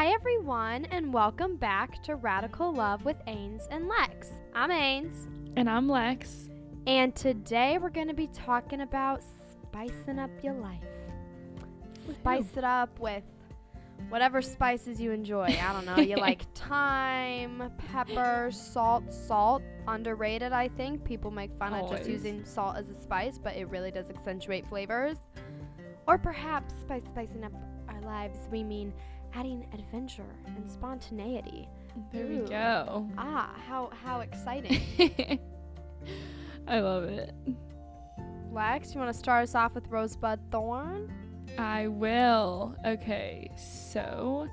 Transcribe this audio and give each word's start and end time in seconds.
Hi, 0.00 0.14
everyone, 0.14 0.86
and 0.86 1.12
welcome 1.12 1.56
back 1.56 2.02
to 2.04 2.16
Radical 2.16 2.72
Love 2.72 3.04
with 3.04 3.18
Ains 3.26 3.64
and 3.70 3.86
Lex. 3.86 4.30
I'm 4.54 4.70
Ains, 4.70 5.26
And 5.56 5.68
I'm 5.68 5.90
Lex. 5.90 6.48
and 6.86 7.14
today 7.14 7.76
we're 7.76 7.90
going 7.90 8.08
to 8.08 8.14
be 8.14 8.28
talking 8.28 8.80
about 8.80 9.22
spicing 9.62 10.18
up 10.18 10.30
your 10.42 10.54
life. 10.54 10.80
Spice 12.14 12.46
it 12.56 12.64
up 12.64 12.98
with 12.98 13.24
whatever 14.08 14.40
spices 14.40 15.02
you 15.02 15.12
enjoy. 15.12 15.44
I 15.62 15.72
don't 15.74 15.84
know. 15.84 15.98
You 16.02 16.16
like 16.16 16.50
thyme, 16.54 17.70
pepper, 17.92 18.48
salt, 18.50 19.12
salt. 19.12 19.60
Underrated, 19.86 20.54
I 20.54 20.68
think. 20.68 21.04
People 21.04 21.30
make 21.30 21.50
fun 21.58 21.74
of 21.74 21.90
just 21.90 22.08
using 22.08 22.42
salt 22.46 22.78
as 22.78 22.88
a 22.88 22.98
spice, 22.98 23.36
but 23.36 23.54
it 23.54 23.68
really 23.68 23.90
does 23.90 24.08
accentuate 24.08 24.66
flavors. 24.66 25.18
Or 26.08 26.16
perhaps 26.16 26.72
by 26.88 27.00
spicing 27.00 27.44
up 27.44 27.52
our 27.86 28.00
lives, 28.00 28.38
we 28.50 28.64
mean 28.64 28.94
adding 29.34 29.66
adventure 29.72 30.36
and 30.46 30.68
spontaneity. 30.68 31.68
There 32.12 32.24
Ooh. 32.24 32.42
we 32.42 32.48
go. 32.48 33.08
Ah, 33.18 33.54
how 33.66 33.90
how 34.04 34.20
exciting. 34.20 34.80
I 36.66 36.80
love 36.80 37.04
it. 37.04 37.34
Lex, 38.52 38.94
you 38.94 39.00
want 39.00 39.12
to 39.12 39.18
start 39.18 39.44
us 39.44 39.54
off 39.54 39.74
with 39.74 39.86
Rosebud 39.88 40.40
Thorn? 40.50 41.12
I 41.58 41.88
will. 41.88 42.74
Okay, 42.84 43.50
so 43.56 44.48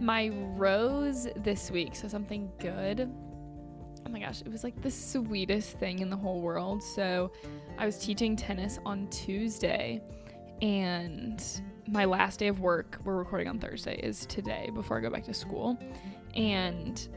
my 0.00 0.28
rose 0.54 1.28
this 1.36 1.70
week, 1.70 1.94
so 1.94 2.08
something 2.08 2.50
good. 2.58 3.10
Oh 4.06 4.10
my 4.10 4.20
gosh, 4.20 4.40
it 4.40 4.50
was 4.50 4.64
like 4.64 4.80
the 4.82 4.90
sweetest 4.90 5.78
thing 5.78 5.98
in 5.98 6.10
the 6.10 6.16
whole 6.16 6.40
world. 6.40 6.82
So 6.82 7.30
I 7.78 7.86
was 7.86 7.98
teaching 7.98 8.36
tennis 8.36 8.78
on 8.84 9.08
Tuesday, 9.08 10.02
and 10.62 11.42
my 11.90 12.04
last 12.04 12.38
day 12.38 12.48
of 12.48 12.60
work, 12.60 12.98
we're 13.04 13.16
recording 13.16 13.48
on 13.48 13.58
Thursday, 13.58 13.98
is 14.02 14.26
today 14.26 14.70
before 14.74 14.98
I 14.98 15.00
go 15.00 15.10
back 15.10 15.24
to 15.24 15.34
school. 15.34 15.78
And 16.34 17.08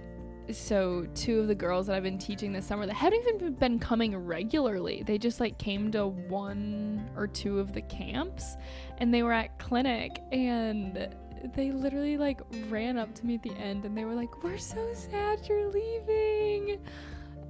so 0.51 1.07
two 1.13 1.39
of 1.41 1.47
the 1.47 1.55
girls 1.55 1.87
that 1.87 1.95
I've 1.95 2.03
been 2.03 2.17
teaching 2.17 2.51
this 2.51 2.65
summer 2.65 2.85
that 2.85 2.93
haven't 2.93 3.23
even 3.27 3.53
been 3.53 3.79
coming 3.79 4.15
regularly. 4.17 5.03
They 5.05 5.17
just 5.17 5.39
like 5.39 5.57
came 5.57 5.91
to 5.91 6.07
one 6.07 7.09
or 7.15 7.27
two 7.27 7.59
of 7.59 7.73
the 7.73 7.81
camps 7.81 8.55
and 8.97 9.13
they 9.13 9.23
were 9.23 9.33
at 9.33 9.59
clinic 9.59 10.21
and 10.31 11.15
they 11.55 11.71
literally 11.71 12.17
like 12.17 12.41
ran 12.69 12.97
up 12.97 13.13
to 13.15 13.25
me 13.25 13.35
at 13.35 13.43
the 13.43 13.53
end 13.53 13.85
and 13.85 13.97
they 13.97 14.05
were 14.05 14.13
like, 14.13 14.43
"We're 14.43 14.57
so 14.57 14.93
sad 14.93 15.47
you're 15.47 15.69
leaving." 15.69 16.79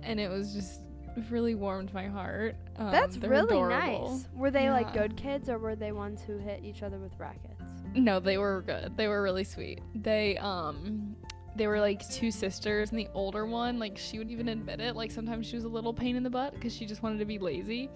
And 0.03 0.19
it 0.19 0.29
was 0.29 0.53
just 0.53 0.81
really 1.29 1.55
warmed 1.55 1.93
my 1.93 2.07
heart. 2.07 2.55
Um, 2.77 2.91
That's 2.91 3.17
really 3.17 3.57
adorable. 3.57 4.11
nice. 4.11 4.27
Were 4.35 4.51
they 4.51 4.69
like 4.69 4.93
good 4.93 5.15
kids 5.15 5.49
or 5.49 5.57
were 5.57 5.75
they 5.75 5.91
ones 5.91 6.21
who 6.21 6.37
hit 6.37 6.63
each 6.63 6.83
other 6.83 6.97
with 6.97 7.17
rackets? 7.19 7.61
No, 7.93 8.19
they 8.19 8.37
were 8.37 8.63
good. 8.65 8.95
They 8.95 9.07
were 9.07 9.21
really 9.21 9.43
sweet. 9.43 9.81
They 9.95 10.37
um 10.37 11.15
they 11.55 11.67
were 11.67 11.79
like 11.79 12.07
two 12.09 12.31
sisters 12.31 12.91
and 12.91 12.99
the 12.99 13.07
older 13.13 13.45
one 13.45 13.77
like 13.77 13.97
she 13.97 14.17
would 14.17 14.31
even 14.31 14.47
admit 14.47 14.79
it 14.79 14.95
like 14.95 15.11
sometimes 15.11 15.45
she 15.45 15.55
was 15.55 15.65
a 15.65 15.67
little 15.67 15.93
pain 15.93 16.15
in 16.15 16.23
the 16.23 16.29
butt 16.29 16.53
because 16.53 16.73
she 16.73 16.85
just 16.85 17.03
wanted 17.03 17.19
to 17.19 17.25
be 17.25 17.37
lazy 17.37 17.89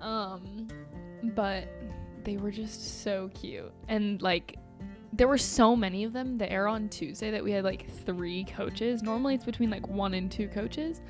um 0.00 0.66
but 1.34 1.68
they 2.24 2.36
were 2.36 2.50
just 2.50 3.02
so 3.02 3.30
cute 3.34 3.72
and 3.88 4.20
like 4.20 4.56
there 5.12 5.28
were 5.28 5.38
so 5.38 5.74
many 5.74 6.04
of 6.04 6.12
them 6.12 6.36
there 6.36 6.66
on 6.66 6.88
tuesday 6.88 7.30
that 7.30 7.42
we 7.42 7.52
had 7.52 7.64
like 7.64 7.88
three 8.04 8.44
coaches 8.44 9.02
normally 9.02 9.34
it's 9.34 9.44
between 9.44 9.70
like 9.70 9.86
one 9.88 10.14
and 10.14 10.30
two 10.30 10.48
coaches 10.48 11.00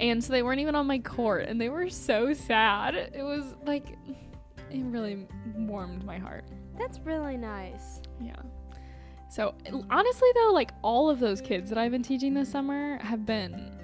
and 0.00 0.22
so 0.22 0.32
they 0.32 0.42
weren't 0.42 0.60
even 0.60 0.74
on 0.74 0.86
my 0.86 0.98
court 0.98 1.46
and 1.48 1.60
they 1.60 1.68
were 1.68 1.88
so 1.88 2.32
sad 2.32 2.94
it 2.94 3.22
was 3.22 3.56
like 3.66 3.96
it 4.70 4.84
really 4.84 5.26
warmed 5.56 6.04
my 6.04 6.18
heart 6.18 6.44
That's 6.78 6.98
really 7.00 7.36
nice. 7.36 8.00
yeah. 8.20 8.34
So 9.30 9.54
honestly 9.90 10.28
though, 10.34 10.52
like 10.52 10.70
all 10.82 11.10
of 11.10 11.20
those 11.20 11.40
kids 11.40 11.68
that 11.70 11.78
I've 11.78 11.90
been 11.92 12.02
teaching 12.02 12.32
this 12.34 12.50
summer 12.50 12.98
have 13.02 13.26
been 13.26 13.76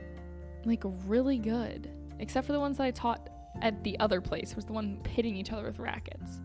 like 0.64 0.82
really 1.06 1.38
good. 1.38 1.90
Except 2.18 2.46
for 2.46 2.52
the 2.54 2.60
ones 2.60 2.78
that 2.78 2.84
I 2.84 2.90
taught 2.92 3.28
at 3.60 3.82
the 3.84 3.98
other 4.00 4.20
place 4.20 4.56
was 4.56 4.64
the 4.64 4.72
one 4.72 4.98
pitting 5.04 5.36
each 5.36 5.52
other 5.52 5.64
with 5.64 5.78
rackets. 5.78 6.40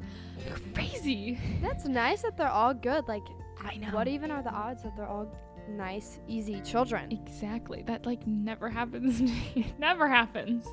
Crazy. 0.73 1.39
That's 1.61 1.85
nice 1.85 2.23
that 2.23 2.35
they're 2.37 2.49
all 2.49 2.73
good. 2.73 3.07
Like, 3.07 3.23
I 3.63 3.77
know. 3.77 3.89
what 3.91 4.07
even 4.07 4.31
are 4.31 4.41
the 4.43 4.51
odds 4.51 4.83
that 4.83 4.95
they're 4.97 5.07
all 5.07 5.33
nice, 5.69 6.19
easy 6.27 6.61
children? 6.61 7.11
Exactly. 7.11 7.83
That 7.83 8.05
like 8.05 8.25
never 8.27 8.69
happens. 8.69 9.19
to 9.19 9.63
never 9.79 10.07
happens. 10.07 10.67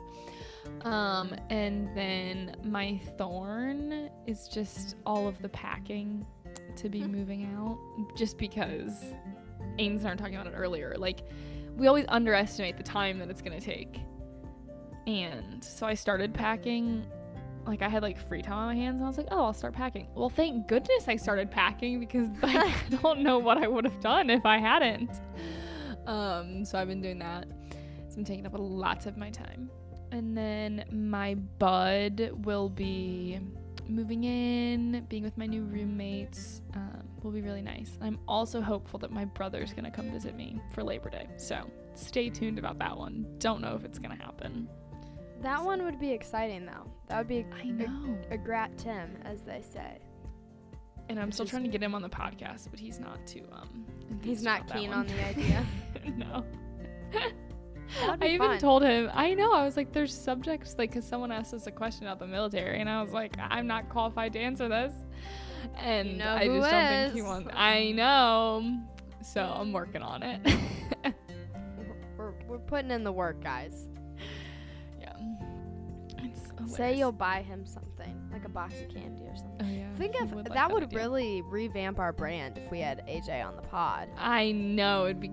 Um, 0.83 1.35
and 1.51 1.89
then 1.97 2.57
my 2.65 3.01
thorn 3.17 4.11
is 4.27 4.49
just 4.49 4.97
all 5.07 5.29
of 5.29 5.41
the 5.41 5.49
packing 5.49 6.27
to 6.77 6.89
be 6.89 7.05
moving 7.05 7.49
out. 7.57 7.79
Just 8.17 8.39
because 8.39 9.05
Ains 9.79 9.99
and 9.99 10.09
I 10.09 10.11
were 10.11 10.17
talking 10.17 10.35
about 10.37 10.47
it 10.47 10.57
earlier. 10.57 10.95
Like 10.99 11.21
we 11.77 11.87
always 11.87 12.07
underestimate 12.09 12.77
the 12.77 12.83
time 12.83 13.19
that 13.19 13.31
it's 13.31 13.43
gonna 13.43 13.61
take. 13.61 14.01
And 15.07 15.63
so 15.63 15.87
I 15.87 15.95
started 15.95 16.35
packing 16.35 17.07
like 17.67 17.83
I 17.83 17.89
had 17.89 18.03
like 18.03 18.19
free 18.29 18.43
time 18.43 18.59
on 18.59 18.67
my 18.67 18.75
hands 18.75 19.01
and 19.01 19.05
I 19.05 19.09
was 19.09 19.19
like, 19.19 19.29
oh, 19.31 19.45
I'll 19.45 19.53
start 19.53 19.75
packing. 19.75 20.09
Well, 20.15 20.29
thank 20.29 20.69
goodness 20.69 21.09
I 21.09 21.17
started 21.17 21.51
packing 21.51 22.01
because 22.01 22.29
I 22.43 22.73
don't 23.03 23.21
know 23.21 23.39
what 23.39 23.59
I 23.59 23.67
would 23.67 23.85
have 23.85 24.01
done 24.01 24.31
if 24.31 24.47
I 24.47 24.59
hadn't. 24.59 25.11
Um, 26.07 26.65
so 26.65 26.79
I've 26.79 26.89
been 26.89 27.03
doing 27.03 27.19
that. 27.19 27.47
It's 28.05 28.15
been 28.15 28.25
taking 28.25 28.47
up 28.47 28.55
a 28.55 28.63
lot 28.63 29.07
of 29.07 29.17
my 29.17 29.31
time. 29.31 29.71
And 30.13 30.37
then 30.37 30.85
my 30.93 31.35
bud 31.35 32.31
will 32.45 32.69
be 32.69 33.41
moving 33.89 34.25
in, 34.25 35.05
being 35.09 35.25
with 35.25 35.37
my 35.37 35.47
new 35.47 35.65
roommates. 35.65 36.63
Um, 36.75 37.03
will 37.23 37.33
be 37.33 37.43
really 37.43 37.63
nice. 37.63 37.99
I'm 38.01 38.19
also 38.29 38.61
hopeful 38.61 38.99
that 39.01 39.11
my 39.11 39.25
brother's 39.25 39.73
gonna 39.73 39.91
come 39.91 40.11
visit 40.13 40.37
me 40.37 40.61
for 40.73 40.83
Labor 40.85 41.11
Day. 41.11 41.27
So 41.37 41.69
stay 41.95 42.31
tuned 42.31 42.59
about 42.59 42.79
that 42.79 42.97
one. 42.97 43.27
Don't 43.39 43.61
know 43.61 43.75
if 43.75 43.85
it's 43.85 43.99
gonna 43.99 44.17
happen. 44.17 44.69
That 45.43 45.65
one 45.65 45.85
would 45.85 45.99
be 46.01 46.11
exciting, 46.13 46.67
though. 46.67 46.91
That 47.09 47.19
would 47.19 47.29
be 47.29 47.47
I 47.61 47.65
know. 47.65 48.19
a 48.31 48.39
grat 48.39 48.77
Tim, 48.79 49.17
as 49.25 49.43
they 49.43 49.63
say. 49.63 49.99
And 51.09 51.21
I'm 51.21 51.31
still 51.31 51.47
trying 51.47 51.63
to 51.63 51.69
get 51.69 51.83
him 51.83 51.95
on 51.95 52.03
the 52.03 52.09
podcast, 52.09 52.69
but 52.71 52.81
he's 52.81 52.99
not 52.99 53.25
too 53.27 53.45
um. 53.53 53.85
He's 54.23 54.43
not 54.43 54.67
keen 54.73 54.93
on 54.93 55.07
the 55.07 55.25
idea. 55.29 55.65
no. 56.17 56.45
I 58.03 58.17
be 58.17 58.27
even 58.29 58.49
fun. 58.49 58.59
told 58.59 58.83
him, 58.83 59.09
I 59.15 59.35
know, 59.35 59.53
I 59.53 59.65
was 59.65 59.77
like, 59.77 59.93
there's 59.93 60.13
subjects, 60.13 60.75
like, 60.77 60.91
because 60.91 61.05
someone 61.07 61.31
asked 61.31 61.55
us 61.55 61.69
a 61.69 61.71
question 61.71 62.07
about 62.07 62.19
the 62.19 62.27
military, 62.27 62.81
and 62.81 62.91
I 62.91 63.01
was 63.03 63.13
like, 63.13 63.37
I'm 63.39 63.69
not 63.69 63.89
qualified 63.89 64.33
to 64.33 64.41
answer 64.41 64.69
this. 64.69 64.93
And 65.77 66.19
know 66.19 66.31
I 66.35 66.47
just 66.47 66.71
don't 66.71 66.89
think 66.89 67.15
he 67.15 67.23
wants, 67.23 67.51
I 67.55 67.93
know. 67.93 68.79
So 69.23 69.43
I'm 69.43 69.73
working 69.73 70.03
on 70.03 70.23
it. 70.25 70.41
We're, 72.17 72.33
we're 72.49 72.59
putting 72.59 72.91
in 72.91 73.05
the 73.05 73.13
work, 73.13 73.43
guys. 73.43 73.89
Say 76.67 76.97
you'll 76.99 77.13
buy 77.13 77.43
him 77.43 77.65
something, 77.65 78.21
like 78.33 78.45
a 78.45 78.49
box 78.49 78.75
of 78.81 78.89
candy 78.89 79.25
or 79.25 79.37
something. 79.37 79.57
Oh, 79.63 79.71
yeah. 79.71 79.95
Think 79.97 80.21
of 80.21 80.33
would 80.33 80.49
like 80.49 80.55
that 80.55 80.73
would 80.73 80.83
idea. 80.85 80.99
really 80.99 81.43
revamp 81.43 81.99
our 81.99 82.13
brand 82.13 82.59
if 82.59 82.71
we 82.71 82.81
had 82.81 83.07
AJ 83.07 83.45
on 83.47 83.57
the 83.57 83.63
pod. 83.63 84.09
I 84.19 84.53
know, 84.53 85.05
it'd 85.05 85.21
be 85.21 85.33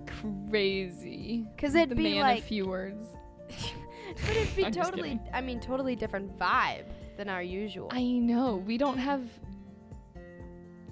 crazy. 0.50 1.46
Cause 1.58 1.76
it'd 1.76 1.90
the 1.90 1.96
be 1.96 2.04
man 2.04 2.22
like, 2.22 2.40
of 2.40 2.46
few 2.46 2.68
words. 2.68 3.06
but 3.50 4.36
it'd 4.36 4.56
be 4.56 4.64
totally. 4.72 5.20
I 5.34 5.42
mean, 5.42 5.60
totally 5.60 5.96
different 5.96 6.38
vibe 6.38 6.86
than 7.18 7.30
our 7.30 7.42
usual. 7.44 7.90
I 7.92 8.04
know. 8.04 8.58
We 8.58 8.78
don't 8.78 8.98
have. 8.98 9.24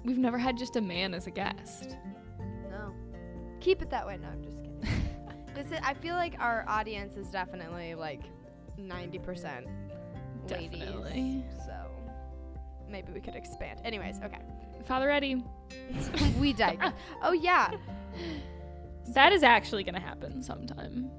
We've 0.04 0.18
never 0.18 0.38
had 0.38 0.58
just 0.58 0.76
a 0.76 0.80
man 0.80 1.14
as 1.14 1.26
a 1.28 1.30
guest. 1.30 1.96
no, 2.68 2.92
keep 3.60 3.80
it 3.80 3.90
that 3.90 4.06
way. 4.06 4.18
No, 4.20 4.28
I'm 4.28 4.42
just 4.42 4.56
kidding. 4.58 4.80
Just 5.54 5.70
it, 5.70 5.80
I 5.84 5.92
feel 5.92 6.14
like 6.14 6.34
our 6.38 6.64
audience 6.66 7.18
is 7.18 7.28
definitely 7.28 7.94
like 7.94 8.22
ninety 8.78 9.18
percent 9.18 9.66
ladies. 10.48 10.78
Definitely. 10.80 11.44
So 11.66 11.74
maybe 12.88 13.12
we 13.12 13.20
could 13.20 13.34
expand. 13.34 13.80
Anyways, 13.84 14.20
okay. 14.24 14.40
Father 14.86 15.10
Eddie. 15.10 15.44
we 16.38 16.52
digress. 16.52 16.92
oh 17.22 17.32
yeah. 17.32 17.70
That 19.14 19.32
is 19.32 19.42
actually 19.42 19.84
going 19.84 19.94
to 19.94 20.00
happen 20.00 20.42
sometime. 20.42 21.10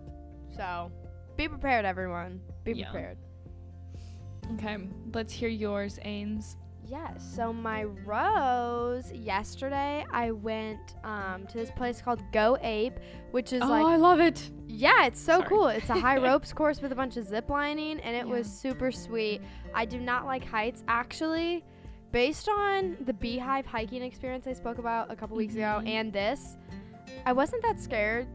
So 0.55 0.91
be 1.35 1.47
prepared, 1.47 1.85
everyone. 1.85 2.41
Be 2.63 2.73
Yeah. 2.73 2.91
prepared. 2.91 3.17
Okay, 4.55 4.77
let's 5.13 5.31
hear 5.33 5.49
yours, 5.49 5.99
Ains. 6.05 6.55
Yes. 6.87 7.23
So 7.35 7.51
my 7.53 7.83
rose 7.83 9.11
yesterday, 9.11 10.05
I 10.11 10.31
went 10.31 10.95
um, 11.03 11.47
to 11.47 11.57
this 11.57 11.71
place 11.71 12.01
called 12.01 12.21
Go 12.31 12.57
Ape, 12.61 12.99
which 13.31 13.53
is 13.53 13.61
oh, 13.63 13.67
like 13.67 13.83
Oh, 13.83 13.87
I 13.87 13.95
love 13.95 14.19
it. 14.19 14.51
yeah, 14.67 15.05
it's 15.05 15.19
so 15.19 15.37
Sorry. 15.37 15.47
cool. 15.49 15.67
It's 15.69 15.89
a 15.89 15.99
high 15.99 16.17
ropes 16.23 16.51
course 16.53 16.81
with 16.81 16.91
a 16.91 16.95
bunch 16.95 17.17
of 17.17 17.25
zip 17.25 17.49
lining, 17.49 17.99
and 18.01 18.15
it 18.15 18.27
was 18.27 18.47
super 18.47 18.91
sweet. 18.91 19.41
I 19.73 19.85
do 19.85 19.99
not 19.99 20.25
like 20.25 20.43
heights 20.45 20.83
actually. 20.87 21.63
Based 22.11 22.47
on 22.47 22.95
the 23.05 23.13
beehive 23.13 23.65
hiking 23.65 24.03
experience 24.03 24.45
I 24.45 24.53
spoke 24.53 24.77
about 24.77 25.09
a 25.11 25.15
couple 25.15 25.35
weeks 25.35 25.55
ago 25.55 25.81
Mhm. 25.81 25.87
and 25.89 26.13
this, 26.13 26.57
I 27.25 27.33
wasn't 27.33 27.63
that 27.63 27.79
scared. 27.79 28.27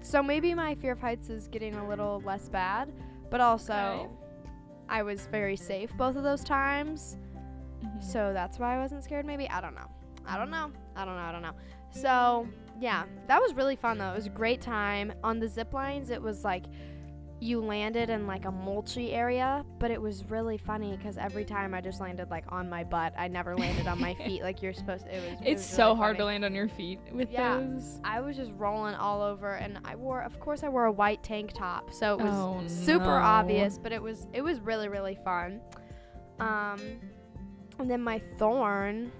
So 0.00 0.22
maybe 0.22 0.54
my 0.54 0.74
fear 0.76 0.92
of 0.92 1.00
heights 1.00 1.28
is 1.28 1.46
getting 1.48 1.74
a 1.74 1.86
little 1.86 2.22
less 2.24 2.48
bad, 2.48 2.90
but 3.28 3.40
also 3.42 3.74
Okay. 3.74 4.08
I 4.88 5.02
was 5.02 5.26
very 5.26 5.56
safe 5.56 5.94
both 5.98 6.16
of 6.16 6.22
those 6.22 6.42
times. 6.42 7.18
Mhm. 7.82 8.02
So 8.02 8.32
that's 8.32 8.58
why 8.58 8.76
I 8.76 8.78
wasn't 8.78 9.04
scared, 9.04 9.26
maybe? 9.26 9.48
I 9.48 9.60
don't 9.60 9.74
know. 9.74 9.88
I 10.26 10.36
don't 10.38 10.50
know. 10.50 10.70
I 10.96 11.04
don't 11.04 11.16
know. 11.16 11.22
I 11.22 11.32
don't 11.32 11.42
know. 11.42 11.54
So 11.90 12.46
yeah, 12.80 13.04
that 13.26 13.40
was 13.40 13.54
really 13.54 13.76
fun 13.76 13.98
though. 13.98 14.12
It 14.12 14.16
was 14.16 14.26
a 14.26 14.30
great 14.30 14.60
time 14.60 15.12
on 15.22 15.38
the 15.40 15.48
zip 15.48 15.72
lines. 15.74 16.10
It 16.10 16.22
was 16.22 16.44
like 16.44 16.64
you 17.40 17.60
landed 17.60 18.08
in 18.08 18.24
like 18.28 18.44
a 18.44 18.52
mulchy 18.52 19.12
area, 19.12 19.64
but 19.80 19.90
it 19.90 20.00
was 20.00 20.24
really 20.30 20.56
funny 20.56 20.96
because 20.96 21.18
every 21.18 21.44
time 21.44 21.74
I 21.74 21.80
just 21.80 22.00
landed 22.00 22.30
like 22.30 22.44
on 22.52 22.70
my 22.70 22.84
butt. 22.84 23.14
I 23.18 23.26
never 23.26 23.56
landed 23.56 23.88
on 23.88 24.00
my 24.00 24.14
feet 24.24 24.42
like 24.42 24.62
you're 24.62 24.72
supposed. 24.72 25.06
to. 25.06 25.12
It 25.16 25.28
was. 25.32 25.40
it 25.40 25.46
It's 25.50 25.62
was 25.62 25.66
so 25.76 25.86
really 25.88 25.96
hard 25.96 26.18
to 26.18 26.24
land 26.26 26.44
on 26.44 26.54
your 26.54 26.68
feet 26.68 27.00
with 27.12 27.32
Yeah. 27.32 27.56
those. 27.58 27.98
I 28.04 28.20
was 28.20 28.36
just 28.36 28.52
rolling 28.56 28.94
all 28.94 29.22
over, 29.22 29.54
and 29.56 29.80
I 29.84 29.96
wore, 29.96 30.22
of 30.22 30.38
course, 30.38 30.62
I 30.62 30.68
wore 30.68 30.84
a 30.84 30.92
white 30.92 31.24
tank 31.24 31.52
top, 31.52 31.92
so 31.92 32.14
it 32.16 32.22
was 32.22 32.32
Oh, 32.32 32.62
super 32.68 33.06
no. 33.06 33.10
obvious, 33.10 33.76
but 33.76 33.90
it 33.90 34.00
was 34.00 34.28
it 34.32 34.42
was 34.42 34.60
really 34.60 34.88
really 34.88 35.16
fun. 35.24 35.60
Um, 36.38 36.78
and 37.78 37.90
then 37.90 38.02
my 38.02 38.18
thorn. 38.38 39.10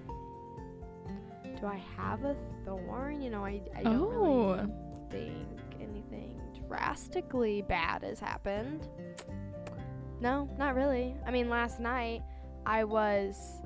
Do 1.61 1.67
I 1.67 1.81
have 1.97 2.25
a 2.25 2.35
thorn? 2.65 3.21
You 3.23 3.31
know, 3.31 3.45
I 3.45 3.61
I 3.77 3.83
don't 3.83 3.97
Oh. 4.01 4.55
really 4.55 4.73
think 5.11 5.49
anything 5.81 6.41
drastically 6.69 7.63
bad 7.63 8.03
has 8.03 8.19
happened. 8.19 8.89
No, 10.21 10.49
not 10.59 10.75
really. 10.75 11.15
I 11.27 11.31
mean, 11.31 11.49
last 11.51 11.81
night 11.81 12.23
I 12.67 12.85
was 12.85 13.61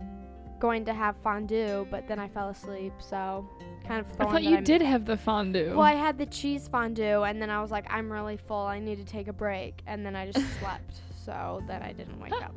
going 0.58 0.84
to 0.86 0.94
have 0.94 1.16
fondue, 1.18 1.86
but 1.90 2.08
then 2.08 2.18
I 2.18 2.28
fell 2.28 2.48
asleep, 2.48 2.94
so 2.98 3.46
kind 3.86 4.00
of 4.00 4.06
I 4.20 4.24
thought 4.24 4.42
you 4.42 4.54
I'm- 4.54 4.64
did 4.64 4.80
have 4.80 5.04
the 5.04 5.16
fondue. 5.18 5.70
well, 5.72 5.82
I 5.82 5.92
had 5.92 6.16
the 6.16 6.24
cheese 6.26 6.66
fondue, 6.66 7.22
and 7.24 7.40
then 7.42 7.50
I 7.50 7.60
was 7.60 7.70
like, 7.70 7.84
I'm 7.92 8.10
really 8.10 8.38
full. 8.38 8.56
I 8.66 8.78
need 8.80 8.96
to 8.96 9.04
take 9.04 9.28
a 9.28 9.34
break, 9.34 9.82
and 9.86 10.04
then 10.04 10.16
I 10.16 10.30
just 10.30 10.46
slept. 10.60 11.00
So 11.24 11.62
then 11.66 11.82
I 11.82 11.92
didn't 11.92 12.18
wake 12.20 12.32
up. 12.42 12.54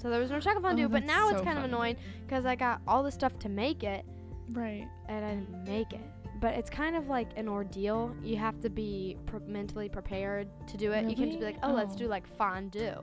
So 0.00 0.10
there 0.10 0.20
was 0.20 0.30
no 0.30 0.38
chocolate 0.40 0.62
fondue, 0.62 0.84
Oh, 0.84 0.88
but 0.88 1.04
now 1.04 1.28
it's 1.30 1.38
so 1.38 1.44
kind 1.44 1.58
of 1.58 1.64
annoying 1.64 1.96
because 2.26 2.46
I 2.46 2.54
got 2.54 2.80
all 2.86 3.02
the 3.02 3.10
stuff 3.10 3.36
to 3.40 3.48
make 3.48 3.82
it, 3.82 4.04
right. 4.52 4.86
and 5.08 5.24
I 5.24 5.34
didn't 5.34 5.64
make 5.64 5.92
it. 5.92 6.00
But 6.40 6.54
it's 6.54 6.70
kind 6.70 6.94
of 6.94 7.08
like 7.08 7.30
an 7.36 7.48
ordeal. 7.48 8.14
You 8.22 8.36
have 8.36 8.60
to 8.60 8.70
be 8.70 9.16
mentally 9.48 9.88
prepared 9.88 10.46
to 10.68 10.76
do 10.76 10.92
it. 10.92 11.08
You 11.10 11.16
can't 11.16 11.28
just 11.30 11.40
be 11.40 11.44
like, 11.44 11.58
oh, 11.64 11.72
let's 11.72 11.94
Oh. 11.94 11.98
do 11.98 12.06
like 12.06 12.26
fondue. 12.36 12.94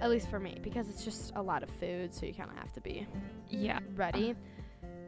At 0.00 0.10
least 0.10 0.28
for 0.30 0.38
me, 0.38 0.58
because 0.62 0.88
it's 0.88 1.04
just 1.04 1.32
a 1.34 1.42
lot 1.42 1.62
of 1.64 1.70
food, 1.70 2.14
so 2.14 2.24
you 2.26 2.34
kind 2.34 2.50
of 2.50 2.56
have 2.56 2.72
to 2.74 2.80
be 2.80 3.06
Yeah. 3.48 3.80
ready. 3.96 4.34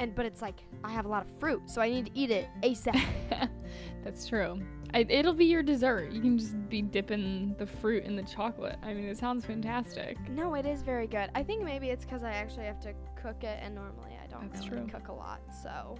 And 0.01 0.15
but 0.15 0.27
it's 0.27 0.43
like 0.43 0.61
I 0.83 0.91
have 0.91 1.05
a 1.05 1.09
lot 1.09 1.25
of 1.25 1.31
fruit, 1.39 1.63
so 1.67 1.81
I 1.81 1.89
need 1.91 2.07
to 2.07 2.13
eat 2.15 2.31
it 2.31 2.49
ASAP. 2.63 3.01
That's 4.05 4.27
true. 4.27 4.61
I, 4.93 5.05
it'll 5.09 5.35
be 5.35 5.47
your 5.47 5.63
dessert. 5.63 6.13
You 6.13 6.21
can 6.21 6.39
just 6.39 6.69
be 6.69 6.81
dipping 6.81 7.57
the 7.59 7.67
fruit 7.67 8.05
in 8.05 8.15
the 8.15 8.23
chocolate. 8.23 8.77
I 8.83 8.95
mean, 8.95 9.07
it 9.07 9.19
sounds 9.19 9.45
fantastic. 9.45 10.17
No, 10.31 10.55
it 10.55 10.67
is 10.67 10.83
very 10.83 11.09
good. 11.09 11.31
I 11.35 11.43
think 11.43 11.65
maybe 11.65 11.89
it's 11.89 12.05
because 12.05 12.23
I 12.23 12.33
actually 12.33 12.67
have 12.67 12.79
to 12.81 12.93
cook 13.21 13.43
it, 13.43 13.59
and 13.61 13.75
normally 13.75 14.17
I 14.23 14.27
don't 14.29 14.53
That's 14.53 14.69
really 14.69 14.89
true. 14.89 15.01
cook 15.01 15.09
a 15.09 15.13
lot. 15.13 15.41
So 15.63 15.97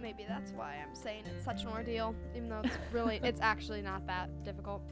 maybe 0.00 0.24
that's 0.28 0.52
why 0.52 0.76
I'm 0.86 0.94
saying 0.94 1.24
it's 1.26 1.44
such 1.44 1.62
an 1.62 1.68
ordeal, 1.68 2.14
even 2.36 2.48
though 2.48 2.60
it's 2.62 2.78
really, 2.92 3.18
it's 3.24 3.40
actually 3.40 3.82
not 3.82 4.06
that 4.06 4.28
difficult. 4.44 4.82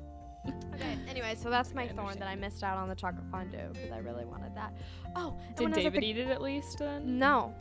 Okay. 0.74 0.98
Anyway, 1.08 1.36
so 1.40 1.48
that's 1.48 1.72
my 1.72 1.86
thorn 1.86 2.18
that 2.18 2.26
I 2.26 2.34
missed 2.34 2.64
out 2.64 2.76
on 2.76 2.88
the 2.88 2.94
chocolate 2.96 3.24
fondue 3.30 3.68
because 3.72 3.92
I 3.92 3.98
really 3.98 4.24
wanted 4.24 4.54
that. 4.56 4.74
Oh, 5.14 5.38
Did 5.56 5.62
when 5.64 5.72
I 5.72 5.76
was 5.76 5.86
at 5.86 5.92
David 5.92 6.02
the- 6.02 6.06
eat 6.06 6.18
it 6.18 6.28
at 6.28 6.42
least 6.42 6.78
then? 6.80 7.18
No. 7.18 7.54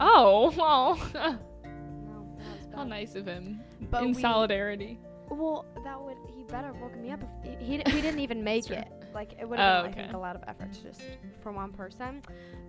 Oh, 0.00 0.52
well. 0.56 0.98
No. 1.14 2.36
How 2.74 2.84
nice 2.84 3.14
of 3.14 3.26
him. 3.26 3.60
But 3.90 4.02
in 4.02 4.12
we- 4.12 4.20
solidarity. 4.20 4.98
Well, 5.30 5.64
that 5.84 6.00
would 6.00 6.16
he 6.36 6.42
better 6.44 6.68
have 6.68 6.76
woken 6.80 7.02
me 7.02 7.12
up 7.12 7.20
if 7.44 7.60
he, 7.60 7.64
he, 7.76 8.00
didn't 8.00 8.18
even 8.18 8.42
make 8.42 8.68
it. 8.70 8.88
Like 9.14 9.34
it 9.40 9.48
would 9.48 9.58
have 9.60 9.84
Oh, 9.84 9.88
been 9.88 9.98
I 9.98 10.02
oh, 10.02 10.04
think 10.06 10.14
a 10.16 10.18
lot 10.18 10.34
of 10.36 10.42
effort 10.48 10.72
to 10.72 10.82
just 10.82 11.02
for 11.40 11.52
one 11.52 11.72
person. 11.72 12.22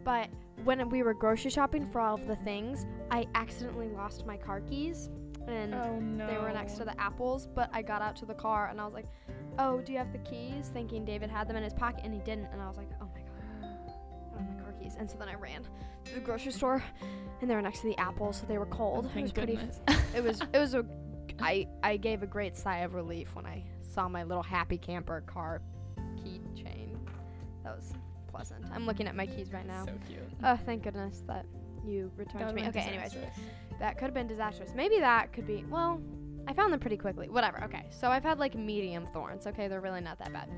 But 0.04 0.30
when 0.64 0.88
we 0.90 1.02
were 1.04 1.14
grocery 1.16 1.50
shopping 1.50 1.90
for 1.90 2.02
all 2.02 2.16
of 2.16 2.28
the 2.28 2.36
things, 2.38 2.86
I 3.10 3.28
accidentally 3.36 3.90
lost 3.90 4.26
my 4.28 4.38
car 4.38 4.62
keys 4.62 5.10
and 5.48 5.74
Oh 5.74 6.00
no. 6.00 6.28
they 6.28 6.38
were 6.38 6.52
next 6.52 6.74
to 6.74 6.86
the 6.86 7.00
apples, 7.02 7.48
but 7.48 7.70
I 7.74 7.82
got 7.82 8.02
out 8.04 8.16
to 8.18 8.26
the 8.26 8.34
car 8.36 8.68
and 8.70 8.80
I 8.80 8.86
was 8.86 8.94
like, 8.94 9.08
"Oh, 9.58 9.82
do 9.82 9.92
you 9.92 9.98
have 9.98 10.12
the 10.12 10.20
keys?" 10.20 10.70
thinking 10.72 11.04
David 11.04 11.32
had 11.32 11.48
them 11.48 11.56
in 11.56 11.64
his 11.64 11.74
pocket 11.74 12.02
and 12.04 12.14
he 12.14 12.20
didn't 12.20 12.46
and 12.52 12.62
I 12.62 12.68
was 12.68 12.78
like, 12.78 12.90
"Oh 13.02 13.10
my 13.16 13.21
god. 14.90 14.90
I 14.90 14.90
don't 14.90 14.90
have 14.90 14.90
my 14.90 14.90
car 14.90 14.90
keys." 14.90 14.96
And 15.00 15.10
so 15.10 15.18
then 15.18 15.30
I 15.30 15.36
ran 15.36 15.64
to 16.06 16.14
the 16.14 16.20
grocery 16.20 16.52
store 16.52 16.84
and 17.42 17.50
they 17.50 17.56
were 17.56 17.62
next 17.62 17.82
to 17.82 17.88
the 17.88 17.98
apples, 17.98 18.38
so 18.38 18.46
they 18.48 18.58
were 18.58 18.66
cold. 18.68 19.06
it 19.06 19.12
Thank 19.14 19.24
was 19.24 19.32
pretty 19.32 19.56
goodness. 19.56 19.80
it 20.16 20.24
was 20.24 20.42
it 20.54 20.58
was 20.60 20.74
a 20.74 20.86
I 21.40 21.68
I 21.84 21.98
gave 21.98 22.24
a 22.24 22.28
great 22.28 22.56
sigh 22.56 22.80
of 22.80 22.94
relief 22.94 23.36
when 23.36 23.46
I 23.46 23.64
saw 23.82 24.08
my 24.08 24.24
little 24.24 24.44
happy 24.44 24.78
camper 24.78 25.22
car 25.22 25.62
keychain. 26.18 26.98
That 27.64 27.76
was 27.76 27.94
pleasant. 28.28 28.66
I'm 28.74 28.86
looking 28.86 29.08
at 29.08 29.16
my 29.16 29.26
keys 29.26 29.52
right 29.52 29.66
now. 29.66 29.86
so 29.86 29.94
cute. 30.08 30.20
Oh, 30.44 30.58
thank 30.66 30.84
goodness 30.84 31.24
that 31.28 31.46
you 31.86 32.12
returned 32.16 32.44
That 32.44 32.50
to 32.50 32.54
me. 32.56 32.68
Okay, 32.68 32.80
anyways, 32.82 33.16
that 33.80 33.98
could 33.98 34.06
have 34.06 34.14
been 34.14 34.28
disastrous. 34.28 34.72
Maybe 34.76 35.00
that 35.00 35.34
could 35.34 35.48
be 35.48 35.66
well. 35.70 36.02
I 36.48 36.54
found 36.54 36.74
them 36.74 36.80
pretty 36.80 36.98
quickly. 36.98 37.30
Whatever. 37.30 37.64
Okay, 37.66 37.86
so 37.90 38.10
I've 38.10 38.24
had 38.24 38.40
like 38.40 38.56
medium 38.56 39.06
thorns. 39.08 39.48
Okay, 39.48 39.68
they're 39.68 39.82
really 39.82 40.02
not 40.02 40.18
that 40.20 40.34
bad. 40.34 40.50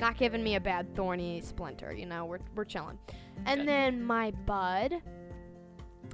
not 0.00 0.16
giving 0.16 0.42
me 0.42 0.54
a 0.56 0.60
bad 0.60 0.94
thorny 0.94 1.40
splinter. 1.40 1.92
You 1.92 2.06
know, 2.06 2.24
we're 2.24 2.38
we're 2.54 2.64
chilling. 2.64 2.98
And 3.46 3.60
Good. 3.60 3.68
then 3.68 4.02
my 4.02 4.30
bud. 4.46 5.00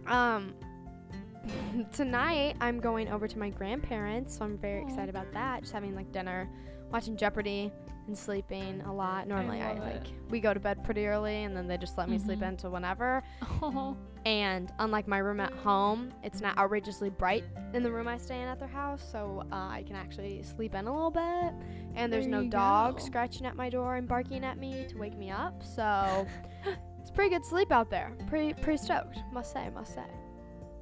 Um. 0.07 0.55
tonight 1.93 2.57
I'm 2.61 2.79
going 2.81 3.09
over 3.09 3.27
to 3.27 3.39
my 3.39 3.49
grandparents, 3.51 4.37
so 4.37 4.45
I'm 4.45 4.59
very 4.59 4.83
Aw. 4.83 4.87
excited 4.87 5.09
about 5.09 5.33
that. 5.33 5.61
Just 5.61 5.73
having 5.73 5.95
like 5.95 6.11
dinner, 6.13 6.49
watching 6.91 7.17
Jeopardy, 7.17 7.73
and 8.08 8.19
sleeping 8.19 8.81
a 8.82 8.93
lot. 8.93 9.28
Normally 9.28 9.60
I, 9.62 9.75
love 9.75 9.78
like 9.78 9.94
it. 10.08 10.12
we 10.28 10.40
go 10.40 10.52
to 10.52 10.58
bed 10.60 10.82
pretty 10.82 11.06
early, 11.06 11.44
and 11.44 11.56
then 11.56 11.69
they 11.69 11.76
just 11.78 11.96
let 11.96 12.08
me 12.08 12.19
sleep 12.19 12.43
in 12.43 12.56
till 12.56 12.70
whenever. 12.70 13.22
Oh, 13.62 13.96
And 14.26 14.70
unlike 14.81 15.06
my 15.06 15.19
room 15.19 15.38
at 15.40 15.52
home, 15.52 16.12
it's 16.25 16.40
not 16.40 16.58
outrageously 16.58 17.08
bright 17.08 17.44
in 17.72 17.82
the 17.82 17.90
room 17.90 18.08
I 18.08 18.19
stay 18.19 18.43
in 18.43 18.49
at 18.49 18.58
their 18.58 18.69
house, 18.69 19.02
so 19.12 19.44
uh, 19.52 19.55
I 19.55 19.84
can 19.87 19.94
actually 19.96 20.43
sleep 20.43 20.75
in 20.75 20.87
a 20.87 20.93
little 20.93 21.10
bit. 21.12 21.55
And 21.94 22.12
there's 22.12 22.25
There 22.26 22.43
no 22.43 22.49
dog 22.49 22.99
go. 22.99 23.05
scratching 23.05 23.46
at 23.46 23.55
my 23.56 23.70
door 23.70 23.94
and 23.94 24.08
barking 24.08 24.44
at 24.44 24.58
me 24.58 24.84
to 24.88 24.99
wake 24.99 25.16
me 25.16 25.31
up. 25.31 25.62
So 25.64 26.26
it's 27.00 27.10
pretty 27.10 27.31
good 27.31 27.44
sleep 27.44 27.70
out 27.70 27.90
there. 27.90 28.12
Pretty 28.26 28.52
pretty 28.60 28.82
stoked, 28.82 29.19
must 29.32 29.52
say, 29.52 29.70
must 29.72 29.94
say. 29.94 30.02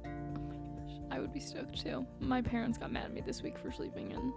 oh 0.05 0.09
my 0.09 0.55
gosh. 0.55 0.97
I 1.11 1.19
would 1.19 1.31
be 1.31 1.39
stoked 1.39 1.79
too. 1.81 2.05
My 2.19 2.41
parents 2.41 2.77
got 2.77 2.91
mad 2.91 3.05
at 3.05 3.13
me 3.13 3.21
this 3.21 3.43
week 3.43 3.57
for 3.59 3.71
sleeping 3.71 4.11
in 4.11 4.33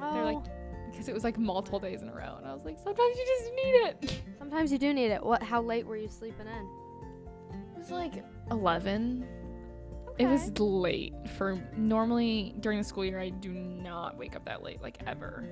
They're 0.00 0.24
like- 0.24 0.36
Oh, 0.38 0.42
because 0.90 1.08
it 1.08 1.14
was 1.14 1.24
like 1.24 1.38
multiple 1.38 1.78
days 1.78 2.02
in 2.02 2.08
a 2.08 2.12
row, 2.12 2.34
and 2.36 2.46
I 2.46 2.52
was 2.52 2.64
like, 2.64 2.78
sometimes 2.78 3.16
you 3.16 3.26
just 3.26 3.50
need 3.54 4.10
it. 4.10 4.22
sometimes 4.38 4.72
you 4.72 4.78
do 4.78 4.92
need 4.92 5.10
it. 5.10 5.24
What? 5.24 5.42
How 5.42 5.62
late 5.62 5.86
were 5.86 5.96
you 5.96 6.08
sleeping 6.08 6.46
in? 6.46 6.68
It 7.74 7.78
was 7.78 7.90
like 7.90 8.24
11. 8.50 9.26
It 10.18 10.26
was 10.26 10.50
late 10.58 11.14
for 11.36 11.58
normally 11.76 12.54
during 12.60 12.78
the 12.78 12.84
school 12.84 13.04
year. 13.04 13.18
I 13.18 13.30
do 13.30 13.50
not 13.50 14.18
wake 14.18 14.36
up 14.36 14.44
that 14.44 14.62
late, 14.62 14.82
like 14.82 14.98
ever. 15.06 15.48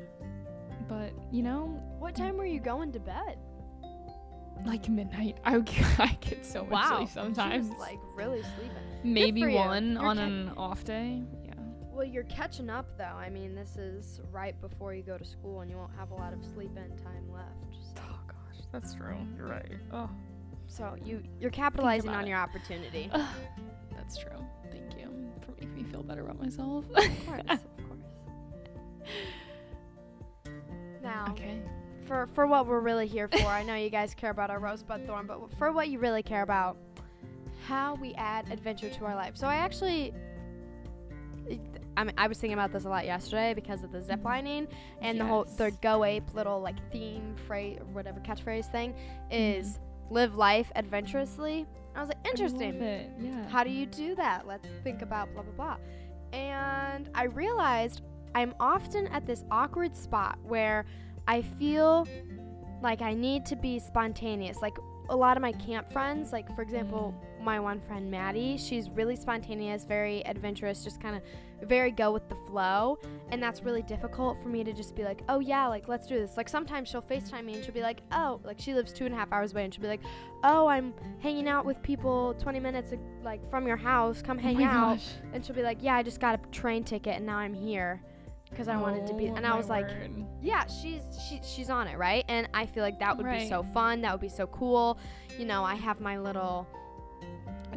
But 0.88 1.12
you 1.33 1.42
know, 1.42 1.83
What 1.99 2.14
time 2.14 2.37
were 2.37 2.47
you 2.47 2.61
going 2.61 2.92
to 2.92 3.00
bed? 3.00 3.38
like 4.64 4.88
midnight, 4.88 5.38
I 5.45 5.57
would 5.57 5.71
I 5.99 6.16
get 6.21 6.45
so 6.45 6.62
much 6.62 6.71
wow. 6.71 6.97
sleep 6.99 7.09
sometimes. 7.11 7.66
She 7.66 7.71
was, 7.71 7.78
like 7.78 7.99
really 8.14 8.42
sleeping. 8.42 8.76
Maybe 9.04 9.40
you. 9.42 9.52
one 9.52 9.92
You're 9.92 10.04
on 10.04 10.18
an 10.18 10.50
off 10.57 10.85
day. 10.85 11.23
Well, 11.99 12.07
you're 12.07 12.23
catching 12.25 12.71
up 12.71 12.97
though. 12.97 13.05
I 13.05 13.28
mean, 13.28 13.57
this 13.57 13.76
is 13.76 14.21
right 14.31 14.59
before 14.61 14.95
you 14.95 15.02
go 15.02 15.19
to 15.19 15.25
school, 15.25 15.62
and 15.62 15.71
you 15.71 15.76
won't 15.76 15.90
have 15.99 16.12
a 16.12 16.14
lot 16.14 16.33
of 16.33 16.38
sleep-in 16.55 16.97
time 16.97 17.28
left. 17.28 17.75
So, 17.97 18.00
Oh 18.09 18.21
gosh, 18.28 18.64
that's 18.71 18.95
true. 18.95 19.17
You're 19.37 19.49
right. 19.49 19.73
Oh, 19.93 20.09
so 20.69 20.95
you 21.05 21.25
you're 21.40 21.50
capitalizing 21.50 22.11
on 22.11 22.26
it. 22.26 22.28
your 22.28 22.38
opportunity. 22.38 23.11
that's 23.97 24.17
true. 24.17 24.38
Thank 24.71 24.97
you 24.97 25.09
for 25.45 25.50
making 25.59 25.75
me 25.75 25.83
feel 25.90 26.05
better 26.05 26.21
about 26.21 26.40
myself. 26.40 26.85
of 26.85 26.95
course, 26.95 27.11
of 27.26 27.88
course. 27.88 27.99
Now, 31.02 31.26
okay. 31.31 31.61
for 32.07 32.28
for 32.28 32.47
what 32.47 32.69
we're 32.69 32.78
really 32.78 33.09
here 33.09 33.26
for, 33.26 33.45
I 33.45 33.64
know 33.64 33.75
you 33.75 33.90
guys 33.90 34.14
care 34.14 34.31
about 34.31 34.50
our 34.50 34.61
rosebud 34.61 35.05
thorn, 35.05 35.26
but 35.26 35.52
for 35.59 35.73
what 35.73 35.88
you 35.88 35.99
really 35.99 36.23
care 36.23 36.43
about, 36.43 36.76
how 37.67 37.97
we 37.97 38.14
add 38.14 38.52
adventure 38.52 38.88
to 38.88 39.05
our 39.05 39.17
life. 39.17 39.37
So 39.37 39.49
I 39.49 39.57
actually. 39.57 40.14
I 41.99 42.05
mean, 42.05 42.14
I 42.17 42.28
was 42.28 42.38
thinking 42.38 42.55
about 42.55 42.73
this 42.73 42.85
a 42.85 42.88
lot 42.88 43.07
yesterday 43.07 43.55
because 43.55 43.83
of 43.83 43.90
the 43.90 44.00
zip 44.00 44.23
lining 44.25 44.69
and 45.02 45.19
the 45.19 45.25
whole 45.25 45.45
the 45.45 45.73
go 45.83 46.05
ape 46.05 46.33
little 46.33 46.61
like 46.61 46.76
theme 46.93 47.35
phrase 47.49 47.78
or 47.81 47.87
whatever 47.87 48.21
catchphrase 48.21 48.71
thing 48.71 48.95
is 49.33 49.81
live 50.09 50.37
life 50.37 50.71
adventurously. 50.76 51.67
I 51.97 52.00
was 52.00 52.09
like, 52.09 52.25
interesting. 52.25 52.75
Mm-hmm. 52.75 52.85
I 52.85 52.87
love 52.87 53.00
it. 53.00 53.11
Yeah. 53.19 53.49
How 53.49 53.64
do 53.64 53.71
you 53.71 53.85
do 53.85 54.14
that? 54.14 54.47
Let's 54.47 54.69
think 54.85 55.02
about 55.02 55.35
blah 55.35 55.43
blah 55.43 55.52
blah. 55.52 56.38
And 56.38 57.11
I 57.17 57.25
realized 57.25 58.02
I'm 58.37 58.55
often 58.61 59.09
at 59.09 59.26
this 59.26 59.45
awkward 59.50 59.97
spot 59.97 60.38
where 60.45 60.87
I 61.26 61.43
feel 61.43 62.07
like 62.81 63.02
I 63.02 63.12
need 63.12 63.45
to 63.47 63.57
be 63.57 63.81
spontaneous. 63.81 64.59
Like 64.62 64.76
a 65.09 65.17
lot 65.17 65.37
of 65.37 65.40
my 65.40 65.50
camp 65.50 65.93
friends, 65.93 66.33
like 66.33 66.55
for 66.55 66.62
example, 66.62 67.12
my 67.40 67.59
one 67.61 67.80
friend 67.80 68.11
Maddie, 68.11 68.57
she's 68.57 68.90
really 68.90 69.16
spontaneous, 69.16 69.85
very 69.85 70.25
adventurous, 70.26 70.85
just 70.85 71.00
kind 71.00 71.16
of 71.16 71.23
very 71.68 71.90
go 71.90 72.12
with 72.12 72.28
the 72.28 72.35
flow. 72.47 72.99
And 73.30 73.42
that's 73.42 73.62
really 73.62 73.83
difficult 73.83 74.40
for 74.42 74.49
me 74.49 74.62
to 74.64 74.73
just 74.73 74.95
be 74.95 75.04
like, 75.04 75.23
oh 75.28 75.40
yeah, 75.40 75.66
like 75.66 75.88
let's 75.88 76.07
do 76.07 76.18
this. 76.18 76.37
Like 76.37 76.49
sometimes 76.49 76.88
she'll 76.88 77.02
FaceTime 77.02 77.45
me 77.45 77.54
and 77.54 77.64
she'll 77.64 77.75
be 77.75 77.83
like, 77.83 78.00
oh, 78.12 78.40
like 78.45 78.59
she 78.61 78.75
lives 78.75 78.92
two 78.92 79.07
and 79.07 79.14
a 79.14 79.16
half 79.16 79.33
hours 79.33 79.52
away 79.52 79.64
and 79.64 79.75
she'll 79.75 79.83
be 79.83 79.88
like, 79.88 80.02
oh, 80.45 80.66
I'm 80.68 80.95
hanging 81.21 81.49
out 81.49 81.64
with 81.64 81.83
people 81.83 82.35
20 82.40 82.61
minutes 82.61 82.92
like 83.23 83.49
from 83.50 83.66
your 83.66 83.76
house, 83.76 84.23
come 84.23 84.38
oh 84.38 84.42
hang 84.42 84.61
oh 84.62 84.64
out. 84.64 84.97
gosh. 84.97 85.09
And 85.33 85.45
she'll 85.45 85.57
be 85.57 85.62
like, 85.62 85.78
yeah, 85.80 85.97
I 85.97 86.02
just 86.02 86.21
got 86.21 86.35
a 86.38 86.49
train 86.50 86.85
ticket 86.85 87.16
and 87.16 87.26
now 87.26 87.38
I'm 87.38 87.54
here 87.54 88.00
because 88.50 88.68
I 88.68 88.76
wanted 88.76 89.07
to 89.09 89.14
be. 89.14 89.28
Oh 89.28 89.35
And 89.35 89.47
I 89.47 89.57
was 89.57 89.68
like, 89.68 89.88
word. 89.88 90.11
yeah, 90.40 90.66
she's 90.66 91.02
she, 91.28 91.40
she's 91.42 91.71
on 91.71 91.87
it, 91.88 91.99
right? 91.99 92.25
And 92.28 92.49
I 92.54 92.66
feel 92.66 92.83
like 92.83 92.99
that 93.00 93.16
would 93.16 93.26
be 93.26 93.49
so 93.49 93.62
fun. 93.62 94.00
That 94.02 94.12
would 94.12 94.21
be 94.21 94.28
so 94.28 94.47
cool. 94.47 94.99
You 95.38 95.45
know, 95.45 95.64
I 95.64 95.75
have 95.75 96.00
my 96.00 96.18
little 96.18 96.66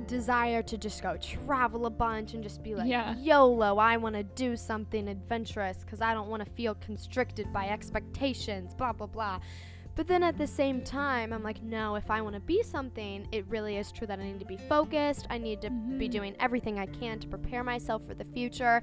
desire 0.08 0.62
to 0.64 0.78
just 0.78 1.02
go 1.04 1.18
travel 1.18 1.86
a 1.86 1.90
bunch 1.90 2.34
and 2.34 2.44
just 2.44 2.64
be 2.64 2.76
like 2.76 2.88
Yeah. 2.88 3.16
YOLO. 3.18 3.78
I 3.78 3.98
want 3.98 4.16
to 4.16 4.24
do 4.24 4.56
something 4.56 5.08
adventurous 5.08 5.80
because 5.84 6.02
I 6.02 6.14
don't 6.14 6.30
want 6.30 6.44
to 6.46 6.50
feel 6.52 6.76
constricted 6.76 7.52
by 7.54 7.68
expectations. 7.70 8.74
Blah 8.74 8.94
blah 8.94 9.08
blah. 9.08 9.40
But 9.96 10.08
then 10.08 10.24
at 10.24 10.38
the 10.38 10.48
same 10.48 10.82
time, 10.84 11.34
I'm 11.34 11.44
like, 11.44 11.62
no, 11.62 11.96
if 11.96 12.10
I 12.10 12.22
want 12.22 12.36
to 12.36 12.40
be 12.40 12.64
something, 12.64 13.28
it 13.34 13.46
really 13.50 13.76
is 13.76 13.92
true 13.92 14.08
that 14.08 14.20
I 14.20 14.24
need 14.24 14.40
to 14.40 14.46
be 14.46 14.56
focused. 14.58 15.28
I 15.30 15.38
need 15.38 15.62
to 15.62 15.70
be 15.70 16.08
Mhm. 16.08 16.12
doing 16.12 16.36
everything 16.40 16.80
I 16.80 16.86
can 16.86 17.20
to 17.20 17.28
prepare 17.28 17.62
myself 17.64 18.02
for 18.08 18.14
the 18.14 18.24
future, 18.24 18.82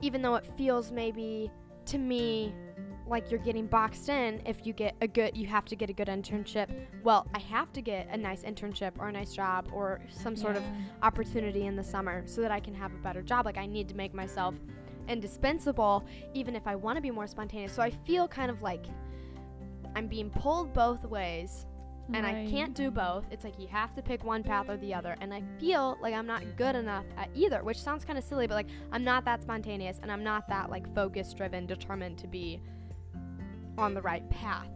even 0.00 0.22
though 0.22 0.36
it 0.36 0.46
feels 0.56 0.92
maybe 0.92 1.50
to 1.86 1.98
me 1.98 2.54
like 3.08 3.30
you're 3.30 3.40
getting 3.40 3.66
boxed 3.66 4.08
in 4.08 4.40
if 4.46 4.66
you 4.66 4.72
get 4.72 4.94
a 5.00 5.08
good 5.08 5.36
you 5.36 5.46
have 5.46 5.64
to 5.66 5.76
get 5.76 5.90
a 5.90 5.92
good 5.92 6.08
internship. 6.08 6.68
Well 7.02 7.26
i 7.34 7.38
have 7.40 7.72
to 7.72 7.80
get 7.80 8.08
a 8.10 8.16
nice 8.16 8.42
internship 8.42 8.92
or 8.98 9.08
a 9.08 9.12
nice 9.12 9.32
job 9.32 9.68
or 9.72 10.00
some 10.10 10.36
sort 10.36 10.56
of 10.56 10.62
opportunity 11.02 11.66
in 11.66 11.76
the 11.76 11.84
summer 11.84 12.22
so 12.26 12.40
that 12.40 12.50
i 12.50 12.60
can 12.60 12.74
have 12.74 12.92
a 12.92 12.98
better 12.98 13.22
job. 13.22 13.46
Like 13.46 13.58
i 13.58 13.66
need 13.66 13.88
to 13.88 13.94
make 13.94 14.14
myself 14.14 14.54
indispensable 15.08 16.04
even 16.34 16.54
if 16.54 16.66
i 16.66 16.74
want 16.74 16.96
to 16.96 17.02
be 17.02 17.10
more 17.10 17.26
spontaneous. 17.26 17.72
So 17.72 17.82
i 17.82 17.90
feel 17.90 18.28
kind 18.28 18.50
of 18.50 18.62
like 18.62 18.86
i'm 19.94 20.06
being 20.06 20.30
pulled 20.30 20.72
both 20.72 21.04
ways 21.04 21.66
and 22.14 22.26
I 22.26 22.46
can't 22.46 22.74
do 22.74 22.90
both. 22.90 23.26
It's 23.30 23.44
like 23.44 23.58
you 23.58 23.66
have 23.68 23.94
to 23.94 24.02
pick 24.02 24.24
one 24.24 24.42
path 24.42 24.68
or 24.68 24.76
the 24.78 24.94
other. 24.94 25.14
And 25.20 25.34
I 25.34 25.42
feel 25.60 25.98
like 26.00 26.14
I'm 26.14 26.26
not 26.26 26.42
good 26.56 26.74
enough 26.74 27.04
at 27.16 27.28
either, 27.34 27.62
which 27.62 27.78
sounds 27.78 28.04
kind 28.04 28.18
of 28.18 28.24
silly, 28.24 28.46
but 28.46 28.54
like 28.54 28.68
I'm 28.92 29.04
not 29.04 29.24
that 29.26 29.42
spontaneous 29.42 29.98
and 30.02 30.10
I'm 30.10 30.24
not 30.24 30.48
that 30.48 30.70
like 30.70 30.92
focus 30.94 31.34
driven, 31.34 31.66
determined 31.66 32.16
to 32.18 32.26
be 32.26 32.60
on 33.78 33.94
the 33.94 34.02
right 34.02 34.28
path. 34.30 34.68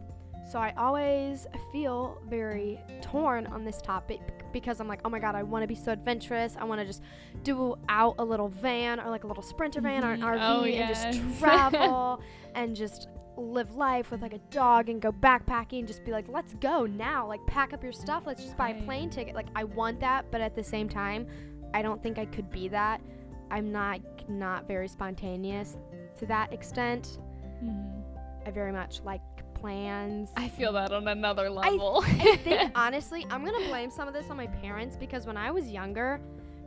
So 0.51 0.59
I 0.59 0.73
always 0.77 1.47
feel 1.71 2.21
very 2.27 2.79
torn 3.01 3.47
on 3.47 3.63
this 3.63 3.81
topic 3.81 4.19
because 4.51 4.79
I'm 4.79 4.87
like, 4.87 4.99
oh 5.05 5.09
my 5.09 5.17
god, 5.19 5.35
I 5.35 5.41
want 5.43 5.63
to 5.63 5.67
be 5.67 5.73
so 5.75 5.91
adventurous. 5.93 6.55
I 6.59 6.63
want 6.65 6.79
to 6.81 6.85
just 6.85 7.01
do 7.43 7.75
out 7.89 8.15
a 8.19 8.23
little 8.25 8.49
van 8.49 8.99
or 8.99 9.09
like 9.09 9.23
a 9.23 9.27
little 9.27 9.41
sprinter 9.41 9.81
van 9.81 10.03
or 10.03 10.11
an 10.11 10.21
Mhm. 10.21 10.37
RV 10.37 10.41
Oh, 10.41 10.63
and 10.65 10.95
just 10.95 11.39
travel 11.39 12.21
and 12.55 12.75
just 12.75 13.07
live 13.35 13.73
life 13.75 14.11
with 14.11 14.21
like 14.21 14.33
a 14.33 14.37
dog 14.51 14.89
and 14.89 15.01
go 15.01 15.11
backpacking 15.11 15.87
just 15.87 16.05
be 16.05 16.11
like 16.11 16.27
let's 16.29 16.53
go 16.55 16.85
now 16.85 17.25
like 17.27 17.43
pack 17.47 17.73
up 17.73 17.81
your 17.81 17.91
stuff 17.91 18.21
let's 18.27 18.43
just 18.43 18.55
buy 18.55 18.69
a 18.69 18.81
plane 18.83 19.09
ticket 19.09 19.33
like 19.33 19.47
i 19.55 19.63
want 19.63 19.99
that 19.99 20.23
but 20.29 20.39
at 20.39 20.53
the 20.55 20.63
same 20.63 20.87
time 20.87 21.25
i 21.73 21.81
don't 21.81 22.03
think 22.03 22.19
i 22.19 22.25
could 22.25 22.47
be 22.51 22.67
that 22.67 23.01
i'm 23.49 23.71
not 23.71 23.99
not 24.29 24.67
very 24.67 24.87
spontaneous 24.87 25.77
to 26.15 26.27
that 26.27 26.53
extent 26.53 27.17
Mhm. 27.63 28.02
I 28.45 28.51
very 28.51 28.71
much 28.71 29.01
like 29.03 29.21
plans 29.63 30.29
I 30.35 30.49
feel 30.49 30.73
that 30.73 30.91
on 30.91 31.07
another 31.07 31.49
level. 31.49 32.03
I 32.05 32.35
think 32.35 32.71
honestly, 32.75 33.25
I'm 33.29 33.45
gonna 33.45 33.65
blame 33.67 33.89
some 33.89 34.09
of 34.09 34.13
this 34.13 34.29
on 34.29 34.35
my 34.35 34.47
parents 34.47 34.97
because 34.97 35.25
when 35.25 35.37
I 35.37 35.51
was 35.51 35.69
younger, 35.69 36.19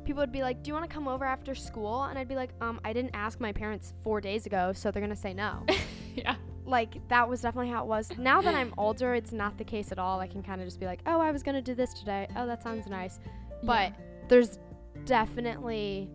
people 0.06 0.23
would 0.23 0.33
be 0.33 0.40
like, 0.40 0.62
"Do 0.62 0.68
you 0.68 0.75
want 0.75 0.88
to 0.88 0.95
come 0.95 1.06
over 1.06 1.26
after 1.26 1.54
school?" 1.54 2.04
And 2.04 2.18
I'd 2.18 2.26
be 2.26 2.37
like, 2.37 2.54
"Um, 2.62 2.80
I 2.87 2.95
didn't 2.95 3.11
ask 3.12 3.38
my 3.38 3.52
parents 3.52 3.92
four 4.00 4.23
days 4.23 4.47
ago, 4.47 4.73
so 4.73 4.90
they're 4.90 5.02
gonna 5.02 5.14
say 5.14 5.35
no." 5.35 5.66
yeah. 6.14 6.37
like 6.64 7.06
that 7.09 7.28
was 7.28 7.42
definitely 7.42 7.71
how 7.71 7.83
it 7.85 7.87
was. 7.87 8.11
Now 8.16 8.40
that 8.40 8.54
I'm 8.54 8.73
older, 8.78 9.14
it's 9.14 9.33
not 9.33 9.59
the 9.59 9.64
case 9.64 9.92
at 9.92 9.99
all. 9.99 10.18
I 10.18 10.26
can 10.26 10.42
kind 10.42 10.62
of 10.62 10.66
just 10.66 10.80
be 10.80 10.87
like, 10.87 11.00
"Oh, 11.04 11.21
I 11.21 11.33
was 11.33 11.42
gonna 11.42 11.61
do 11.61 11.75
this 11.75 11.92
today. 11.92 12.26
Oh, 12.35 12.47
that 12.47 12.62
sounds 12.62 12.87
nice." 12.87 13.21
But 13.62 13.92
there's 14.28 14.59
definitely 15.04 16.09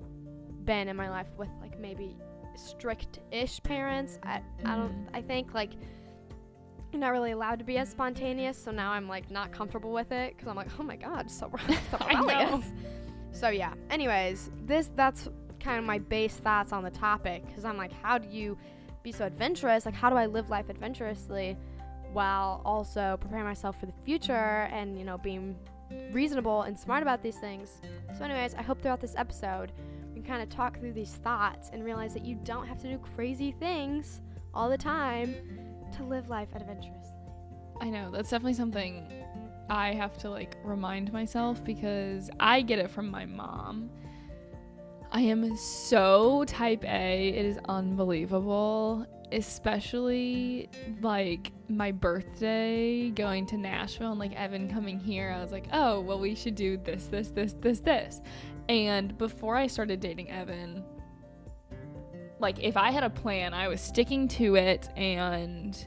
been 0.66 0.88
in 0.88 0.96
my 0.96 1.12
life 1.12 1.28
with 1.38 1.50
like 1.62 1.80
maybe 1.80 2.18
strict-ish 2.56 3.62
parents. 3.64 4.20
I, 4.24 4.42
I 4.66 4.76
don't. 4.76 4.92
Mhm. 4.92 5.08
I 5.14 5.22
think 5.22 5.54
like 5.54 5.72
you're 6.92 7.00
not 7.00 7.10
really 7.12 7.32
allowed 7.32 7.60
to 7.60 7.66
be 7.66 7.78
as 7.78 7.90
spontaneous. 7.90 8.58
So 8.58 8.72
now 8.72 8.92
I'm 8.92 9.08
like 9.08 9.32
not 9.32 9.52
comfortable 9.52 9.92
with 9.94 10.12
it 10.12 10.36
because 10.36 10.48
I'm 10.50 10.56
like, 10.56 10.68
oh 10.80 10.84
my 10.84 10.96
god, 10.98 11.30
so, 11.32 11.48
re- 11.68 11.78
so 11.90 11.98
I 12.02 12.14
know. 12.14 12.22
rebellious. 12.28 12.66
So 13.32 13.50
yeah. 13.50 13.74
Anyways, 13.90 14.50
this 14.66 14.90
that's 14.96 15.30
kind 15.60 15.78
of 15.80 15.86
my 15.86 16.00
base 16.00 16.36
thoughts 16.36 16.74
on 16.74 16.84
the 16.84 16.90
topic 16.92 17.46
because 17.48 17.64
I'm 17.66 17.78
like, 17.78 17.94
how 18.02 18.18
do 18.18 18.28
you 18.28 18.58
be 19.04 19.12
so 19.12 19.26
adventurous? 19.26 19.86
Like, 19.86 19.96
how 19.96 20.10
do 20.10 20.16
I 20.16 20.26
live 20.26 20.50
life 20.50 20.70
adventurously 20.70 21.58
while 22.14 22.62
also 22.66 23.18
preparing 23.22 23.46
myself 23.46 23.80
for 23.80 23.86
the 23.86 23.94
future 24.04 24.34
and 24.74 24.98
you 25.00 25.06
know 25.06 25.18
being 25.18 25.56
reasonable 26.12 26.64
and 26.64 26.78
smart 26.78 27.02
about 27.04 27.24
these 27.24 27.38
things? 27.38 27.80
So, 28.18 28.26
anyways, 28.26 28.54
I 28.56 28.62
hope 28.64 28.82
throughout 28.82 29.00
this 29.02 29.16
episode 29.16 29.72
can 30.22 30.32
kind 30.32 30.44
of 30.44 30.50
talk 30.50 30.80
through 30.80 30.94
these 30.94 31.16
thoughts 31.16 31.70
and 31.74 31.84
realize 31.84 32.14
that 32.14 32.26
you 32.26 32.36
don't 32.44 32.68
have 32.68 32.80
to 32.82 32.88
do 32.88 32.98
crazy 33.16 33.52
things 33.60 34.22
all 34.54 34.70
the 34.70 34.78
time 34.78 35.36
to 35.96 36.04
live 36.04 36.30
life 36.30 36.50
adventurously. 36.56 37.12
I 37.80 37.90
know 37.90 38.12
that's 38.12 38.30
definitely 38.30 38.54
something 38.54 39.12
I 39.70 39.94
have 39.94 40.18
to 40.20 40.30
like 40.30 40.58
remind 40.64 41.12
myself 41.12 41.64
because 41.64 42.30
I 42.40 42.62
get 42.62 42.80
it 42.80 42.90
from 42.92 43.10
my 43.10 43.26
mom. 43.26 43.90
I 45.12 45.22
am 45.22 45.56
so 45.58 46.46
type 46.46 46.86
A. 46.86 47.30
It 47.30 47.46
is 47.46 47.60
unbelievable. 47.68 49.06
Especially 49.34 50.70
like 51.02 51.54
my 51.70 51.94
birthday 51.94 53.10
going 53.12 53.46
to 53.46 53.58
Nashville 53.58 54.12
and 54.12 54.20
like 54.20 54.34
Evan 54.34 54.70
coming 54.70 55.00
here. 55.00 55.34
I 55.36 55.42
was 55.42 55.54
like, 55.54 55.68
oh, 55.72 56.02
well, 56.02 56.20
we 56.20 56.36
should 56.36 56.56
do 56.56 56.76
this, 56.76 57.06
this, 57.06 57.30
this, 57.30 57.54
this, 57.62 57.80
this. 57.80 58.22
And 58.70 59.18
before 59.18 59.56
I 59.56 59.68
started 59.68 60.00
dating 60.00 60.30
Evan, 60.32 60.84
like 62.40 62.60
if 62.60 62.78
I 62.78 62.92
had 62.92 63.04
a 63.04 63.10
plan, 63.10 63.54
I 63.54 63.68
was 63.68 63.82
sticking 63.82 64.28
to 64.30 64.56
it 64.56 64.90
and 64.96 65.78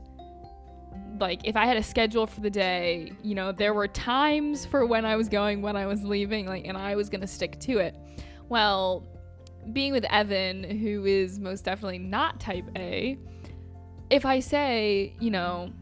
like 1.18 1.40
if 1.44 1.56
I 1.56 1.66
had 1.66 1.76
a 1.76 1.82
schedule 1.82 2.26
for 2.26 2.40
the 2.40 2.50
day, 2.50 3.12
you 3.22 3.34
know, 3.34 3.52
there 3.52 3.74
were 3.74 3.88
times 3.88 4.66
for 4.66 4.86
when 4.86 5.04
I 5.04 5.16
was 5.16 5.28
going, 5.28 5.62
when 5.62 5.76
I 5.76 5.86
was 5.86 6.02
leaving, 6.04 6.46
like 6.46 6.66
and 6.66 6.76
I 6.76 6.96
was 6.96 7.08
going 7.08 7.20
to 7.20 7.26
stick 7.26 7.58
to 7.60 7.78
it. 7.78 7.96
Well, 8.48 9.06
being 9.72 9.92
with 9.92 10.04
Evan, 10.10 10.62
who 10.64 11.04
is 11.04 11.38
most 11.38 11.64
definitely 11.64 11.98
not 11.98 12.40
type 12.40 12.64
A, 12.76 13.18
if 14.10 14.26
I 14.26 14.40
say, 14.40 15.14
you 15.20 15.30
know, 15.30 15.72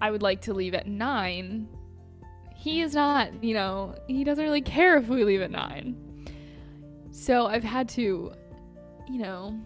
I 0.00 0.10
would 0.10 0.22
like 0.22 0.40
to 0.42 0.54
leave 0.54 0.74
at 0.74 0.86
9, 0.86 1.68
he 2.54 2.80
is 2.80 2.94
not, 2.94 3.44
you 3.44 3.54
know, 3.54 3.94
he 4.06 4.24
doesn't 4.24 4.42
really 4.42 4.62
care 4.62 4.96
if 4.96 5.08
we 5.08 5.24
leave 5.24 5.42
at 5.42 5.50
9. 5.50 6.03
So 7.14 7.46
I've 7.46 7.62
had 7.62 7.88
to, 7.90 8.32
you 9.08 9.18
know, 9.20 9.56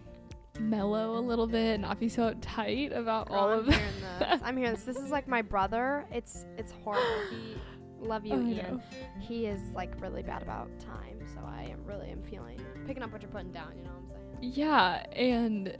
mellow 0.60 1.16
a 1.16 1.20
little 1.20 1.46
bit, 1.46 1.74
and 1.74 1.82
not 1.82 1.98
be 1.98 2.08
so 2.10 2.34
tight 2.42 2.92
about 2.92 3.30
all 3.30 3.48
Girl, 3.48 3.60
of 3.60 3.66
I'm 3.68 3.72
hearing 3.72 3.92
this. 4.18 4.40
I'm 4.44 4.56
hearing 4.58 4.72
this. 4.74 4.82
This 4.84 4.96
is 4.98 5.10
like 5.10 5.26
my 5.26 5.40
brother. 5.40 6.04
It's 6.12 6.44
it's 6.58 6.72
horrible. 6.84 7.06
He 7.30 7.56
love 8.00 8.26
you, 8.26 8.34
oh, 8.34 8.40
I 8.40 8.50
Ian. 8.50 8.56
know. 8.76 8.82
He 9.18 9.46
is 9.46 9.62
like 9.74 9.98
really 10.00 10.22
bad 10.22 10.42
about 10.42 10.68
time. 10.78 11.20
So 11.34 11.40
I 11.42 11.62
am 11.72 11.82
really 11.84 12.10
am 12.10 12.22
feeling 12.22 12.60
picking 12.86 13.02
up 13.02 13.12
what 13.12 13.22
you're 13.22 13.30
putting 13.30 13.50
down. 13.52 13.72
You 13.78 13.84
know 13.84 13.90
what 14.08 14.18
I'm 14.18 14.40
saying? 14.42 14.52
Yeah, 14.54 15.06
and 15.12 15.76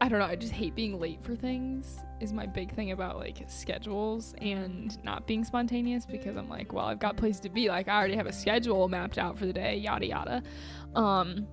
I 0.00 0.08
don't 0.08 0.18
know, 0.18 0.26
I 0.26 0.36
just 0.36 0.52
hate 0.52 0.74
being 0.74 1.00
late 1.00 1.22
for 1.22 1.34
things 1.34 1.98
is 2.20 2.32
my 2.32 2.46
big 2.46 2.72
thing 2.72 2.92
about 2.92 3.16
like 3.16 3.44
schedules 3.48 4.34
and 4.40 5.02
not 5.04 5.26
being 5.26 5.44
spontaneous 5.44 6.04
because 6.04 6.36
I'm 6.36 6.48
like, 6.48 6.72
well, 6.72 6.86
I've 6.86 6.98
got 6.98 7.16
place 7.16 7.40
to 7.40 7.48
be. 7.48 7.68
Like 7.68 7.88
I 7.88 7.96
already 7.96 8.16
have 8.16 8.26
a 8.26 8.32
schedule 8.32 8.88
mapped 8.88 9.18
out 9.18 9.38
for 9.38 9.46
the 9.46 9.52
day, 9.52 9.76
yada 9.76 10.06
yada. 10.06 10.42
Um 10.94 11.46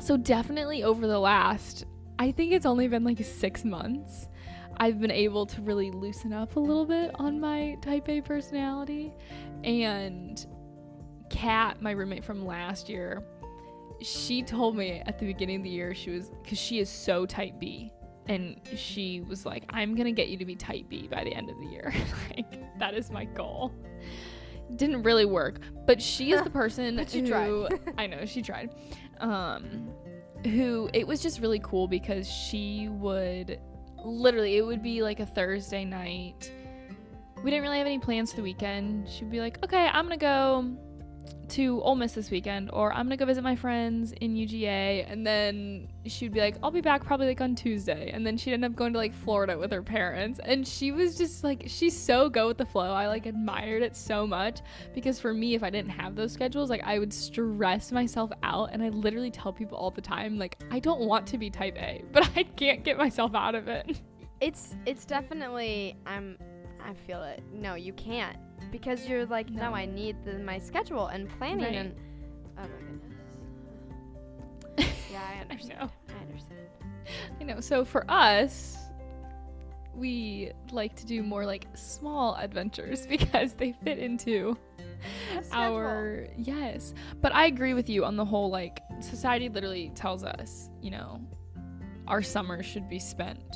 so 0.00 0.16
definitely 0.16 0.82
over 0.82 1.06
the 1.06 1.18
last 1.18 1.84
I 2.18 2.32
think 2.32 2.52
it's 2.52 2.66
only 2.66 2.86
been 2.88 3.04
like 3.04 3.24
6 3.24 3.64
months 3.64 4.28
I've 4.76 4.98
been 4.98 5.10
able 5.10 5.46
to 5.46 5.60
really 5.62 5.90
loosen 5.90 6.32
up 6.32 6.56
a 6.56 6.60
little 6.60 6.86
bit 6.86 7.10
on 7.16 7.38
my 7.38 7.76
type 7.82 8.08
A 8.08 8.20
personality 8.20 9.12
and 9.62 10.44
Kat, 11.28 11.80
my 11.80 11.90
roommate 11.92 12.24
from 12.24 12.44
last 12.44 12.88
year, 12.88 13.22
she 14.02 14.42
told 14.42 14.76
me 14.76 15.02
at 15.06 15.18
the 15.18 15.26
beginning 15.26 15.56
of 15.56 15.62
the 15.62 15.70
year 15.70 15.94
she 15.94 16.10
was 16.10 16.30
because 16.42 16.58
she 16.58 16.78
is 16.78 16.88
so 16.88 17.26
type 17.26 17.54
B, 17.58 17.92
and 18.26 18.60
she 18.76 19.20
was 19.20 19.44
like, 19.46 19.64
"I'm 19.70 19.94
gonna 19.94 20.12
get 20.12 20.28
you 20.28 20.36
to 20.38 20.44
be 20.44 20.56
type 20.56 20.88
B 20.88 21.08
by 21.08 21.24
the 21.24 21.32
end 21.32 21.50
of 21.50 21.58
the 21.58 21.66
year. 21.66 21.92
like 22.30 22.78
that 22.78 22.94
is 22.94 23.10
my 23.10 23.24
goal." 23.24 23.72
Didn't 24.76 25.02
really 25.02 25.24
work, 25.24 25.60
but 25.86 26.00
she 26.00 26.32
is 26.32 26.42
the 26.42 26.50
person 26.62 26.98
who. 26.98 27.68
I 27.98 28.06
know 28.06 28.24
she 28.24 28.42
tried. 28.42 28.70
Um, 29.18 29.90
who 30.44 30.88
it 30.94 31.06
was 31.06 31.20
just 31.20 31.40
really 31.40 31.58
cool 31.58 31.86
because 31.86 32.30
she 32.30 32.88
would 32.88 33.60
literally 34.02 34.56
it 34.56 34.62
would 34.62 34.82
be 34.82 35.02
like 35.02 35.20
a 35.20 35.26
Thursday 35.26 35.84
night 35.84 36.50
we 37.42 37.50
didn't 37.50 37.62
really 37.62 37.78
have 37.78 37.86
any 37.86 37.98
plans 37.98 38.30
for 38.30 38.36
the 38.36 38.42
weekend. 38.42 39.08
She'd 39.08 39.30
be 39.30 39.40
like, 39.40 39.62
okay, 39.64 39.86
I'm 39.86 40.04
gonna 40.04 40.16
go 40.16 40.76
to 41.50 41.82
Ole 41.82 41.96
Miss 41.96 42.12
this 42.12 42.30
weekend, 42.30 42.70
or 42.72 42.92
I'm 42.92 43.06
gonna 43.06 43.16
go 43.16 43.26
visit 43.26 43.42
my 43.42 43.56
friends 43.56 44.12
in 44.12 44.34
UGA, 44.34 45.04
and 45.10 45.26
then 45.26 45.88
she'd 46.06 46.32
be 46.32 46.40
like, 46.40 46.56
I'll 46.62 46.70
be 46.70 46.80
back 46.80 47.04
probably 47.04 47.26
like 47.26 47.40
on 47.40 47.54
Tuesday, 47.54 48.10
and 48.12 48.24
then 48.24 48.36
she'd 48.36 48.52
end 48.52 48.64
up 48.64 48.76
going 48.76 48.92
to 48.92 48.98
like 48.98 49.12
Florida 49.12 49.58
with 49.58 49.72
her 49.72 49.82
parents, 49.82 50.40
and 50.44 50.66
she 50.66 50.92
was 50.92 51.16
just 51.16 51.42
like, 51.42 51.64
she's 51.66 51.98
so 51.98 52.28
go 52.28 52.46
with 52.46 52.58
the 52.58 52.64
flow. 52.66 52.92
I 52.92 53.08
like 53.08 53.26
admired 53.26 53.82
it 53.82 53.96
so 53.96 54.26
much 54.26 54.60
because 54.94 55.18
for 55.18 55.34
me, 55.34 55.54
if 55.54 55.62
I 55.62 55.70
didn't 55.70 55.90
have 55.90 56.14
those 56.14 56.32
schedules, 56.32 56.70
like 56.70 56.82
I 56.84 56.98
would 56.98 57.12
stress 57.12 57.90
myself 57.90 58.30
out, 58.42 58.70
and 58.72 58.82
I 58.82 58.90
literally 58.90 59.30
tell 59.30 59.52
people 59.52 59.76
all 59.76 59.90
the 59.90 60.00
time, 60.00 60.38
like 60.38 60.56
I 60.70 60.78
don't 60.78 61.00
want 61.00 61.26
to 61.28 61.38
be 61.38 61.50
Type 61.50 61.76
A, 61.78 62.04
but 62.12 62.28
I 62.36 62.44
can't 62.44 62.84
get 62.84 62.96
myself 62.96 63.34
out 63.34 63.54
of 63.54 63.66
it. 63.68 64.00
It's 64.40 64.74
it's 64.86 65.04
definitely 65.04 65.96
I'm 66.06 66.38
I 66.90 66.94
feel 67.06 67.22
it. 67.22 67.42
No, 67.52 67.74
you 67.76 67.92
can't 67.92 68.36
because 68.72 69.06
you're 69.06 69.24
like 69.26 69.48
no, 69.50 69.70
No. 69.70 69.74
I 69.76 69.86
need 69.86 70.16
the, 70.24 70.38
my 70.40 70.58
schedule 70.58 71.06
and 71.06 71.28
planning 71.38 71.64
Right. 71.64 71.74
and 71.76 71.94
oh 72.58 72.62
my 72.62 72.68
goodness. 74.76 74.92
Yeah, 75.12 75.20
I 75.28 75.34
I 75.38 75.40
understand. 75.42 75.80
know. 75.80 75.90
I 76.08 76.22
understand. 76.22 76.60
I 77.40 77.44
know. 77.44 77.60
So 77.60 77.84
for 77.84 78.04
us, 78.10 78.76
we 79.94 80.52
like 80.72 80.94
to 80.96 81.06
do 81.06 81.22
more 81.22 81.44
like 81.46 81.66
small 81.74 82.34
adventures 82.36 83.06
because 83.14 83.52
they 83.54 83.72
fit 83.84 83.98
into 83.98 84.56
our 85.52 86.26
yes. 86.36 86.92
But 87.20 87.34
I 87.34 87.46
agree 87.46 87.74
with 87.74 87.88
you 87.88 88.04
on 88.04 88.16
the 88.16 88.24
whole 88.24 88.50
like 88.50 88.80
society 89.00 89.48
literally 89.48 89.90
tells 89.94 90.22
us, 90.24 90.70
you 90.82 90.90
know, 90.90 91.20
our 92.08 92.22
summer 92.22 92.62
should 92.62 92.88
be 92.88 92.98
spent 92.98 93.54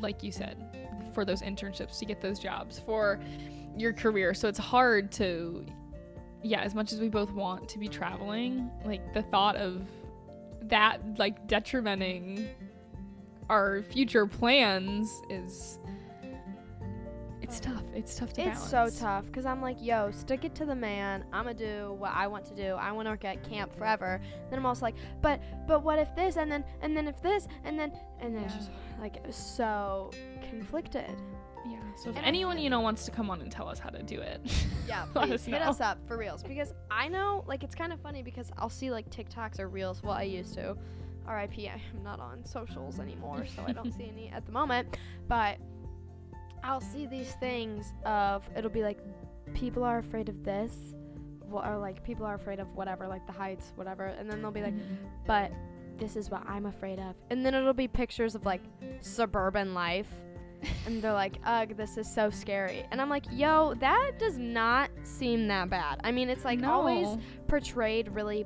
like 0.00 0.22
you 0.22 0.30
said 0.30 0.56
for 1.18 1.24
those 1.24 1.42
internships 1.42 1.98
to 1.98 2.04
get 2.04 2.20
those 2.20 2.38
jobs 2.38 2.78
for 2.78 3.18
your 3.76 3.92
career. 3.92 4.32
So 4.34 4.46
it's 4.46 4.58
hard 4.58 5.10
to 5.12 5.66
yeah, 6.44 6.60
as 6.60 6.76
much 6.76 6.92
as 6.92 7.00
we 7.00 7.08
both 7.08 7.32
want 7.32 7.68
to 7.70 7.78
be 7.80 7.88
traveling, 7.88 8.70
like 8.84 9.12
the 9.14 9.22
thought 9.22 9.56
of 9.56 9.82
that 10.68 11.00
like 11.18 11.48
detrimenting 11.48 12.46
our 13.50 13.82
future 13.82 14.28
plans 14.28 15.10
is 15.28 15.80
it's 17.48 17.60
tough. 17.60 17.82
It's 17.94 18.16
tough 18.16 18.32
to 18.34 18.42
It's 18.42 18.70
balance. 18.70 18.94
so 18.98 19.00
tough 19.04 19.24
because 19.26 19.46
I'm 19.46 19.60
like, 19.62 19.76
yo, 19.82 20.10
stick 20.10 20.44
it 20.44 20.54
to 20.56 20.64
the 20.66 20.74
man. 20.74 21.24
I'm 21.32 21.44
gonna 21.44 21.54
do 21.54 21.94
what 21.98 22.12
I 22.14 22.26
want 22.26 22.44
to 22.46 22.54
do. 22.54 22.74
I 22.74 22.92
want 22.92 23.06
to 23.06 23.10
work 23.10 23.24
at 23.24 23.42
camp 23.48 23.76
forever. 23.76 24.20
Then 24.50 24.58
I'm 24.58 24.66
also 24.66 24.84
like, 24.84 24.96
but 25.22 25.40
but 25.66 25.82
what 25.82 25.98
if 25.98 26.14
this 26.14 26.36
and 26.36 26.50
then 26.52 26.64
and 26.82 26.96
then 26.96 27.08
if 27.08 27.20
this 27.22 27.48
and 27.64 27.78
then 27.78 27.92
and 28.20 28.34
then 28.34 28.42
Yeah. 28.44 28.48
just 28.56 28.70
like 29.00 29.16
so 29.30 30.10
conflicted. 30.50 31.10
Yeah. 31.68 31.78
So 31.96 32.10
if 32.10 32.16
And 32.16 32.24
anyone 32.26 32.58
you 32.58 32.70
know 32.70 32.80
wants 32.80 33.04
to 33.06 33.10
come 33.10 33.30
on 33.30 33.40
and 33.40 33.50
tell 33.50 33.68
us 33.68 33.78
how 33.78 33.90
to 33.90 34.02
do 34.02 34.20
it, 34.20 34.40
Yeah, 34.88 35.06
please 35.12 35.32
us 35.32 35.44
hit 35.44 35.60
us 35.62 35.80
up 35.80 35.98
for 36.06 36.16
reals 36.16 36.42
because 36.42 36.72
I 36.90 37.08
know 37.08 37.44
like 37.46 37.62
it's 37.64 37.74
kind 37.74 37.92
of 37.92 38.00
funny 38.00 38.22
because 38.22 38.50
I'll 38.58 38.70
see 38.70 38.90
like 38.90 39.10
TikToks 39.10 39.58
or 39.58 39.68
reels. 39.68 40.02
Well, 40.02 40.14
I 40.14 40.22
used 40.24 40.54
to. 40.54 40.76
R.I.P. 41.26 41.68
I'm 41.68 42.02
not 42.02 42.20
on 42.20 42.42
socials 42.46 42.98
anymore, 43.00 43.44
so 43.54 43.62
I 43.66 43.72
don't 43.72 43.92
see 43.92 44.10
any 44.10 44.30
at 44.30 44.46
the 44.46 44.52
moment. 44.52 44.96
But 45.28 45.58
I'll 46.64 46.80
see 46.80 47.06
these 47.06 47.32
things 47.40 47.92
of 48.04 48.48
it'll 48.56 48.70
be 48.70 48.82
like 48.82 48.98
people 49.54 49.82
are 49.84 49.98
afraid 49.98 50.28
of 50.28 50.44
this, 50.44 50.94
or 51.50 51.78
like 51.78 52.04
people 52.04 52.24
are 52.26 52.34
afraid 52.34 52.60
of 52.60 52.74
whatever, 52.76 53.06
like 53.08 53.26
the 53.26 53.32
heights, 53.32 53.72
whatever, 53.76 54.04
and 54.06 54.30
then 54.30 54.42
they'll 54.42 54.50
be 54.50 54.62
like, 54.62 54.74
but 55.26 55.50
this 55.98 56.14
is 56.16 56.30
what 56.30 56.42
I'm 56.48 56.66
afraid 56.66 56.98
of, 56.98 57.14
and 57.30 57.44
then 57.44 57.54
it'll 57.54 57.72
be 57.72 57.88
pictures 57.88 58.34
of 58.34 58.44
like 58.46 58.60
suburban 59.00 59.74
life. 59.74 60.08
and 60.86 61.00
they're 61.00 61.12
like, 61.12 61.36
ugh, 61.44 61.76
this 61.76 61.96
is 61.96 62.12
so 62.12 62.30
scary. 62.30 62.84
And 62.90 63.00
I'm 63.00 63.08
like, 63.08 63.26
yo, 63.30 63.74
that 63.74 64.12
does 64.18 64.38
not 64.38 64.90
seem 65.04 65.46
that 65.48 65.70
bad. 65.70 66.00
I 66.02 66.10
mean, 66.10 66.28
it's 66.28 66.44
like 66.44 66.64
always 66.64 67.06
portrayed 67.46 68.08
really 68.08 68.44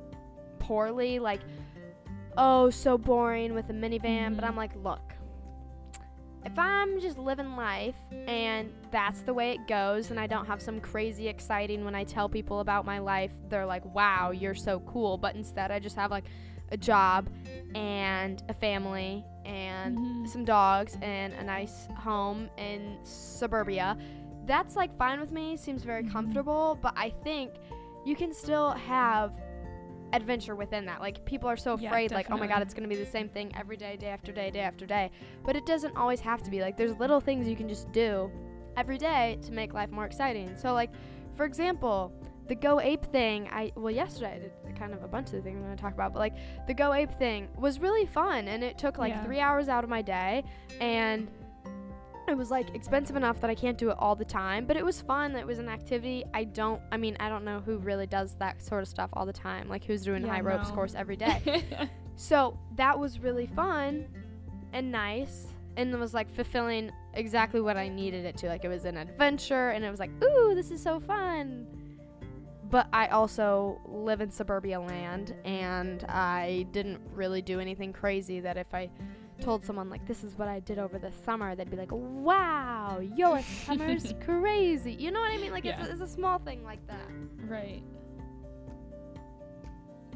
poorly, 0.59 1.19
like, 1.19 1.41
oh, 2.37 2.69
so 2.69 2.99
boring 2.99 3.55
with 3.55 3.71
a 3.71 3.73
minivan. 3.73 4.35
But 4.37 4.45
Mhm. 4.45 4.49
I'm 4.49 4.57
like, 4.57 4.73
look, 4.85 5.15
if 6.45 6.59
I'm 6.59 7.01
just 7.01 7.19
living 7.19 7.57
life 7.57 7.95
and 8.27 8.73
that's 8.91 9.21
the 9.23 9.33
way 9.33 9.53
it 9.53 9.67
goes, 9.69 10.11
and 10.11 10.19
I 10.19 10.27
don't 10.27 10.47
have 10.47 10.61
some 10.61 10.81
crazy 10.81 11.29
exciting 11.29 11.85
when 11.85 11.95
I 11.95 12.05
tell 12.05 12.29
people 12.29 12.61
about 12.61 12.85
my 12.85 12.99
life, 12.99 13.33
they're 13.49 13.67
like, 13.67 13.85
wow, 13.95 14.31
you're 14.31 14.55
so 14.55 14.81
cool. 14.81 15.17
But 15.17 15.35
instead, 15.35 15.71
I 15.71 15.79
just 15.79 15.97
have 15.97 16.11
like 16.11 16.25
a 16.71 16.77
job 16.77 17.29
and 17.75 18.43
a 18.49 18.55
family 18.55 19.25
and 19.45 19.99
Mhm. 19.99 20.29
some 20.29 20.45
dogs 20.45 20.97
and 21.03 21.33
a 21.35 21.43
nice 21.45 21.87
home 21.97 22.49
in 22.57 22.99
suburbia. 23.03 23.97
That's 24.47 24.75
like 24.77 24.97
fine 24.97 25.21
with 25.21 25.31
me, 25.31 25.57
seems 25.57 25.85
very 25.85 26.03
Mhm. 26.03 26.13
comfortable, 26.13 26.79
but 26.81 26.95
I 26.97 27.11
think 27.23 27.53
you 28.05 28.17
can 28.17 28.33
still 28.35 28.71
have 28.71 29.33
adventure 30.13 30.55
within 30.55 30.85
that. 30.87 31.01
Like 31.01 31.25
people 31.25 31.49
are 31.49 31.57
so 31.57 31.77
Yeah, 31.79 31.89
afraid 31.89 32.11
like 32.11 32.31
oh 32.31 32.37
my 32.37 32.47
god 32.47 32.63
it's 32.63 32.75
to 32.75 32.89
be 32.89 32.97
the 32.97 33.07
same 33.07 33.29
thing 33.29 33.53
every 33.57 33.77
day 33.77 33.97
day 33.97 34.09
after 34.09 34.33
day 34.33 34.51
day 34.51 34.61
after 34.61 34.87
day. 34.87 35.11
But 35.45 35.57
it 35.57 35.67
doesn't 35.67 35.97
always 35.97 36.21
have 36.21 36.43
to 36.43 36.51
be. 36.51 36.61
Like 36.61 36.77
there's 36.77 36.97
little 36.97 37.21
things 37.21 37.49
you 37.49 37.57
can 37.57 37.69
just 37.69 37.91
do 37.93 38.31
every 38.77 38.99
day 38.99 39.39
to 39.43 39.53
make 39.53 39.73
life 39.75 39.91
more 39.91 40.05
exciting. 40.05 40.57
So 40.57 40.73
like 40.75 40.91
for 41.35 41.45
example, 41.45 42.13
the 42.49 42.55
Go 42.55 42.81
Ape 42.81 43.05
thing, 43.07 43.49
I 43.51 43.73
well 43.77 43.95
yesterday 43.95 44.35
I 44.35 44.39
did 44.39 44.79
kind 44.79 44.93
of 44.93 45.03
a 45.03 45.09
bunch 45.09 45.27
of 45.29 45.33
the 45.35 45.43
things 45.43 45.63
I'm 45.63 45.77
to 45.77 45.81
talk 45.81 45.95
about, 45.95 46.13
but 46.13 46.19
like 46.19 46.35
the 46.67 46.75
Go 46.75 46.93
Ape 46.93 47.13
thing 47.13 47.49
was 47.57 47.79
really 47.81 48.07
fun 48.07 48.49
and 48.49 48.63
it 48.65 48.77
took 48.79 48.99
like 48.99 49.13
Yeah. 49.13 49.25
3 49.25 49.41
hours 49.41 49.69
out 49.69 49.85
of 49.85 49.91
my 49.91 50.03
day 50.03 50.45
and 50.81 51.31
it 52.29 52.37
was 52.37 52.51
like 52.51 52.75
expensive 52.75 53.17
enough 53.17 53.41
that 53.41 53.51
I 53.51 53.55
can't 53.55 53.77
do 53.77 53.91
it 53.91 53.97
all 53.99 54.15
the 54.15 54.25
time, 54.25 54.65
but 54.65 54.77
it 54.77 54.85
was 54.85 55.01
fun. 55.01 55.35
It 55.37 55.47
was 55.47 55.59
an 55.59 55.69
activity. 55.69 56.25
I 56.33 56.45
don't 56.45 56.81
I 56.91 56.97
mean, 56.97 57.17
I 57.21 57.29
don't 57.29 57.45
know 57.45 57.61
who 57.61 57.79
really 57.79 58.07
does 58.07 58.35
that 58.39 58.63
sort 58.63 58.83
of 58.83 58.89
stuff 58.89 59.11
all 59.15 59.27
the 59.27 59.33
time, 59.33 59.69
like 59.69 59.85
who's 59.85 60.03
doing 60.05 60.23
Yeah, 60.25 60.33
high 60.35 60.41
ropes 60.41 60.69
no. 60.69 60.75
course 60.75 60.95
every 60.95 61.17
day. 61.27 61.89
So 62.17 62.59
that 62.77 62.99
was 62.99 63.19
really 63.19 63.47
fun 63.47 64.07
and 64.73 64.91
nice 64.93 65.49
and 65.77 65.93
it 65.93 65.99
was 65.99 66.13
like 66.15 66.31
fulfilling 66.31 66.91
exactly 67.15 67.61
what 67.61 67.77
I 67.77 67.89
needed 67.89 68.25
it 68.25 68.37
to. 68.39 68.47
Like 68.49 68.65
it 68.65 68.69
was 68.69 68.85
an 68.85 68.97
adventure 68.99 69.71
and 69.71 69.85
it 69.85 69.91
was 69.91 69.99
like, 70.01 70.11
ooh, 70.23 70.55
this 70.55 70.71
is 70.71 70.83
so 70.83 71.01
fun. 71.01 71.67
But 72.71 72.87
I 72.93 73.09
also 73.09 73.81
live 73.87 74.21
in 74.21 74.31
suburbia 74.31 74.81
land 74.81 75.35
and 75.45 76.05
I 76.05 76.67
didn't 76.73 77.01
really 77.15 77.43
do 77.43 77.61
anything 77.61 77.93
crazy 77.93 78.41
that 78.41 78.57
if 78.57 78.73
I 78.73 78.91
told 79.43 79.65
someone 79.65 79.91
like 79.91 80.07
this 80.07 80.23
is 80.25 80.37
what 80.39 80.49
I 80.49 80.61
did 80.61 80.79
over 80.79 80.99
the 80.99 81.13
summer, 81.25 81.55
they'd 81.55 81.71
be 81.71 81.77
like, 81.77 81.91
Wow, 81.93 83.01
your 83.17 83.41
summer's 83.43 84.15
crazy. 84.25 84.93
You 84.93 85.11
know 85.11 85.21
what 85.21 85.33
I 85.33 85.37
mean? 85.37 85.51
Like 85.53 85.65
Yeah. 85.65 85.81
it's, 85.81 85.89
a, 85.89 85.93
it's 85.93 86.01
a 86.03 86.09
small 86.15 86.39
thing 86.39 86.63
like 86.65 86.87
that. 86.87 87.07
Right. 87.47 87.83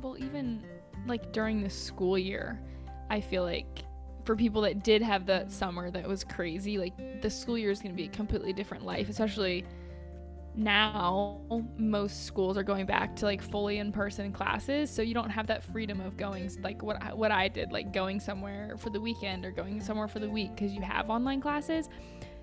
Well, 0.03 0.17
even 0.19 0.63
like 1.07 1.33
during 1.33 1.63
the 1.63 1.71
school 1.71 2.19
year, 2.19 2.61
I 3.11 3.21
feel 3.21 3.43
like 3.43 3.85
for 4.25 4.35
people 4.37 4.63
that 4.63 4.83
did 4.83 5.03
have 5.03 5.27
the 5.27 5.47
summer 5.49 5.91
that 5.91 6.07
was 6.09 6.25
crazy, 6.25 6.79
like 6.79 7.23
the 7.23 7.31
school 7.31 7.57
year 7.57 7.71
is 7.71 7.81
going 7.81 7.93
to 7.93 7.97
be 7.97 8.05
a 8.09 8.13
completely 8.13 8.53
different 8.53 8.85
life, 8.85 9.09
especially 9.09 9.65
now 10.57 11.41
most 11.77 12.25
schools 12.25 12.57
are 12.57 12.63
going 12.63 12.87
back 12.87 13.15
to 13.15 13.27
like 13.27 13.43
fully 13.43 13.79
in-person 13.79 14.33
classes 14.33 14.91
so 14.91 15.03
you 15.03 15.13
don't 15.13 15.29
have 15.29 15.47
that 15.47 15.63
freedom 15.63 16.01
of 16.01 16.17
going 16.17 16.51
like 16.63 16.83
what 16.83 17.01
I, 17.03 17.13
what 17.13 17.31
I 17.31 17.49
did 17.49 17.73
like 17.73 17.93
going 17.93 18.21
somewhere 18.21 18.77
for 18.79 18.91
the 18.91 19.01
weekend 19.01 19.45
or 19.45 19.51
going 19.51 19.81
somewhere 19.81 20.09
for 20.09 20.19
the 20.19 20.31
week 20.31 20.57
cuz 20.57 20.73
you 20.73 20.81
have 20.81 21.11
online 21.11 21.41
classes 21.41 21.89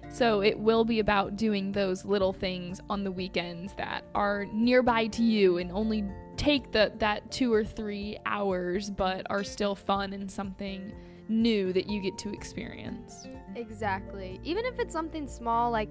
so 0.09 0.41
it 0.41 0.59
will 0.59 0.85
be 0.85 0.99
about 0.99 1.37
doing 1.37 1.71
those 1.71 2.05
little 2.05 2.33
things 2.33 2.81
on 2.89 3.03
the 3.03 3.11
weekends 3.11 3.73
that 3.75 4.05
are 4.13 4.45
nearby 4.53 5.07
to 5.07 5.23
you 5.23 5.57
and 5.57 5.71
only 5.71 6.03
take 6.37 6.71
the 6.71 6.91
that 6.97 7.31
2 7.31 7.51
or 7.51 7.63
3 7.63 8.19
hours 8.25 8.91
but 8.91 9.25
are 9.29 9.43
still 9.43 9.75
fun 9.75 10.13
and 10.13 10.29
something 10.29 10.93
new 11.29 11.73
that 11.73 11.89
you 11.89 12.01
get 12.01 12.17
to 12.17 12.31
experience. 12.33 13.27
Exactly. 13.55 14.39
Even 14.43 14.65
if 14.65 14.77
it's 14.77 14.93
something 14.93 15.27
small 15.27 15.71
like 15.71 15.89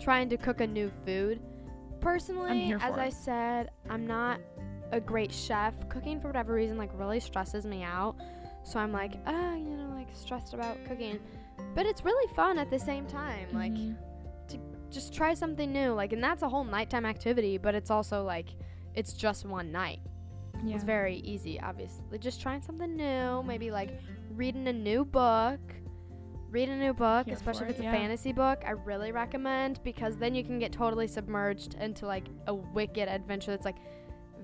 trying 0.00 0.28
to 0.28 0.36
cook 0.36 0.60
a 0.60 0.66
new 0.66 0.90
food. 1.04 1.40
Personally, 2.02 2.74
as 2.74 2.98
I 2.98 3.06
it. 3.06 3.14
said, 3.14 3.70
I'm 3.88 4.06
not 4.06 4.40
a 4.90 5.00
great 5.00 5.32
chef. 5.32 5.88
Cooking 5.88 6.20
for 6.20 6.26
whatever 6.28 6.52
reason 6.52 6.76
like 6.76 6.90
really 6.94 7.20
stresses 7.20 7.64
me 7.64 7.82
out. 7.82 8.16
So 8.64 8.78
I'm 8.78 8.92
like, 8.92 9.14
ah, 9.26 9.54
you 9.54 9.76
know, 9.76 9.90
like 9.94 10.08
stressed 10.12 10.52
about 10.54 10.84
cooking. 10.84 11.18
But 11.74 11.86
it's 11.86 12.04
really 12.04 12.32
fun 12.34 12.58
at 12.58 12.70
the 12.70 12.78
same 12.78 13.06
time. 13.06 13.48
Like 13.52 13.74
to 14.48 14.58
just 14.90 15.14
try 15.14 15.32
something 15.34 15.72
new. 15.72 15.92
Like 15.92 16.12
and 16.12 16.22
that's 16.22 16.42
a 16.42 16.48
whole 16.48 16.64
nighttime 16.64 17.06
activity, 17.06 17.56
but 17.56 17.74
it's 17.74 17.90
also 17.90 18.22
like 18.24 18.48
it's 18.94 19.14
just 19.14 19.46
one 19.46 19.72
night. 19.72 20.00
yeah. 20.64 20.74
It's 20.74 20.84
very 20.84 21.16
easy, 21.18 21.58
obviously. 21.60 22.18
Just 22.18 22.40
trying 22.42 22.60
something 22.62 22.94
new, 22.94 23.42
maybe 23.44 23.70
like 23.70 23.98
reading 24.30 24.68
a 24.68 24.72
new 24.72 25.04
book. 25.04 25.60
Read 26.52 26.68
a 26.68 26.76
new 26.76 26.92
book, 26.92 27.26
Here 27.26 27.34
especially 27.34 27.64
if 27.64 27.70
it's 27.70 27.78
it, 27.80 27.82
a 27.82 27.84
yeah. 27.86 27.92
fantasy 27.92 28.30
book. 28.32 28.62
I 28.66 28.72
really 28.72 29.10
recommend 29.10 29.82
because 29.82 30.18
then 30.18 30.34
you 30.34 30.44
can 30.44 30.58
get 30.58 30.70
totally 30.70 31.08
submerged 31.08 31.74
into 31.80 32.06
like 32.06 32.26
a 32.46 32.52
wicked 32.54 33.08
adventure 33.08 33.50
that's 33.52 33.64
like 33.64 33.78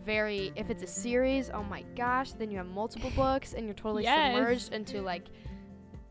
very 0.06 0.50
if 0.56 0.70
it's 0.70 0.82
a 0.82 0.86
series, 0.86 1.50
oh 1.52 1.62
my 1.62 1.82
gosh, 1.96 2.32
then 2.32 2.50
you 2.50 2.56
have 2.56 2.66
multiple 2.66 3.10
books 3.16 3.52
and 3.52 3.66
you're 3.66 3.74
totally 3.74 4.04
Yes. 4.04 4.34
submerged 4.34 4.72
into 4.72 5.02
like 5.02 5.26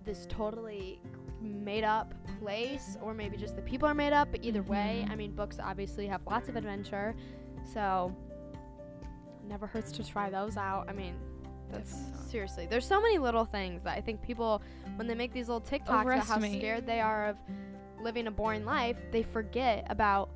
this 0.05 0.27
totally 0.29 1.01
made 1.41 1.83
up 1.83 2.13
place 2.39 2.95
or 3.01 3.15
maybe 3.15 3.35
just 3.35 3.55
the 3.55 3.61
people 3.63 3.87
are 3.89 3.95
made 3.95 4.13
up, 4.13 4.27
but 4.31 4.43
either 4.45 4.61
way, 4.61 5.03
Mhm. 5.07 5.11
I 5.11 5.15
mean, 5.15 5.31
books 5.31 5.57
obviously 5.61 6.05
have 6.07 6.25
lots 6.27 6.47
of 6.47 6.55
adventure. 6.55 7.15
So, 7.73 8.15
never 9.47 9.65
hurts 9.65 9.91
to 9.93 10.03
try 10.03 10.29
those 10.29 10.57
out. 10.57 10.87
I 10.89 10.93
mean, 10.93 11.15
that's 11.71 11.95
seriously. 12.29 12.67
There's 12.69 12.85
so 12.85 13.01
many 13.01 13.17
little 13.17 13.45
things 13.45 13.83
that 13.83 13.97
I 13.97 14.01
think 14.01 14.21
people, 14.21 14.61
when 14.95 15.07
they 15.07 15.15
make 15.15 15.33
these 15.33 15.47
little 15.47 15.61
TikToks 15.61 16.01
about 16.03 16.25
how 16.27 16.39
scared 16.39 16.85
they 16.85 16.99
are 17.01 17.27
of 17.29 17.37
living 18.01 18.27
a 18.27 18.31
boring 18.31 18.65
life, 18.65 18.97
they 19.11 19.23
forget 19.23 19.85
about 19.89 20.29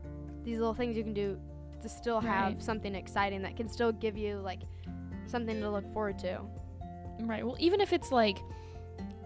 these 0.43 0.57
little 0.57 0.73
things 0.73 0.95
you 0.97 1.03
can 1.03 1.13
do 1.13 1.39
to 1.81 1.89
still 1.89 2.19
have 2.19 2.53
Right. 2.53 2.63
something 2.63 2.95
exciting 2.95 3.41
that 3.43 3.55
can 3.55 3.67
still 3.69 3.91
give 3.91 4.17
you 4.17 4.37
like 4.37 4.61
something 5.27 5.59
to 5.61 5.69
look 5.69 5.91
forward 5.93 6.17
to. 6.19 6.39
Right. 7.21 7.45
Well, 7.45 7.57
even 7.59 7.81
if 7.81 7.93
it's 7.93 8.11
like 8.11 8.37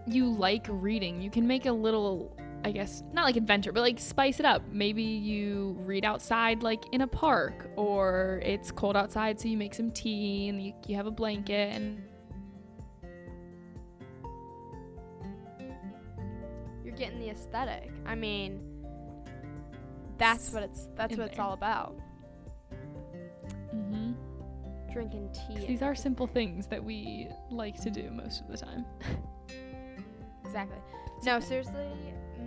you 0.07 0.29
like 0.31 0.65
reading, 0.69 1.21
you 1.21 1.29
can 1.29 1.47
make 1.47 1.65
a 1.65 1.71
little, 1.71 2.35
I 2.65 2.71
guess, 2.71 3.03
not 3.13 3.25
like 3.25 3.35
adventure, 3.35 3.71
but 3.71 3.81
like 3.81 3.99
spice 3.99 4.39
it 4.39 4.45
up. 4.45 4.63
Maybe 4.71 5.03
you 5.03 5.77
read 5.81 6.03
outside, 6.03 6.63
like 6.63 6.83
in 6.91 7.01
a 7.01 7.07
park, 7.07 7.69
or 7.75 8.41
it's 8.43 8.71
cold 8.71 8.97
outside, 8.97 9.39
so 9.39 9.47
you 9.47 9.55
make 9.55 9.75
some 9.75 9.91
tea 9.91 10.49
and 10.49 10.59
you, 10.59 10.73
you 10.87 10.95
have 10.95 11.05
a 11.05 11.11
blanket 11.11 11.75
and. 11.75 12.01
You're 16.83 16.95
getting 16.95 17.19
the 17.19 17.29
aesthetic. 17.29 17.91
I 18.03 18.15
mean, 18.15 18.63
that's 20.17 20.51
what 20.51 20.63
it's 20.63 20.89
that's 20.95 21.15
what 21.15 21.27
it's 21.27 21.37
there. 21.37 21.45
all 21.45 21.53
about. 21.53 21.93
hmm 23.69 24.13
Drinking 24.91 25.29
tea. 25.33 25.67
These 25.67 25.83
are 25.83 25.93
simple 25.93 26.25
things 26.25 26.65
that 26.65 26.83
we 26.83 27.27
like 27.51 27.79
to 27.83 27.91
do 27.91 28.09
most 28.09 28.41
of 28.41 28.47
the 28.47 28.57
time. 28.57 28.85
Exactly. 30.45 30.77
No, 31.25 31.39
seriously, 31.41 31.89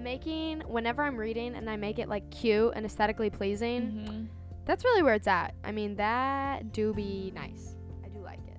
making 0.08 0.60
whenever 0.66 1.02
I'm 1.02 1.16
reading 1.16 1.54
and 1.54 1.68
I 1.68 1.76
make 1.76 1.98
it 1.98 2.08
like 2.08 2.30
cute 2.30 2.72
and 2.74 2.86
aesthetically 2.86 3.28
pleasing, 3.28 3.82
hmm 3.90 4.24
that's 4.68 4.84
really 4.84 5.02
where 5.02 5.14
it's 5.14 5.26
at. 5.26 5.54
I 5.64 5.72
mean, 5.72 5.96
that 5.96 6.74
do 6.74 6.92
be 6.92 7.32
nice. 7.34 7.74
I 8.04 8.08
do 8.08 8.20
like 8.20 8.40
it. 8.46 8.58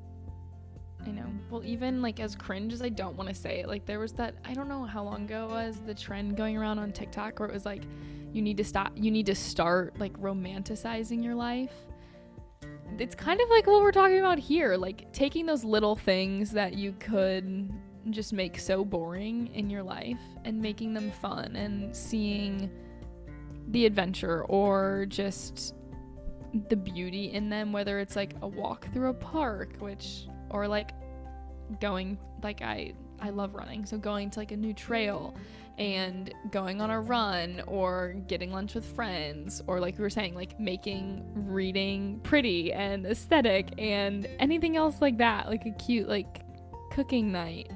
I 1.05 1.11
know. 1.11 1.27
Well, 1.51 1.63
even 1.63 2.01
like 2.01 2.19
as 2.19 2.35
cringe 2.35 2.73
as 2.73 2.81
I 2.81 2.89
don't 2.89 3.15
want 3.15 3.29
to 3.29 3.35
say 3.35 3.59
it, 3.59 3.67
like 3.67 3.85
there 3.85 3.99
was 3.99 4.13
that 4.13 4.33
I 4.43 4.55
don't 4.55 4.67
know 4.67 4.85
how 4.85 5.03
long 5.03 5.25
ago 5.25 5.45
it 5.45 5.51
was 5.51 5.81
the 5.85 5.93
trend 5.93 6.35
going 6.35 6.57
around 6.57 6.79
on 6.79 6.91
TikTok 6.91 7.39
where 7.39 7.47
it 7.47 7.53
was 7.53 7.63
like 7.63 7.83
you 8.33 8.41
need 8.41 8.57
to 8.57 8.63
stop 8.63 8.91
you 8.95 9.11
need 9.11 9.27
to 9.27 9.35
start 9.35 9.99
like 9.99 10.13
romanticizing 10.19 11.23
your 11.23 11.35
life. 11.35 11.73
It's 12.97 13.13
kind 13.13 13.39
of 13.39 13.47
like 13.49 13.67
what 13.67 13.83
we're 13.83 13.91
talking 13.91 14.17
about 14.17 14.39
here, 14.39 14.77
like 14.77 15.13
taking 15.13 15.45
those 15.45 15.63
little 15.63 15.95
things 15.95 16.49
that 16.53 16.73
you 16.73 16.95
could 16.99 17.71
just 18.09 18.33
make 18.33 18.59
so 18.59 18.83
boring 18.83 19.47
in 19.53 19.69
your 19.69 19.83
life 19.83 20.19
and 20.45 20.61
making 20.61 20.93
them 20.93 21.11
fun 21.11 21.55
and 21.55 21.95
seeing 21.95 22.69
the 23.69 23.85
adventure 23.85 24.43
or 24.45 25.05
just 25.07 25.75
the 26.69 26.75
beauty 26.75 27.31
in 27.31 27.49
them 27.49 27.71
whether 27.71 27.99
it's 27.99 28.15
like 28.15 28.33
a 28.41 28.47
walk 28.47 28.91
through 28.91 29.09
a 29.09 29.13
park 29.13 29.75
which 29.79 30.25
or 30.49 30.67
like 30.67 30.91
going 31.79 32.17
like 32.41 32.61
I 32.61 32.93
I 33.21 33.29
love 33.29 33.55
running. 33.55 33.85
So 33.85 33.97
going 33.97 34.29
to 34.31 34.39
like 34.39 34.51
a 34.51 34.57
new 34.57 34.73
trail 34.73 35.35
and 35.77 36.33
going 36.51 36.81
on 36.81 36.89
a 36.89 36.99
run 36.99 37.61
or 37.67 38.13
getting 38.27 38.51
lunch 38.51 38.75
with 38.75 38.85
friends 38.85 39.61
or 39.67 39.79
like 39.79 39.97
we 39.97 40.01
were 40.01 40.09
saying 40.09 40.35
like 40.35 40.59
making 40.59 41.23
reading 41.33 42.19
pretty 42.23 42.73
and 42.73 43.05
aesthetic 43.05 43.69
and 43.77 44.27
anything 44.39 44.75
else 44.75 44.99
like 44.99 45.17
that 45.17 45.47
like 45.47 45.65
a 45.65 45.71
cute 45.71 46.09
like 46.09 46.41
cooking 46.91 47.31
night 47.31 47.71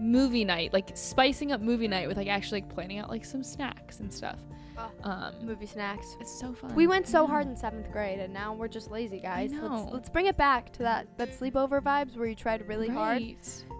movie 0.00 0.44
night 0.44 0.72
like 0.72 0.90
spicing 0.96 1.50
up 1.52 1.60
movie 1.60 1.88
night 1.88 2.06
with 2.08 2.16
like 2.16 2.28
actually 2.28 2.60
like 2.60 2.72
planning 2.74 2.98
out 2.98 3.08
like 3.10 3.24
some 3.24 3.42
snacks 3.42 4.00
and 4.00 4.12
stuff 4.12 4.38
Oh. 4.80 5.10
um 5.10 5.34
Movie 5.42 5.66
snacks. 5.66 6.16
it's 6.20 6.30
so 6.38 6.52
fun 6.52 6.72
We 6.76 6.86
went 6.86 7.08
so 7.08 7.26
hard 7.26 7.48
in 7.48 7.56
seventh 7.56 7.90
grade, 7.90 8.20
and 8.20 8.32
now 8.32 8.54
we're 8.54 8.68
just 8.68 8.92
lazy 8.92 9.18
guys. 9.18 9.50
Let's 9.52 9.92
let's 9.92 10.08
bring 10.08 10.26
it 10.26 10.36
back 10.36 10.72
to 10.74 10.78
that 10.84 11.08
that 11.18 11.30
sleepover 11.36 11.80
vibes 11.82 12.16
where 12.16 12.28
you 12.28 12.36
tried 12.36 12.68
really 12.68 12.86
hard, 12.88 13.20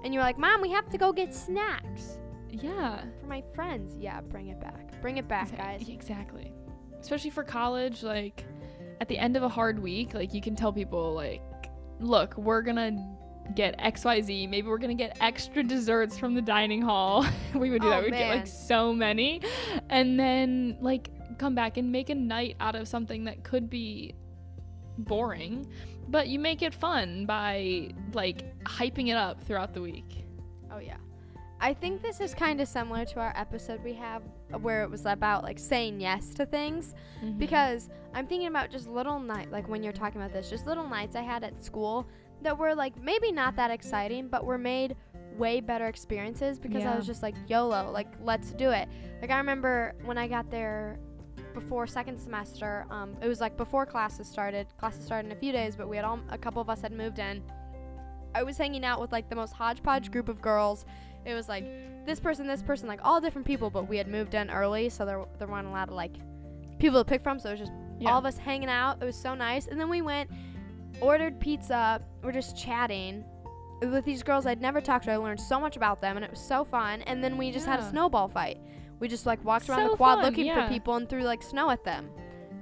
and 0.03 0.13
you're 0.13 0.25
like, 0.25 0.39
"Mom, 0.39 0.61
we 0.61 0.71
have 0.73 0.89
to 0.91 0.99
go 0.99 1.13
get 1.13 1.33
snacks 1.33 2.19
yeah 2.51 3.05
for 3.21 3.27
my 3.27 3.45
friends." 3.55 3.95
Yeah, 3.97 4.21
bring 4.23 4.49
it 4.49 4.61
back. 4.61 5.01
Bring 5.01 5.19
it 5.19 5.29
back, 5.29 5.53
Exa- 5.53 5.57
guys. 5.57 5.89
Exactly. 5.89 6.53
Especially 7.01 7.31
for 7.31 7.45
college, 7.45 8.03
like 8.03 8.45
at 9.01 9.07
the 9.07 9.19
end 9.19 9.37
of 9.37 9.45
a 9.45 9.49
hard 9.49 9.79
week, 9.79 10.15
like 10.15 10.35
you 10.35 10.41
can 10.41 10.57
tell 10.57 10.73
people 10.73 11.15
like, 11.15 11.43
look, 12.01 12.37
we're 12.37 12.63
gonna 12.63 12.91
get 13.55 13.79
XYZ. 13.79 14.49
Maybe 14.49 14.69
we're 14.69 14.79
gonna 14.79 14.95
get 14.95 15.17
extra 15.21 15.63
desserts 15.63 16.19
from 16.19 16.35
the 16.35 16.43
dining 16.43 16.83
hall. 16.83 17.27
we 17.55 17.71
would 17.71 17.83
do 17.83 17.89
Oh, 17.89 17.91
that. 17.91 18.03
We'd 18.03 18.13
get 18.13 18.29
like 18.35 18.47
so 18.47 18.93
many. 18.93 19.43
And 19.89 20.19
then 20.19 20.77
like 20.81 21.11
come 21.39 21.55
back 21.55 21.77
and 21.77 21.91
make 21.93 22.11
a 22.11 22.15
night 22.15 22.57
out 22.61 22.75
of 22.75 22.89
something 22.89 23.25
that 23.25 23.45
could 23.45 23.71
be 23.71 24.15
boring, 24.99 25.67
but 26.09 26.29
you 26.29 26.39
make 26.39 26.63
it 26.63 26.75
fun 26.75 27.27
by 27.27 27.91
like 28.13 28.59
hyping 28.65 29.09
it 29.09 29.17
up 29.17 29.43
throughout 29.43 29.73
the 29.75 29.81
week. 29.81 30.25
Oh 30.71 30.79
yeah. 30.79 30.97
I 31.61 31.75
think 31.75 32.03
this 32.03 32.21
is 32.21 32.35
kind 32.35 32.61
of 32.61 32.69
similar 32.69 33.05
to 33.07 33.19
our 33.21 33.33
episode 33.37 33.83
we 33.83 33.93
have 33.95 34.23
uh, 34.55 34.59
where 34.59 34.85
it 34.85 34.91
was 34.91 35.07
about 35.07 35.43
like 35.43 35.59
saying 35.59 36.01
yes 36.01 36.31
to 36.35 36.47
things 36.47 36.95
Mm-hmm. 37.23 37.37
because 37.37 37.89
I'm 38.15 38.29
thinking 38.29 38.47
about 38.47 38.71
just 38.71 38.87
little 38.89 39.19
night 39.19 39.51
like 39.51 39.69
when 39.69 39.83
you're 39.83 39.93
talking 39.93 40.21
about 40.21 40.33
this, 40.33 40.49
just 40.49 40.67
little 40.67 40.89
nights 40.89 41.17
I 41.17 41.23
had 41.23 41.43
at 41.43 41.65
school 41.65 42.07
that 42.43 42.57
were 42.59 42.75
like 42.75 43.01
maybe 43.03 43.33
not 43.33 43.57
that 43.57 43.71
exciting, 43.71 44.29
but 44.29 44.45
were 44.45 44.59
made 44.59 44.97
way 45.37 45.61
better 45.61 45.87
experiences 45.87 46.59
because 46.59 46.85
I 46.85 46.97
was 46.97 47.07
just 47.07 47.23
like 47.23 47.35
YOLO, 47.49 47.91
like 47.93 48.09
let's 48.23 48.53
do 48.53 48.71
it. 48.71 48.89
Like 49.21 49.31
I 49.31 49.39
remember 49.39 49.95
when 50.05 50.19
I 50.19 50.27
got 50.27 50.51
there 50.51 50.99
before 51.55 51.87
second 51.87 52.19
semester, 52.19 52.87
um, 52.91 53.17
it 53.23 53.29
was 53.29 53.41
like 53.41 53.57
before 53.57 53.87
classes 53.87 54.27
started. 54.29 54.67
Classes 54.79 55.05
started 55.05 55.31
in 55.31 55.37
a 55.37 55.41
few 55.41 55.53
days, 55.53 55.77
but 55.77 55.89
we 55.89 55.97
had 55.97 56.05
all 56.05 56.21
a 56.31 56.39
couple 56.39 56.61
of 56.63 56.69
us 56.71 56.81
had 56.81 56.93
moved 56.93 57.19
in. 57.19 57.43
I 58.35 58.43
was 58.43 58.57
hanging 58.59 58.85
out 58.85 59.01
with 59.01 59.11
like 59.13 59.29
the 59.29 59.37
most 59.37 59.53
hodgepodge 59.55 60.11
group 60.11 60.29
of 60.29 60.41
girls. 60.41 60.85
It 61.25 61.35
was 61.35 61.49
like 61.49 61.65
this 62.07 62.21
person, 62.21 62.47
this 62.47 62.63
person, 62.63 62.89
like 62.89 63.01
all 63.03 63.21
different 63.21 63.47
people, 63.47 63.71
but 63.71 63.89
we 63.89 63.97
had 63.97 64.09
moved 64.09 64.35
in 64.35 64.51
early, 64.51 64.89
so 64.89 65.05
there 65.05 65.25
there 65.39 65.49
weren't 65.49 65.67
a 65.67 65.71
lot 65.71 65.89
of 65.89 65.95
like 65.95 66.15
people 66.79 67.03
to 67.03 67.09
pick 67.09 67.23
from. 67.23 67.39
So 67.39 67.49
it 67.51 67.53
was 67.53 67.61
just 67.61 67.73
Yeah. 68.01 68.11
all 68.11 68.19
of 68.19 68.25
us 68.27 68.39
hanging 68.39 68.69
out. 68.69 69.03
It 69.03 69.05
was 69.05 69.17
so 69.17 69.35
nice. 69.35 69.67
And 69.67 69.81
then 69.81 69.89
we 69.89 70.03
went, 70.03 70.31
ordered 71.01 71.39
pizza. 71.41 72.03
We're 72.23 72.33
just 72.33 72.57
chatting 72.57 73.25
with 73.81 74.05
these 74.05 74.23
girls 74.23 74.47
I'd 74.47 74.61
never 74.61 74.81
talked 74.81 75.05
to. 75.05 75.13
I 75.13 75.17
learned 75.17 75.41
so 75.41 75.61
much 75.61 75.77
about 75.77 76.01
them, 76.01 76.17
and 76.17 76.25
it 76.25 76.31
was 76.31 76.41
so 76.41 76.65
fun. 76.65 77.03
And 77.03 77.23
then 77.23 77.37
we 77.37 77.51
just 77.51 77.67
had 77.67 77.81
a 77.81 77.89
snowball 77.89 78.29
fight. 78.29 78.59
We 79.01 79.09
just 79.09 79.27
like 79.27 79.43
walked 79.45 79.69
around 79.69 79.85
So 79.85 79.91
the 79.91 79.97
quad 79.97 80.19
fun, 80.19 80.25
looking 80.25 80.47
yeah. 80.47 80.67
for 80.67 80.73
people 80.73 80.97
and 80.97 81.09
threw 81.09 81.23
like 81.23 81.43
snow 81.43 81.71
at 81.71 81.85
them. 81.85 82.11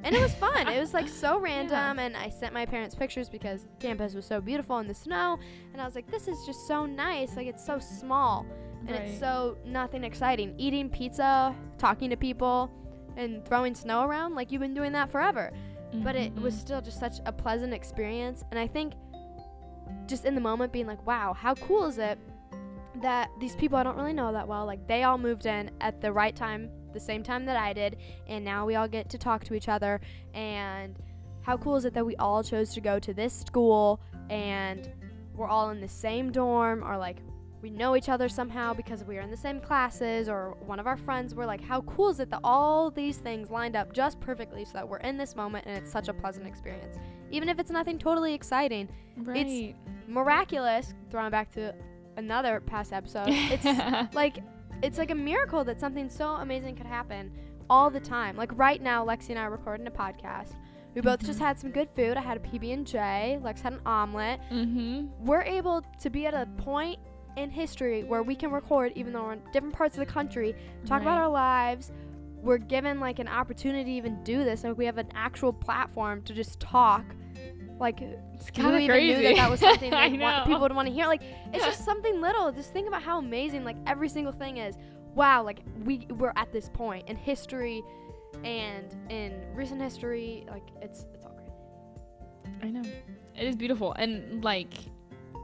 And 0.03 0.15
it 0.15 0.21
was 0.21 0.35
fun. 0.35 0.69
it 0.69 0.79
was 0.79 0.95
like 0.95 1.09
so 1.09 1.39
random. 1.41 1.99
And 1.99 2.17
I 2.17 2.29
sent 2.29 2.53
my 2.53 2.67
parents 2.67 2.95
pictures 2.95 3.29
because 3.29 3.67
campus 3.81 4.15
was 4.15 4.27
so 4.27 4.41
beautiful 4.41 4.79
in 4.79 4.87
the 4.87 4.95
snow. 4.95 5.39
And 5.73 5.81
I 5.81 5.85
was 5.87 5.95
like, 5.95 6.11
this 6.11 6.29
is 6.29 6.37
just 6.45 6.67
so 6.69 6.87
nice. 6.87 7.37
Like 7.37 7.47
it's 7.47 7.65
so 7.65 7.79
small 7.79 8.47
and 8.87 8.95
it's 8.95 9.19
so 9.19 9.57
nothing 9.65 10.05
exciting. 10.05 10.55
Eating 10.59 10.89
pizza, 10.89 11.55
talking 11.79 12.11
to 12.11 12.17
people, 12.17 12.71
and 13.17 13.45
throwing 13.47 13.75
snow 13.75 14.03
around 14.05 14.35
like 14.35 14.53
you've 14.53 14.61
been 14.61 14.75
doing 14.75 14.93
that 14.93 15.11
forever. 15.11 15.51
But 16.03 16.17
it 16.17 16.35
was 16.35 16.55
Mhm. 16.55 16.59
still 16.59 16.81
just 16.81 16.99
such 17.01 17.21
a 17.27 17.33
pleasant 17.33 17.73
experience. 17.73 18.45
And 18.51 18.59
I 18.59 18.67
think 18.67 18.95
just 20.07 20.25
in 20.25 20.35
the 20.35 20.41
moment 20.41 20.73
being 20.73 20.87
like, 20.87 21.05
wow, 21.07 21.33
how 21.33 21.55
cool 21.55 21.85
is 21.85 21.99
it 21.99 22.19
that 23.03 23.29
these 23.41 23.55
people 23.57 23.77
I 23.77 23.83
don't 23.83 23.97
really 23.97 24.13
know 24.13 24.33
that 24.33 24.49
well, 24.49 24.65
like 24.65 24.87
they 24.87 25.03
all 25.03 25.19
moved 25.19 25.47
in 25.47 25.71
at 25.81 26.01
the 26.01 26.13
right 26.13 26.35
time, 26.35 26.71
the 26.93 27.01
same 27.01 27.23
time 27.23 27.45
that 27.47 27.57
I 27.57 27.73
did, 27.73 27.99
and 28.27 28.45
now 28.45 28.65
we 28.65 28.75
all 28.75 28.89
get 28.89 29.11
to 29.11 29.19
talk 29.19 29.45
to 29.45 29.55
each 29.55 29.69
other. 29.69 30.01
And 30.33 30.97
how 31.43 31.57
cool 31.57 31.77
is 31.77 31.85
it 31.85 31.95
that 31.95 32.07
we 32.07 32.17
all 32.17 32.43
chose 32.43 32.73
to 32.75 32.81
go 32.81 32.99
to 32.99 33.13
this 33.13 33.33
school 33.33 34.01
and 34.31 34.91
we're 35.35 35.49
all 35.49 35.71
in 35.71 35.81
the 35.81 35.89
same 35.89 36.33
dorm 36.33 36.83
or 36.83 36.97
like 36.97 37.19
we 37.67 37.71
know 37.71 37.97
each 37.97 38.09
other 38.09 38.29
somehow 38.29 38.73
because 38.73 39.03
we 39.03 39.19
are 39.19 39.23
in 39.23 39.31
the 39.31 39.37
same 39.37 39.59
classes 39.59 40.29
or 40.29 40.57
one 40.61 40.79
of 40.79 40.87
our 40.87 40.97
friends 40.97 41.35
We're 41.35 41.47
like 41.47 41.61
how 41.61 41.81
cool 41.81 42.11
is 42.11 42.21
it 42.21 42.31
that 42.31 42.39
all 42.45 42.93
these 42.93 43.17
things 43.17 43.51
lined 43.51 43.75
up 43.75 43.93
just 43.93 44.21
perfectly 44.21 44.65
so 44.65 44.75
that 44.75 44.89
we're 44.89 44.99
in 44.99 45.17
this 45.17 45.35
moment 45.35 45.67
and 45.67 45.77
it's 45.77 45.91
such 45.91 46.07
a 46.07 46.15
pleasant 46.15 46.47
experience 46.47 46.97
even 47.33 47.49
if 47.49 47.59
it's 47.59 47.73
nothing 47.73 47.99
totally 47.99 48.35
exciting 48.35 48.89
right. 49.17 49.49
it's 49.49 49.77
miraculous 50.07 50.95
throwing 51.11 51.33
back 51.33 51.51
to 51.55 51.75
another 52.17 52.61
past 52.61 52.93
episode 52.93 53.27
it's 53.27 54.15
like 54.15 54.39
it's 54.85 54.97
like 54.97 55.11
a 55.11 55.15
miracle 55.17 55.65
that 55.65 55.81
something 55.81 56.09
so 56.09 56.35
amazing 56.37 56.77
could 56.77 56.87
happen 56.87 57.33
all 57.69 57.91
the 57.91 57.99
time 57.99 58.37
like 58.37 58.57
right 58.57 58.81
now 58.81 59.05
lexi 59.05 59.31
and 59.31 59.41
i 59.41 59.43
are 59.43 59.51
recording 59.51 59.89
a 59.89 59.91
podcast 59.91 60.53
we 60.95 61.01
both 61.01 61.19
just 61.19 61.41
Mhm. 61.41 61.47
had 61.47 61.59
some 61.59 61.73
good 61.73 61.89
food 61.97 62.17
i 62.17 62.21
had 62.21 62.37
a 62.37 62.41
pb&j 62.41 63.41
lex 63.43 63.61
had 63.61 63.73
an 63.73 63.81
omelet 63.85 64.39
mm-hmm. 64.53 65.07
we're 65.27 65.43
able 65.43 65.83
to 66.01 66.11
be 66.11 66.27
at 66.27 66.33
a 66.33 66.47
point 66.63 67.01
in 67.37 67.51
history 67.51 68.05
where 68.05 68.23
we 68.23 68.35
can 68.35 68.51
record 68.51 68.93
even 68.95 69.13
though 69.13 69.25
we're 69.25 69.33
in 69.35 69.43
different 69.53 69.75
parts 69.75 69.97
of 69.99 70.07
the 70.07 70.11
country 70.13 70.55
talk 70.87 71.03
about 71.03 71.19
our 71.19 71.29
lives 71.29 71.93
we're 72.43 72.59
given 72.59 73.01
like 73.01 73.19
an 73.19 73.29
opportunity 73.29 73.85
to 73.85 73.91
even 73.97 74.23
do 74.25 74.45
this 74.45 74.65
like 74.65 74.77
we 74.79 74.87
have 74.87 74.99
an 74.99 75.09
actual 75.15 75.53
platform 75.53 76.23
to 76.23 76.33
just 76.33 76.59
talk 76.61 77.05
like 77.79 78.01
It's 78.01 78.51
kind 78.51 78.75
of 78.75 78.89
crazy. 78.89 79.17
knew 79.17 79.23
that 79.23 79.37
that 79.37 79.51
was 79.51 79.61
something 79.61 79.91
that 79.91 80.13
want, 80.13 80.47
people 80.47 80.61
would 80.61 80.75
want 80.75 80.89
to 80.89 80.95
hear 80.95 81.07
like 81.07 81.23
it's 81.53 81.65
just 81.65 81.85
something 81.85 82.21
little 82.21 82.51
just 82.53 82.73
think 82.73 82.89
about 82.89 83.03
how 83.03 83.19
amazing 83.19 83.65
like 83.65 83.77
every 83.87 84.09
single 84.09 84.33
thing 84.33 84.57
is 84.59 84.77
wow, 85.17 85.43
like 85.43 85.61
we 85.85 86.07
we're 86.11 86.33
at 86.37 86.53
this 86.53 86.69
point 86.69 87.09
in 87.09 87.17
history 87.17 87.83
and 88.45 88.95
in 89.09 89.43
recent 89.55 89.81
history, 89.81 90.47
like 90.49 90.69
it's 90.81 91.07
it's 91.15 91.25
all 91.25 91.33
great. 91.33 92.55
I 92.63 92.71
know. 92.71 92.83
It 93.35 93.47
is 93.49 93.57
beautiful. 93.57 93.95
And 93.95 94.45
like 94.45 94.75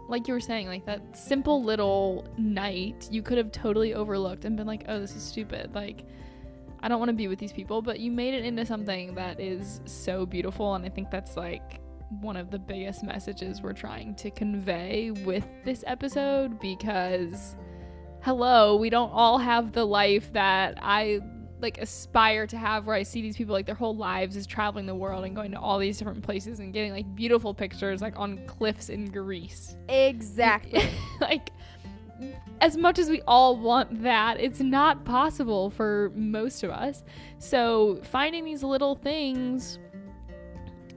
like 0.08 0.28
you 0.28 0.34
were 0.34 0.40
saying, 0.40 0.66
like 0.66 0.84
that 0.86 1.16
simple 1.16 1.62
little 1.62 2.26
night 2.36 3.08
you 3.10 3.22
could 3.22 3.38
have 3.38 3.52
totally 3.52 3.94
overlooked 3.94 4.44
and 4.44 4.56
been 4.56 4.66
like, 4.66 4.84
"Oh, 4.88 5.00
this 5.00 5.14
is 5.14 5.22
stupid." 5.22 5.74
Like 5.74 6.04
I 6.80 6.88
don't 6.88 6.98
want 6.98 7.10
to 7.10 7.14
be 7.14 7.28
with 7.28 7.38
these 7.38 7.52
people, 7.52 7.80
but 7.80 8.00
you 8.00 8.10
made 8.10 8.34
it 8.34 8.44
into 8.44 8.66
something 8.66 9.14
that 9.14 9.40
is 9.40 9.80
so 9.84 10.26
beautiful 10.26 10.74
and 10.74 10.84
I 10.84 10.88
think 10.88 11.10
that's 11.10 11.36
like 11.36 11.80
one 12.20 12.36
of 12.36 12.50
the 12.50 12.58
biggest 12.58 13.02
messages 13.02 13.62
we're 13.62 13.72
trying 13.72 14.14
to 14.16 14.30
convey 14.30 15.10
with 15.10 15.46
this 15.64 15.82
episode 15.86 16.60
because 16.60 17.56
hello, 18.22 18.76
we 18.76 18.90
don't 18.90 19.10
all 19.10 19.38
have 19.38 19.72
the 19.72 19.84
life 19.84 20.32
that 20.32 20.78
I 20.82 21.20
like 21.62 21.78
aspire 21.78 22.46
to 22.48 22.56
have 22.56 22.86
where 22.86 22.96
I 22.96 23.02
see 23.02 23.22
these 23.22 23.36
people 23.36 23.52
like 23.52 23.66
their 23.66 23.74
whole 23.74 23.96
lives 23.96 24.36
is 24.36 24.46
traveling 24.46 24.86
the 24.86 24.94
world 24.94 25.24
and 25.24 25.34
going 25.34 25.52
to 25.52 25.58
all 25.58 25.78
these 25.78 25.98
different 25.98 26.22
places 26.22 26.60
and 26.60 26.72
getting 26.72 26.92
like 26.92 27.14
beautiful 27.14 27.54
pictures 27.54 28.02
like 28.02 28.18
on 28.18 28.44
cliffs 28.46 28.88
in 28.88 29.06
Greece. 29.06 29.76
Exactly. 29.88 30.90
like 31.20 31.50
as 32.60 32.76
much 32.76 32.98
as 32.98 33.10
we 33.10 33.20
all 33.26 33.56
want 33.56 34.02
that, 34.02 34.40
it's 34.40 34.60
not 34.60 35.04
possible 35.04 35.70
for 35.70 36.12
most 36.14 36.62
of 36.62 36.70
us. 36.70 37.02
So, 37.38 38.00
finding 38.04 38.44
these 38.44 38.62
little 38.62 38.94
things 38.94 39.78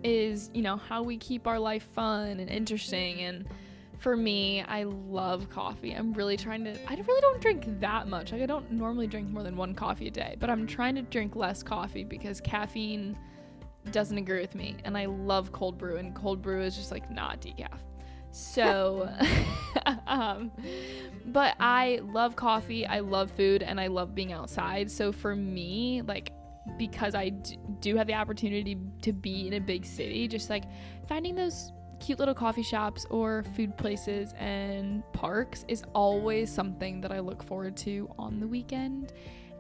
is, 0.03 0.51
you 0.53 0.61
know, 0.61 0.77
how 0.77 1.01
we 1.01 1.17
keep 1.17 1.47
our 1.47 1.57
life 1.57 1.83
fun 1.93 2.39
and 2.39 2.49
interesting 2.49 3.21
and 3.21 3.47
for 3.99 4.15
me, 4.15 4.61
I 4.61 4.83
love 4.83 5.49
coffee. 5.49 5.93
I'm 5.93 6.13
really 6.13 6.37
trying 6.37 6.63
to 6.65 6.71
I 6.89 6.95
really 6.95 7.21
don't 7.21 7.41
drink 7.41 7.79
that 7.79 8.07
much. 8.07 8.31
Like 8.31 8.41
I 8.41 8.45
don't 8.45 8.71
normally 8.71 9.07
drink 9.07 9.29
more 9.29 9.43
than 9.43 9.55
one 9.55 9.73
coffee 9.73 10.07
a 10.07 10.11
day, 10.11 10.35
but 10.39 10.49
I'm 10.49 10.67
trying 10.67 10.95
to 10.95 11.01
drink 11.01 11.35
less 11.35 11.63
coffee 11.63 12.03
because 12.03 12.41
caffeine 12.41 13.17
doesn't 13.91 14.17
agree 14.17 14.41
with 14.41 14.55
me 14.55 14.77
and 14.83 14.97
I 14.97 15.05
love 15.05 15.51
cold 15.51 15.77
brew 15.77 15.97
and 15.97 16.15
cold 16.15 16.41
brew 16.41 16.61
is 16.61 16.75
just 16.75 16.91
like 16.91 17.09
not 17.11 17.41
decaf. 17.41 17.79
So 18.31 19.09
um 20.07 20.51
but 21.27 21.55
I 21.59 22.01
love 22.03 22.35
coffee, 22.35 22.85
I 22.85 22.99
love 22.99 23.31
food 23.31 23.63
and 23.63 23.79
I 23.79 23.87
love 23.87 24.13
being 24.13 24.33
outside. 24.33 24.91
So 24.91 25.11
for 25.11 25.35
me, 25.35 26.01
like 26.01 26.31
because 26.77 27.13
I 27.13 27.29
do 27.79 27.95
have 27.95 28.07
the 28.07 28.15
opportunity 28.15 28.77
to 29.03 29.13
be 29.13 29.47
in 29.47 29.53
a 29.53 29.59
big 29.59 29.85
city, 29.85 30.27
just 30.27 30.49
like 30.49 30.63
finding 31.07 31.35
those 31.35 31.71
cute 31.99 32.19
little 32.19 32.33
coffee 32.33 32.63
shops 32.63 33.05
or 33.09 33.43
food 33.55 33.77
places 33.77 34.33
and 34.37 35.03
parks 35.13 35.65
is 35.67 35.83
always 35.93 36.51
something 36.51 37.01
that 37.01 37.11
I 37.11 37.19
look 37.19 37.43
forward 37.43 37.77
to 37.77 38.09
on 38.17 38.39
the 38.39 38.47
weekend. 38.47 39.13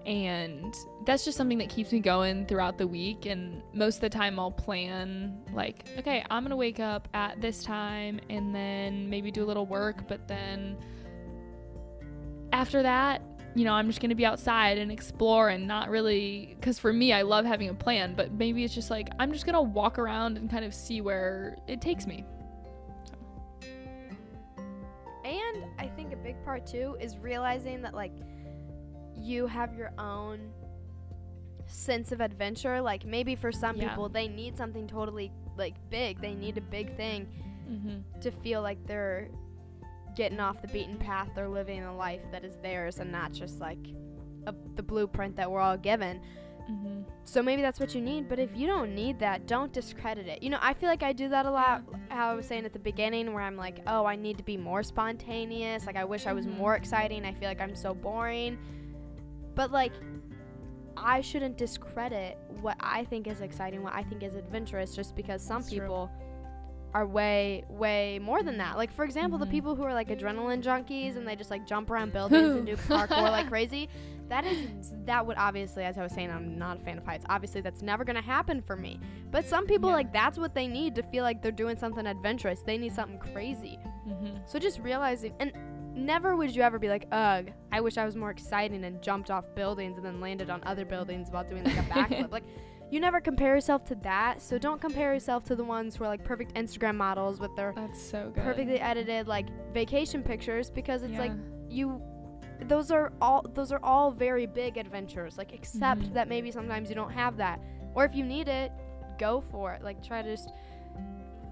And 0.05 0.75
that's 1.05 1.25
just 1.25 1.35
something 1.35 1.57
that 1.57 1.69
keeps 1.69 1.91
me 1.91 1.99
going 1.99 2.45
throughout 2.45 2.77
the 2.77 2.85
week. 2.85 3.25
And 3.25 3.63
most 3.73 3.95
of 3.95 4.01
the 4.01 4.09
time, 4.09 4.39
I'll 4.39 4.51
plan, 4.51 5.41
like, 5.51 5.85
okay, 5.97 6.23
I'm 6.29 6.43
gonna 6.43 6.55
wake 6.55 6.79
up 6.79 7.07
at 7.15 7.41
this 7.41 7.63
time 7.63 8.19
and 8.29 8.53
then 8.53 9.09
maybe 9.09 9.31
do 9.31 9.43
a 9.43 9.47
little 9.47 9.65
work. 9.65 10.07
But 10.07 10.27
then 10.27 10.77
after 12.53 12.83
that, 12.83 13.23
you 13.55 13.63
know, 13.63 13.73
I'm 13.73 13.87
just 13.87 14.01
going 14.01 14.09
to 14.09 14.15
be 14.15 14.25
outside 14.25 14.77
and 14.77 14.91
explore 14.91 15.49
and 15.49 15.65
not 15.65 15.89
really 15.89 16.57
cuz 16.61 16.77
for 16.77 16.91
me 16.91 17.13
I 17.13 17.21
love 17.21 17.45
having 17.45 17.69
a 17.69 17.73
plan, 17.73 18.13
but 18.13 18.31
maybe 18.33 18.63
it's 18.63 18.75
just 18.75 18.91
like 18.91 19.09
I'm 19.17 19.31
just 19.31 19.45
going 19.45 19.55
to 19.55 19.61
walk 19.61 19.97
around 19.97 20.37
and 20.37 20.49
kind 20.49 20.65
of 20.65 20.73
see 20.73 21.01
where 21.01 21.57
it 21.67 21.81
takes 21.81 22.05
me. 22.05 22.25
So. 23.05 23.15
And 25.23 25.65
I 25.79 25.87
think 25.95 26.13
a 26.13 26.17
big 26.17 26.35
part 26.43 26.67
too 26.67 26.97
is 26.99 27.17
realizing 27.17 27.81
that 27.81 27.93
like 27.93 28.13
you 29.17 29.47
have 29.47 29.73
your 29.73 29.91
own 29.97 30.51
sense 31.67 32.11
of 32.11 32.21
adventure. 32.21 32.81
Like 32.81 33.05
maybe 33.05 33.35
for 33.35 33.51
some 33.51 33.77
yeah. 33.77 33.89
people 33.89 34.09
they 34.09 34.27
need 34.27 34.57
something 34.57 34.87
totally 34.87 35.31
like 35.57 35.75
big. 35.89 36.21
They 36.21 36.33
need 36.33 36.57
a 36.57 36.61
big 36.61 36.95
thing 36.97 37.27
mm-hmm. 37.69 38.19
to 38.19 38.31
feel 38.31 38.61
like 38.61 38.85
they're 38.85 39.29
getting 40.15 40.39
off 40.39 40.61
the 40.61 40.67
beaten 40.67 40.97
path. 40.97 41.29
They're 41.35 41.47
living 41.47 41.83
a 41.83 41.95
life 41.95 42.21
that 42.31 42.43
is 42.43 42.57
theirs 42.61 42.99
and 42.99 43.11
not 43.11 43.33
just 43.33 43.59
like 43.59 43.79
a, 44.47 44.53
the 44.75 44.83
blueprint 44.83 45.35
that 45.35 45.49
we're 45.49 45.61
all 45.61 45.77
given. 45.77 46.21
Mm-hmm. 46.69 47.01
So 47.25 47.43
maybe 47.43 47.61
that's 47.61 47.79
what 47.79 47.93
you 47.93 48.01
need, 48.01 48.27
but 48.27 48.39
if 48.39 48.49
you 48.55 48.65
don't 48.65 48.95
need 48.95 49.19
that, 49.19 49.45
don't 49.45 49.71
discredit 49.71 50.27
it. 50.27 50.41
You 50.41 50.49
know, 50.49 50.57
I 50.61 50.73
feel 50.73 50.89
like 50.89 51.03
I 51.03 51.13
do 51.13 51.29
that 51.29 51.45
a 51.45 51.51
lot. 51.51 51.83
How 52.09 52.31
I 52.31 52.33
was 52.33 52.47
saying 52.47 52.65
at 52.65 52.73
the 52.73 52.79
beginning, 52.79 53.33
where 53.33 53.43
I'm 53.43 53.55
like, 53.55 53.81
oh, 53.85 54.05
I 54.05 54.15
need 54.15 54.37
to 54.37 54.43
be 54.43 54.57
more 54.57 54.81
spontaneous. 54.81 55.85
Like, 55.85 55.95
I 55.95 56.05
wish 56.05 56.25
I 56.25 56.33
was 56.33 56.47
mm-hmm. 56.47 56.57
more 56.57 56.75
exciting. 56.75 57.23
I 57.23 57.33
feel 57.33 57.49
like 57.49 57.61
I'm 57.61 57.75
so 57.75 57.93
boring. 57.93 58.57
But, 59.53 59.71
like, 59.71 59.93
I 60.97 61.21
shouldn't 61.21 61.57
discredit 61.57 62.37
what 62.61 62.77
I 62.79 63.03
think 63.03 63.27
is 63.27 63.41
exciting, 63.41 63.83
what 63.83 63.93
I 63.93 64.01
think 64.01 64.23
is 64.23 64.35
adventurous, 64.35 64.95
just 64.95 65.15
because 65.15 65.43
some 65.43 65.61
that's 65.61 65.69
people. 65.69 66.09
True 66.17 66.34
are 66.95 67.05
way 67.05 67.65
way 67.67 68.19
more 68.19 68.41
than 68.41 68.57
that. 68.57 68.77
Like 68.77 68.91
for 68.91 69.03
example, 69.03 69.37
mm-hmm. 69.37 69.49
the 69.49 69.51
people 69.51 69.75
who 69.75 69.83
are 69.83 69.93
like 69.93 70.07
adrenaline 70.07 70.63
junkies 70.63 71.17
and 71.17 71.27
they 71.27 71.35
just 71.35 71.51
like 71.51 71.67
jump 71.67 71.89
around 71.89 72.13
buildings 72.13 72.55
and 72.55 72.65
do 72.65 72.75
parkour 72.87 73.29
like 73.29 73.49
crazy. 73.49 73.89
That 74.29 74.45
is 74.45 74.93
that 75.05 75.27
would 75.27 75.37
obviously, 75.37 75.83
as 75.83 75.97
I 75.97 76.03
was 76.03 76.13
saying, 76.13 76.31
I'm 76.31 76.57
not 76.57 76.79
a 76.79 76.83
fan 76.85 76.97
of 76.97 77.05
heights. 77.05 77.25
Obviously, 77.29 77.59
that's 77.59 77.81
never 77.81 78.05
gonna 78.05 78.21
happen 78.21 78.61
for 78.61 78.77
me. 78.77 79.01
But 79.29 79.45
some 79.45 79.67
people 79.67 79.89
yeah. 79.89 79.97
like 79.97 80.13
that's 80.13 80.37
what 80.37 80.55
they 80.55 80.67
need 80.67 80.95
to 80.95 81.03
feel 81.03 81.23
like 81.23 81.41
they're 81.43 81.51
doing 81.51 81.77
something 81.77 82.07
adventurous. 82.07 82.61
They 82.61 82.77
need 82.77 82.93
something 82.93 83.19
crazy. 83.19 83.77
Mm-hmm. 84.07 84.37
So 84.45 84.57
just 84.57 84.79
realizing 84.79 85.33
and. 85.39 85.51
Never 85.97 86.35
would 86.35 86.53
you 86.53 86.61
ever 86.61 86.77
be 86.77 86.89
like, 86.89 87.07
ugh, 87.13 87.51
I 87.71 87.79
wish 87.79 87.97
I 87.97 88.03
was 88.03 88.17
more 88.17 88.29
exciting 88.29 88.83
and 88.83 89.01
jumped 89.01 89.31
off 89.31 89.45
buildings 89.55 89.95
and 89.95 90.05
then 90.05 90.19
landed 90.19 90.49
on 90.49 90.61
other 90.65 90.83
buildings 90.83 91.29
while 91.31 91.45
doing 91.45 91.63
like 91.63 91.77
a 91.77 91.83
backflip. 91.83 92.31
like, 92.33 92.43
you 92.95 93.01
never 93.01 93.19
compare 93.19 93.53
yourself 93.53 93.83
to 93.83 93.95
that. 93.95 94.41
So 94.41 94.57
don't 94.57 94.79
compare 94.79 95.13
yourself 95.13 95.43
to 95.47 95.55
the 95.55 95.65
ones 95.65 95.97
who 95.97 96.05
are 96.05 96.07
like 96.07 96.23
perfect 96.23 96.55
Instagram 96.55 96.95
models 96.95 97.41
with 97.41 97.53
their 97.57 97.73
That's 97.75 98.01
so 98.01 98.31
good. 98.33 98.41
perfectly 98.41 98.79
edited 98.79 99.27
like 99.27 99.47
vacation 99.73 100.23
pictures 100.23 100.69
because 100.69 101.03
it's 101.03 101.11
yeah. 101.11 101.19
like 101.19 101.33
you 101.69 102.01
those 102.61 102.91
are 102.91 103.11
all 103.19 103.45
those 103.53 103.73
are 103.73 103.81
all 103.83 104.11
very 104.11 104.45
big 104.45 104.77
adventures. 104.77 105.37
Like 105.37 105.51
except 105.51 106.03
mm-hmm. 106.03 106.13
that 106.13 106.29
maybe 106.29 106.51
sometimes 106.51 106.87
you 106.87 106.95
don't 106.95 107.11
have 107.11 107.35
that. 107.35 107.59
Or 107.95 108.05
if 108.05 108.15
you 108.15 108.23
need 108.23 108.47
it, 108.47 108.71
go 109.19 109.43
for 109.51 109.73
it. 109.73 109.83
Like 109.83 110.01
try 110.01 110.21
to 110.21 110.31
just 110.31 110.51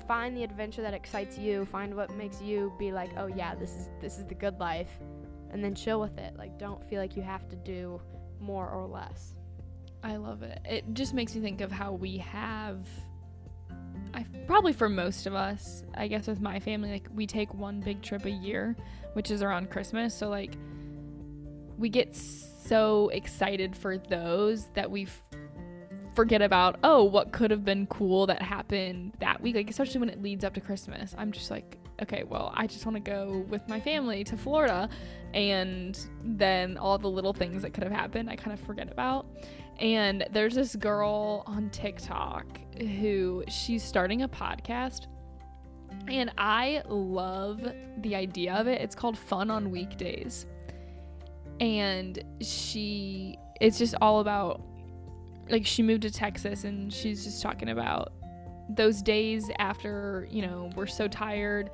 find 0.08 0.38
the 0.38 0.46
adventure 0.46 0.82
that 0.82 0.94
excites 0.94 1.38
you, 1.38 1.66
find 1.66 1.94
what 1.94 2.16
makes 2.16 2.42
you 2.42 2.72
be 2.80 2.94
like, 2.94 3.12
"Oh 3.18 3.28
yeah, 3.28 3.54
this 3.54 3.72
is 3.72 3.90
this 4.00 4.18
is 4.18 4.24
the 4.26 4.36
good 4.36 4.62
life." 4.62 4.98
And 5.52 5.62
then 5.62 5.76
chill 5.76 6.00
with 6.00 6.18
it. 6.18 6.38
Like 6.38 6.58
don't 6.58 6.82
feel 6.86 7.02
like 7.02 7.18
you 7.18 7.22
have 7.22 7.50
to 7.50 7.58
do 7.58 8.00
more 8.40 8.70
or 8.70 8.88
less. 8.88 9.36
I 10.04 10.18
love 10.18 10.44
it. 10.44 10.60
It 10.66 10.94
just 10.94 11.14
makes 11.14 11.34
me 11.34 11.42
think 11.42 11.62
of 11.62 11.72
how 11.72 11.94
we 11.94 12.18
have 12.18 12.86
I 14.14 14.26
probably 14.46 14.74
for 14.74 14.90
most 14.90 15.26
of 15.26 15.34
us, 15.34 15.84
I 15.96 16.08
guess 16.08 16.28
with 16.28 16.40
my 16.40 16.60
family, 16.60 16.92
like 16.92 17.08
we 17.14 17.26
take 17.26 17.54
one 17.54 17.80
big 17.80 18.02
trip 18.02 18.26
a 18.26 18.32
year, 18.32 18.76
which 19.14 19.32
is 19.32 19.42
around 19.42 19.72
Christmas. 19.72 20.14
So 20.14 20.30
like 20.30 20.56
we 21.78 21.90
get 21.90 22.16
so 22.16 23.10
excited 23.10 23.76
for 23.76 23.98
those 23.98 24.68
that 24.74 24.90
we 24.90 25.08
forget 26.16 26.44
about 26.44 26.78
oh 26.84 27.04
what 27.04 27.32
could 27.32 27.50
have 27.50 27.66
been 27.66 27.88
cool 27.88 28.28
that 28.28 28.40
happened 28.40 29.12
that 29.20 29.42
week 29.42 29.56
like 29.56 29.68
especially 29.68 30.00
when 30.00 30.10
it 30.10 30.22
leads 30.22 30.44
up 30.44 30.54
to 30.54 30.62
christmas 30.62 31.16
i'm 31.18 31.32
just 31.32 31.50
like 31.50 31.78
okay 32.04 32.24
well 32.24 32.54
i 32.56 32.68
just 32.68 32.86
want 32.86 32.96
to 32.96 33.00
go 33.00 33.44
with 33.50 33.68
my 33.68 33.80
family 33.80 34.24
to 34.24 34.38
florida 34.38 34.88
and 35.34 36.06
then 36.24 36.78
all 36.78 37.00
the 37.00 37.10
little 37.10 37.34
things 37.34 37.64
that 37.64 37.74
could 37.74 37.84
have 37.84 37.92
happened 37.92 38.30
i 38.30 38.36
kind 38.36 38.54
of 38.54 38.60
forget 38.60 38.92
about 38.92 39.26
and 39.80 40.26
there's 40.32 40.56
this 40.56 40.76
girl 40.76 41.44
on 41.48 41.70
TikTok 41.70 42.46
who 42.80 43.44
she's 43.48 43.84
starting 43.84 44.22
a 44.22 44.28
podcast. 44.28 45.08
And 46.08 46.32
I 46.38 46.82
love 46.88 47.62
the 47.98 48.16
idea 48.16 48.56
of 48.56 48.68
it. 48.68 48.82
It's 48.82 48.96
called 48.96 49.18
Fun 49.18 49.50
on 49.50 49.72
Weekdays. 49.72 50.46
And 51.60 52.22
she, 52.42 53.38
it's 53.62 53.78
just 53.78 53.96
all 54.02 54.20
about, 54.20 54.62
like, 55.50 55.66
she 55.66 55.84
moved 55.84 56.02
to 56.02 56.12
Texas 56.12 56.64
and 56.64 56.92
she's 56.92 57.24
just 57.24 57.42
talking 57.42 57.70
about 57.70 58.14
those 58.70 59.02
days 59.02 59.50
after, 59.60 60.28
you 60.30 60.42
know, 60.42 60.70
we're 60.76 60.88
so 60.88 61.08
tired 61.08 61.70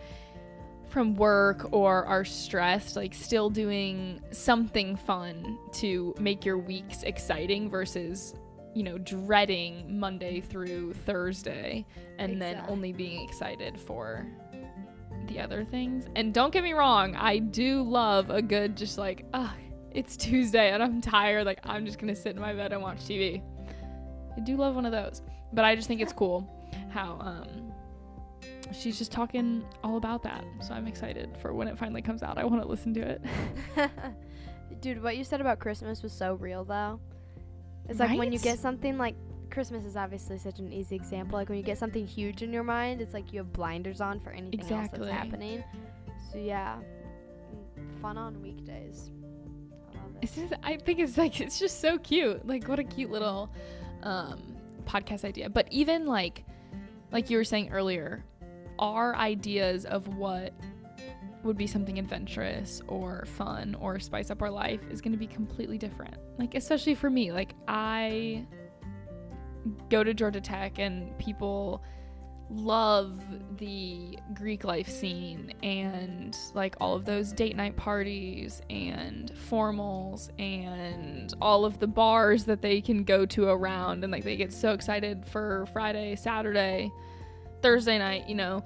from 0.90 1.16
work 1.16 1.72
or 1.72 2.06
are 2.06 2.26
stressed, 2.26 2.96
like 2.96 3.14
still 3.14 3.50
doing 3.50 4.22
something 4.32 4.96
fun 4.96 5.58
to 5.74 6.14
make 6.20 6.44
your 6.44 6.58
weeks 6.58 7.04
exciting 7.04 7.70
versus, 7.70 8.34
you 8.74 8.84
know, 8.84 8.98
dreading 8.98 10.00
Monday 10.00 10.42
through 10.42 10.94
Thursday 10.94 11.86
and 12.18 12.34
exactly. 12.34 12.62
then 12.62 12.66
only 12.70 12.92
being 12.92 13.24
excited 13.28 13.80
for 13.80 14.26
the 15.28 15.40
other 15.40 15.64
things. 15.64 16.06
And 16.16 16.34
don't 16.34 16.52
get 16.52 16.64
me 16.64 16.74
wrong, 16.74 17.16
I 17.16 17.38
do 17.40 17.84
love 17.84 18.30
a 18.30 18.42
good, 18.42 18.76
just 18.76 18.98
like, 18.98 19.26
ah, 19.34 19.54
it's 19.92 20.18
Tuesday 20.18 20.72
and 20.72 20.82
I'm 20.82 21.02
tired. 21.02 21.46
Like, 21.46 21.60
I'm 21.64 21.86
just 21.86 22.00
going 22.00 22.14
to 22.14 22.20
sit 22.20 22.36
in 22.36 22.42
my 22.42 22.54
bed 22.54 22.74
and 22.74 22.82
watch 22.82 23.00
TV. 23.00 23.42
I 24.36 24.40
do 24.42 24.56
love 24.56 24.76
one 24.76 24.86
of 24.86 24.92
those. 24.92 25.22
But 25.52 25.66
I 25.66 25.76
just 25.76 25.88
think 25.88 26.02
it's 26.02 26.14
cool 26.14 26.48
how, 26.90 27.18
um, 27.20 27.74
she's 28.72 28.98
just 28.98 29.12
talking 29.12 29.64
all 29.84 29.98
about 29.98 30.24
that. 30.24 30.44
So 30.62 30.74
I'm 30.74 30.88
excited 30.88 31.36
for 31.42 31.54
when 31.54 31.68
it 31.68 31.78
finally 31.78 32.02
comes 32.02 32.24
out. 32.24 32.38
I 32.38 32.46
want 32.46 32.62
to 32.62 32.68
listen 32.68 32.94
to 32.96 33.02
it. 33.02 33.22
Dude, 34.82 35.02
what 35.02 35.18
you 35.18 35.24
said 35.24 35.42
about 35.42 35.60
Christmas 35.60 36.02
was 36.04 36.14
so 36.14 36.36
real 36.36 36.64
though. 36.64 37.00
It's 37.88 38.00
like 38.00 38.18
when 38.18 38.32
you 38.32 38.40
get 38.40 38.60
something 38.60 38.98
like 38.98 39.16
Christmas 39.50 39.84
is 39.84 39.98
obviously 39.98 40.38
such 40.38 40.60
an 40.60 40.72
easy 40.72 40.96
example. 40.96 41.38
Like 41.38 41.50
when 41.50 41.58
you 41.58 41.64
get 41.64 41.78
something 41.78 42.06
huge 42.06 42.44
in 42.44 42.54
your 42.54 42.64
mind, 42.64 43.02
it's 43.02 43.14
like 43.14 43.34
you 43.34 43.40
have 43.40 43.52
blinders 43.52 44.00
on 44.00 44.20
for 44.20 44.30
anything 44.30 44.60
else 44.60 44.70
Exactly. 44.70 45.00
that's 45.08 45.12
happening. 45.18 45.64
So 46.32 46.38
yeah, 46.38 46.78
fun 48.02 48.18
on 48.18 48.42
weekdays. 48.42 49.10
I 49.92 49.98
love 49.98 50.16
it. 50.16 50.20
It's 50.22 50.36
just, 50.36 50.54
I 50.64 50.78
think 50.78 51.00
it's 51.00 51.18
like 51.18 51.42
it's 51.42 51.58
just 51.60 51.82
so 51.82 51.98
cute. 51.98 52.46
Like 52.46 52.68
what 52.68 52.78
a 52.80 52.84
cute 52.84 53.10
little 53.10 53.50
um, 54.04 54.56
podcast 54.86 55.26
idea. 55.26 55.50
But 55.50 55.68
even 55.72 56.06
like 56.06 56.46
like 57.12 57.32
you 57.32 57.38
were 57.38 57.44
saying 57.44 57.72
earlier, 57.72 58.24
our 58.80 59.16
ideas 59.16 59.86
of 59.86 60.08
what 60.18 60.54
would 61.44 61.58
be 61.58 61.68
something 61.68 62.00
adventurous 62.00 62.82
or 62.88 63.26
fun 63.26 63.76
or 63.80 64.00
spice 64.00 64.30
up 64.30 64.42
our 64.42 64.50
life 64.50 64.82
is 64.90 65.02
going 65.02 65.12
to 65.12 65.18
be 65.18 65.28
completely 65.28 65.78
different. 65.78 66.16
Like 66.38 66.56
especially 66.56 66.96
for 66.96 67.10
me, 67.10 67.32
like 67.32 67.54
I 67.68 68.46
go 69.90 70.04
to 70.04 70.14
Georgia 70.14 70.42
Tech 70.42 70.80
and 70.80 71.18
people 71.18 71.84
love 72.52 73.22
the 73.58 74.18
Greek 74.34 74.64
life 74.64 74.90
scene 74.90 75.54
and 75.62 76.36
like 76.56 76.76
all 76.82 76.96
of 76.96 77.06
those 77.06 77.32
date 77.32 77.56
night 77.56 77.76
parties 77.76 78.62
and 78.72 79.32
formals 79.50 80.30
and 80.40 81.34
all 81.42 81.64
of 81.64 81.80
the 81.80 81.88
bars 81.88 82.46
that 82.46 82.62
they 82.62 82.82
can 82.82 83.04
go 83.04 83.26
to 83.26 83.48
around 83.48 84.04
and 84.04 84.12
like 84.12 84.24
they 84.24 84.36
get 84.36 84.52
so 84.52 84.74
excited 84.74 85.26
for 85.28 85.68
Friday, 85.68 86.16
Saturday, 86.16 86.92
Thursday 87.62 87.98
night, 87.98 88.28
you 88.28 88.36
know, 88.36 88.64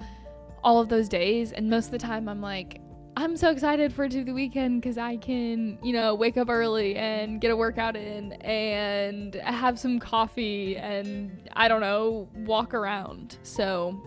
all 0.62 0.80
of 0.80 0.88
those 0.88 1.08
days 1.08 1.52
and 1.52 1.68
most 1.68 1.86
of 1.86 1.90
the 1.92 1.98
time 1.98 2.28
I'm 2.28 2.40
like 2.40 2.80
I'm 3.16 3.36
so 3.36 3.50
excited 3.50 3.92
for 3.92 4.08
to 4.08 4.24
the 4.24 4.32
weekend 4.32 4.82
because 4.82 4.98
I 4.98 5.18
can, 5.18 5.78
you 5.84 5.92
know, 5.92 6.16
wake 6.16 6.36
up 6.36 6.48
early 6.48 6.96
and 6.96 7.40
get 7.40 7.52
a 7.52 7.56
workout 7.56 7.94
in 7.94 8.32
and 8.32 9.36
have 9.36 9.78
some 9.78 10.00
coffee 10.00 10.76
and 10.76 11.48
I 11.52 11.68
don't 11.68 11.80
know, 11.80 12.28
walk 12.38 12.74
around. 12.74 13.38
So, 13.44 14.02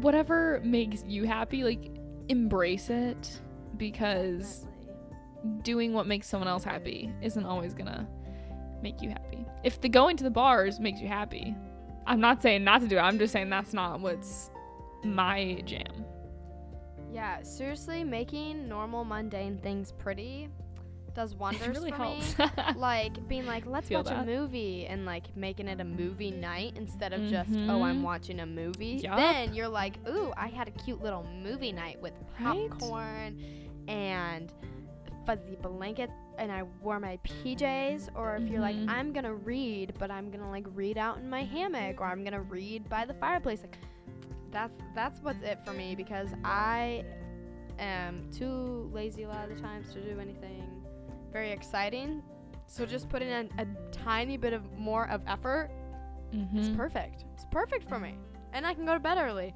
whatever 0.00 0.62
makes 0.64 1.04
you 1.06 1.24
happy, 1.24 1.64
like, 1.64 1.90
embrace 2.28 2.88
it 2.88 3.42
because 3.76 4.66
doing 5.62 5.92
what 5.92 6.06
makes 6.06 6.26
someone 6.26 6.48
else 6.48 6.64
happy 6.64 7.12
isn't 7.20 7.44
always 7.44 7.74
gonna 7.74 8.08
make 8.82 9.02
you 9.02 9.10
happy. 9.10 9.44
If 9.62 9.82
the 9.82 9.90
going 9.90 10.16
to 10.16 10.24
the 10.24 10.30
bars 10.30 10.80
makes 10.80 10.98
you 10.98 11.08
happy, 11.08 11.54
I'm 12.06 12.20
not 12.20 12.42
saying 12.42 12.64
not 12.64 12.80
to 12.82 12.88
do 12.88 12.96
it, 12.96 13.00
I'm 13.00 13.18
just 13.18 13.32
saying 13.32 13.50
that's 13.50 13.72
not 13.72 14.00
what's 14.00 14.50
my 15.04 15.62
jam. 15.64 16.04
Yeah, 17.12 17.42
seriously, 17.42 18.02
making 18.04 18.68
normal 18.68 19.04
mundane 19.04 19.58
things 19.58 19.92
pretty 19.92 20.48
does 21.14 21.34
wonders 21.36 21.68
really 21.68 21.90
for 21.92 21.96
helps. 21.96 22.36
me. 22.38 22.46
like 22.76 23.28
being 23.28 23.46
like, 23.46 23.66
let's 23.66 23.88
watch 23.88 24.10
a 24.10 24.24
movie 24.24 24.86
and 24.86 25.06
like 25.06 25.36
making 25.36 25.68
it 25.68 25.80
a 25.80 25.84
movie 25.84 26.32
night 26.32 26.72
instead 26.76 27.12
of 27.12 27.22
just, 27.28 27.50
oh, 27.68 27.82
I'm 27.82 28.00
Mhm. 28.00 28.02
watching 28.02 28.40
a 28.40 28.46
movie. 28.46 29.00
Yup. 29.04 29.16
Then 29.16 29.54
you're 29.54 29.68
like, 29.68 29.96
ooh, 30.08 30.32
I 30.36 30.48
had 30.48 30.66
a 30.66 30.72
cute 30.72 31.00
little 31.02 31.24
movie 31.40 31.70
night 31.70 32.00
with 32.02 32.14
Right? 32.40 32.68
popcorn 32.68 33.38
and 33.86 34.52
fuzzy 35.26 35.56
blankets 35.60 36.12
and 36.38 36.50
I 36.52 36.62
wore 36.82 36.98
my 37.00 37.18
PJs. 37.24 38.10
Or 38.14 38.36
if 38.36 38.48
you're 38.48 38.60
like, 38.60 38.76
Mhm. 38.76 38.88
I'm 38.88 39.12
gonna 39.12 39.34
read, 39.34 39.94
but 39.98 40.10
I'm 40.10 40.30
gonna 40.30 40.50
like 40.50 40.66
read 40.74 40.98
out 40.98 41.18
in 41.18 41.28
my 41.30 41.42
hammock 41.44 42.00
or 42.00 42.04
I'm 42.06 42.24
gonna 42.24 42.42
read 42.42 42.88
by 42.88 43.04
the 43.04 43.14
fireplace. 43.14 43.60
Like 43.62 43.78
that's 44.50 44.80
that's 44.94 45.20
what's 45.20 45.42
it 45.42 45.58
for 45.64 45.72
me 45.72 45.94
because 45.94 46.28
I 46.44 47.04
am 47.78 48.30
too 48.30 48.88
lazy 48.92 49.24
a 49.24 49.28
lot 49.28 49.48
of 49.50 49.56
the 49.56 49.60
times 49.62 49.92
to 49.94 50.00
do 50.00 50.20
anything 50.20 50.62
very 51.32 51.50
exciting. 51.50 52.22
So 52.66 52.86
just 52.86 53.08
putting 53.08 53.28
in 53.28 53.50
a 53.58 53.66
tiny 53.92 54.36
bit 54.36 54.52
of 54.52 54.72
more 54.78 55.08
of 55.10 55.20
effort 55.26 55.70
is 56.54 56.68
Mhm. 56.68 56.76
perfect. 56.76 57.24
It's 57.34 57.44
perfect 57.50 57.88
for 57.88 57.98
me, 57.98 58.14
and 58.52 58.64
I 58.66 58.72
can 58.74 58.84
go 58.86 58.94
to 58.94 59.00
bed 59.00 59.18
early 59.18 59.52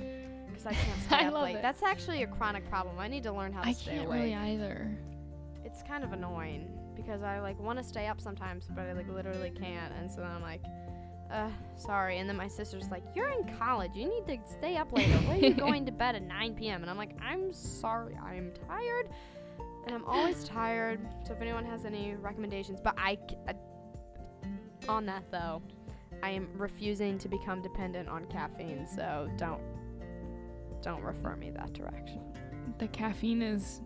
because 0.47 0.67
I 0.67 0.73
can't 0.75 1.01
stay 1.07 1.17
I 1.17 1.29
up 1.29 1.35
late. 1.35 1.57
it. 1.57 1.63
That's 1.63 1.83
actually 1.83 2.23
a 2.25 2.27
chronic 2.27 2.69
problem. 2.69 2.99
I 2.99 3.07
need 3.09 3.23
to 3.23 3.33
learn 3.33 3.53
how 3.53 3.63
to 3.63 3.69
I 3.69 3.73
stay 3.73 3.93
can't 3.97 4.07
awake. 4.07 4.21
really 4.21 4.35
either. 4.35 4.91
It's 5.79 5.87
kind 5.87 6.03
of 6.03 6.13
annoying 6.13 6.69
because 6.97 7.23
I 7.23 7.39
like 7.39 7.57
want 7.61 7.79
to 7.79 7.85
stay 7.85 8.09
up 8.09 8.21
sometimes, 8.21 8.67
but 8.75 8.81
I 8.81 8.95
like 8.95 9.09
literally 9.09 9.51
can't, 9.51 9.95
and 9.95 10.11
so 10.11 10.23
then 10.23 10.31
I'm 10.31 10.43
like. 10.43 10.63
Uh, 11.31 11.51
sorry. 11.77 12.17
And 12.17 12.27
then 12.27 12.39
my 12.39 12.49
sister's 12.49 12.89
like, 12.89 13.03
"You're 13.15 13.29
in 13.29 13.55
college. 13.59 13.91
You 13.95 14.09
need 14.09 14.27
to 14.27 14.39
stay 14.51 14.79
up 14.79 14.91
later. 14.95 15.13
Why 15.13 15.35
are 15.35 15.37
you 15.37 15.53
going 15.69 15.85
to 15.85 15.93
bed 15.93 16.15
at 16.15 16.23
9 16.23 16.55
p.m.?" 16.55 16.81
And 16.81 16.91
I'm 16.91 16.97
like, 16.97 17.11
"I'm 17.21 17.53
sorry. 17.53 18.17
I'm 18.17 18.51
tired, 18.67 19.11
and 19.85 19.95
I'm 19.95 20.07
always 20.07 20.43
tired. 20.45 20.99
So 21.27 21.35
if 21.35 21.43
anyone 21.43 21.67
has 21.67 21.85
any 21.85 22.15
recommendations, 22.15 22.81
but 22.83 22.95
I, 22.97 23.19
on 24.89 25.05
that 25.05 25.31
though, 25.31 25.61
I 26.23 26.31
am 26.31 26.49
refusing 26.57 27.19
to 27.19 27.29
become 27.29 27.61
dependent 27.61 28.09
on 28.09 28.25
caffeine. 28.29 28.87
So 28.87 29.31
don't, 29.37 29.61
don't 30.81 31.03
refer 31.03 31.37
me 31.37 31.51
that 31.51 31.75
direction." 31.75 32.23
The 32.79 32.89
caffeine 32.89 33.43
is 33.43 33.83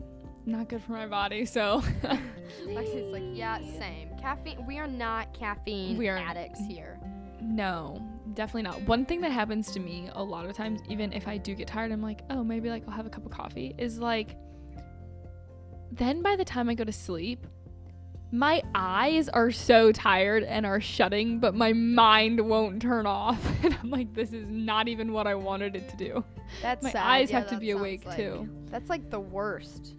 not 0.46 0.68
good 0.68 0.82
for 0.82 0.92
my 0.92 1.06
body, 1.06 1.44
so 1.44 1.80
Lexi's 2.64 3.12
like, 3.12 3.22
"Yeah, 3.32 3.58
same. 3.78 4.10
Caffeine. 4.20 4.64
We 4.66 4.78
are 4.78 4.86
not 4.86 5.32
caffeine 5.34 5.96
We 5.96 6.08
are- 6.08 6.16
addicts 6.18 6.60
here." 6.60 6.98
no, 7.44 8.00
definitely 8.34 8.62
not. 8.62 8.80
One 8.82 9.04
thing 9.04 9.20
that 9.22 9.32
happens 9.32 9.72
to 9.72 9.80
me 9.80 10.08
a 10.12 10.22
lot 10.22 10.46
of 10.46 10.54
times, 10.56 10.80
even 10.88 11.12
if 11.12 11.26
I 11.26 11.38
do 11.38 11.56
get 11.56 11.66
tired, 11.66 11.90
I'm 11.90 12.00
like, 12.00 12.20
oh, 12.30 12.44
maybe 12.44 12.70
like 12.70 12.84
I'll 12.86 12.94
have 12.94 13.04
a 13.04 13.10
cup 13.10 13.26
of 13.26 13.32
coffee, 13.32 13.74
is 13.78 13.98
like, 13.98 14.36
then 15.90 16.22
by 16.22 16.36
the 16.36 16.44
time 16.44 16.68
I 16.68 16.74
go 16.74 16.84
to 16.84 16.92
sleep, 16.92 17.46
my 18.30 18.62
eyes 18.76 19.28
are 19.28 19.50
so 19.50 19.90
tired 19.92 20.44
and 20.44 20.64
are 20.64 20.80
shutting, 20.80 21.40
but 21.40 21.54
my 21.56 21.72
mind 21.72 22.40
won't 22.40 22.80
turn 22.80 23.06
off. 23.06 23.38
And 23.64 23.76
I'm 23.82 23.90
like, 23.90 24.14
this 24.14 24.32
is 24.32 24.46
not 24.48 24.86
even 24.88 25.12
what 25.12 25.26
I 25.26 25.34
wanted 25.34 25.74
it 25.76 25.88
to 25.90 25.96
do. 25.96 26.24
That's 26.62 26.82
My 26.84 26.90
sad. 26.92 27.04
eyes 27.06 27.30
Yeah, 27.30 27.40
have 27.40 27.48
to 27.50 27.56
be 27.56 27.72
awake, 27.72 28.06
like- 28.06 28.16
too. 28.16 28.48
That's 28.70 28.88
like 28.88 29.10
the 29.10 29.20
worst 29.20 29.94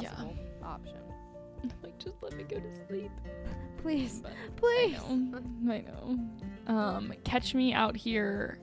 possible 0.00 0.36
option. 0.62 0.96
Like, 1.80 1.96
just 1.96 2.16
let 2.20 2.36
me 2.36 2.42
go 2.42 2.56
to 2.58 2.86
sleep. 2.88 3.10
Please, 3.82 4.20
But 4.20 4.32
please. 4.56 4.96
I 4.96 5.14
know. 5.14 5.72
I 5.72 5.78
know. 5.80 6.18
Um, 6.66 7.12
catch 7.24 7.54
me 7.54 7.72
out 7.72 7.96
here 7.96 8.58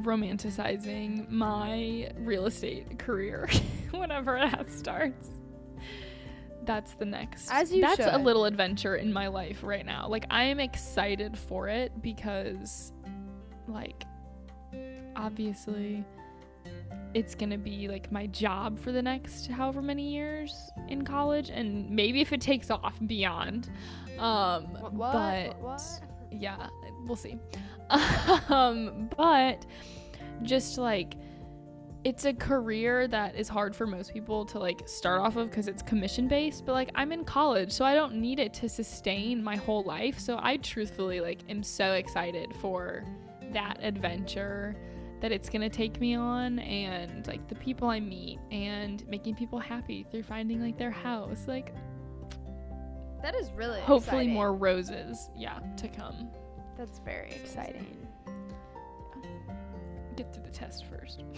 romanticizing 0.00 1.28
my 1.30 2.10
real 2.18 2.46
estate 2.46 2.98
career 2.98 3.48
whenever 3.90 4.38
that 4.38 4.72
starts. 4.72 5.28
That's 6.64 6.94
the 6.94 7.06
next. 7.06 7.48
As 7.50 7.72
you 7.72 7.80
That's 7.80 8.00
a 8.00 8.18
little 8.18 8.44
adventure 8.44 8.96
in 8.96 9.12
my 9.12 9.28
life 9.28 9.62
right 9.62 9.86
now. 9.86 10.06
Like 10.08 10.26
I 10.30 10.44
am 10.44 10.60
excited 10.60 11.36
for 11.36 11.68
it 11.68 12.02
because 12.02 12.92
like 13.66 14.04
obviously 15.16 16.04
it's 17.14 17.34
going 17.34 17.50
to 17.50 17.56
be 17.58 17.88
like 17.88 18.10
my 18.12 18.26
job 18.28 18.78
for 18.78 18.92
the 18.92 19.02
next 19.02 19.46
however 19.48 19.80
many 19.80 20.12
years 20.12 20.70
in 20.88 21.04
college 21.04 21.50
and 21.50 21.88
maybe 21.90 22.20
if 22.20 22.32
it 22.32 22.40
takes 22.40 22.70
off 22.70 22.98
beyond 23.06 23.70
um 24.18 24.64
What? 24.64 24.92
what? 24.92 25.12
but 25.12 25.60
what? 25.62 26.00
yeah 26.30 26.68
we'll 27.06 27.16
see 27.16 27.38
um 28.48 29.08
but 29.16 29.64
just 30.42 30.76
like 30.78 31.14
it's 32.04 32.24
a 32.26 32.32
career 32.32 33.08
that 33.08 33.34
is 33.34 33.48
hard 33.48 33.74
for 33.74 33.86
most 33.86 34.12
people 34.12 34.44
to 34.46 34.58
like 34.58 34.86
start 34.86 35.20
off 35.20 35.36
of 35.36 35.50
because 35.50 35.66
it's 35.66 35.82
commission 35.82 36.28
based 36.28 36.64
but 36.64 36.72
like 36.72 36.90
i'm 36.94 37.10
in 37.10 37.24
college 37.24 37.72
so 37.72 37.84
i 37.84 37.94
don't 37.94 38.14
need 38.14 38.38
it 38.38 38.52
to 38.52 38.68
sustain 38.68 39.42
my 39.42 39.56
whole 39.56 39.82
life 39.82 40.18
so 40.18 40.38
i 40.42 40.56
truthfully 40.58 41.20
like 41.20 41.40
am 41.48 41.62
so 41.62 41.94
excited 41.94 42.54
for 42.60 43.04
that 43.52 43.78
adventure 43.82 44.76
that 45.20 45.32
it's 45.32 45.48
gonna 45.48 45.68
take 45.68 46.00
me 46.00 46.14
on 46.14 46.58
and 46.60 47.26
like 47.26 47.46
the 47.48 47.54
people 47.54 47.88
i 47.88 47.98
meet 48.00 48.38
and 48.50 49.06
making 49.08 49.34
people 49.34 49.58
happy 49.58 50.04
through 50.10 50.22
finding 50.22 50.62
like 50.62 50.78
their 50.78 50.90
house 50.90 51.44
like 51.46 51.74
That 53.22 53.34
is 53.34 53.50
really 53.52 53.80
hopefully 53.80 54.22
exciting. 54.22 54.34
more 54.34 54.54
roses 54.54 55.30
yeah 55.36 55.58
to 55.76 55.88
come 55.88 56.30
That's 56.76 56.98
very 57.00 57.30
exciting. 57.30 58.06
get 60.16 60.32
through 60.32 60.44
the 60.44 60.50
test 60.50 60.84
first 60.86 61.22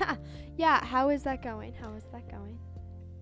yeah. 0.56 0.84
How 0.84 1.10
is 1.10 1.22
that 1.24 1.42
going? 1.42 1.74
How 1.74 1.92
is 1.94 2.04
that 2.12 2.28
going? 2.30 2.58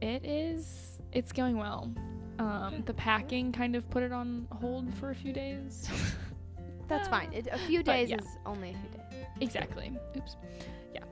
It 0.01 0.25
is. 0.25 1.01
It's 1.13 1.33
going 1.33 1.57
well. 1.57 1.93
Um, 2.39 2.83
the 2.87 2.95
packing 2.95 3.53
kind 3.53 3.77
of 3.77 3.89
put 3.91 4.03
it 4.03 4.13
on 4.13 4.49
hold 4.51 4.93
for 4.95 5.11
a 5.11 5.15
few 5.15 5.33
days. 5.33 5.89
That's 6.89 7.09
fine. 7.09 7.31
It, 7.33 7.49
a 7.51 7.59
few 7.59 7.83
days 7.83 8.11
yeah. 8.11 8.17
is 8.17 8.27
only 8.47 8.71
a 8.71 8.75
few 8.75 8.89
days. 8.91 9.02
Exactly. 9.43 9.93
Oops. 10.17 10.37
Yeah. 10.95 11.05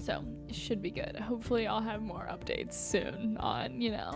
So 0.00 0.24
it 0.48 0.54
should 0.54 0.80
be 0.82 0.90
good. 0.90 1.16
Hopefully, 1.16 1.66
I'll 1.66 1.80
have 1.82 2.02
more 2.02 2.26
updates 2.30 2.74
soon 2.74 3.36
on 3.38 3.80
you 3.80 3.90
know 3.92 4.12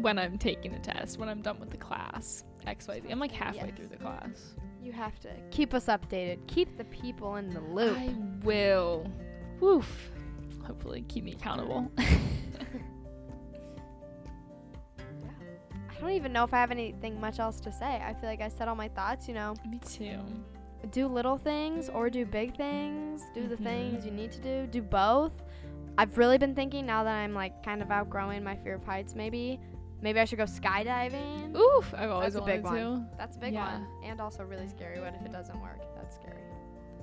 when 0.00 0.18
I'm 0.18 0.38
taking 0.38 0.72
the 0.72 0.78
test, 0.80 1.18
when 1.18 1.28
I'm 1.28 1.42
done 1.42 1.58
with 1.60 1.70
the 1.70 1.76
class. 1.76 2.44
X 2.66 2.86
Y 2.88 3.00
Z. 3.00 3.08
I'm 3.10 3.18
like 3.20 3.32
halfway 3.32 3.68
Yes. 3.68 3.76
through 3.76 3.86
the 3.88 3.96
class. 3.96 4.54
You 4.82 4.92
have 4.92 5.18
to 5.20 5.28
keep 5.50 5.74
us 5.74 5.86
updated. 5.86 6.46
Keep 6.48 6.76
the 6.76 6.84
people 6.84 7.36
in 7.36 7.48
the 7.50 7.60
loop. 7.60 7.96
I 7.98 8.14
will. 8.42 9.10
Woof. 9.60 10.10
Hopefully, 10.66 11.02
keep 11.08 11.24
me 11.24 11.32
accountable. 11.32 11.90
I 14.98 16.00
don't 16.00 16.10
even 16.10 16.32
know 16.32 16.44
if 16.44 16.54
I 16.54 16.58
have 16.58 16.70
anything 16.70 17.20
much 17.20 17.38
else 17.40 17.58
to 17.60 17.72
say. 17.72 18.00
I 18.04 18.14
feel 18.14 18.28
like 18.28 18.40
I 18.40 18.48
said 18.48 18.68
all 18.68 18.76
my 18.76 18.88
thoughts, 18.88 19.26
you 19.26 19.34
know. 19.34 19.54
Me 19.68 19.80
too. 19.84 20.18
Do 20.90 21.06
little 21.08 21.36
things 21.36 21.88
or 21.88 22.08
do 22.08 22.24
big 22.24 22.56
things. 22.56 23.22
Do 23.34 23.46
the 23.48 23.56
Mhm. 23.56 23.62
things 23.64 24.06
you 24.06 24.12
need 24.12 24.32
to 24.32 24.40
do. 24.40 24.66
Do 24.66 24.80
both. 24.82 25.32
I've 25.98 26.16
really 26.16 26.38
been 26.38 26.54
thinking 26.54 26.86
now 26.86 27.02
that 27.04 27.14
I'm 27.16 27.34
like 27.34 27.62
kind 27.64 27.82
of 27.82 27.90
outgrowing 27.90 28.42
my 28.44 28.54
fear 28.56 28.74
of 28.76 28.84
heights 28.84 29.14
maybe. 29.14 29.60
Maybe 30.00 30.20
I 30.20 30.24
should 30.24 30.38
go 30.38 30.44
skydiving. 30.44 31.56
Oof, 31.56 31.92
I've 31.92 32.10
always 32.10 32.34
That's 32.34 32.44
a 32.44 32.46
big 32.46 32.62
wanted 32.62 32.84
one. 32.88 33.08
That's 33.18 33.36
a 33.36 33.40
big 33.40 33.52
Yeah. 33.54 33.72
one. 33.80 33.86
And 34.04 34.20
also 34.20 34.44
really 34.44 34.68
scary. 34.68 35.00
What 35.00 35.14
if 35.14 35.26
it 35.26 35.32
doesn't 35.32 35.60
work? 35.60 35.80
That's 35.96 36.14
scary. 36.16 36.42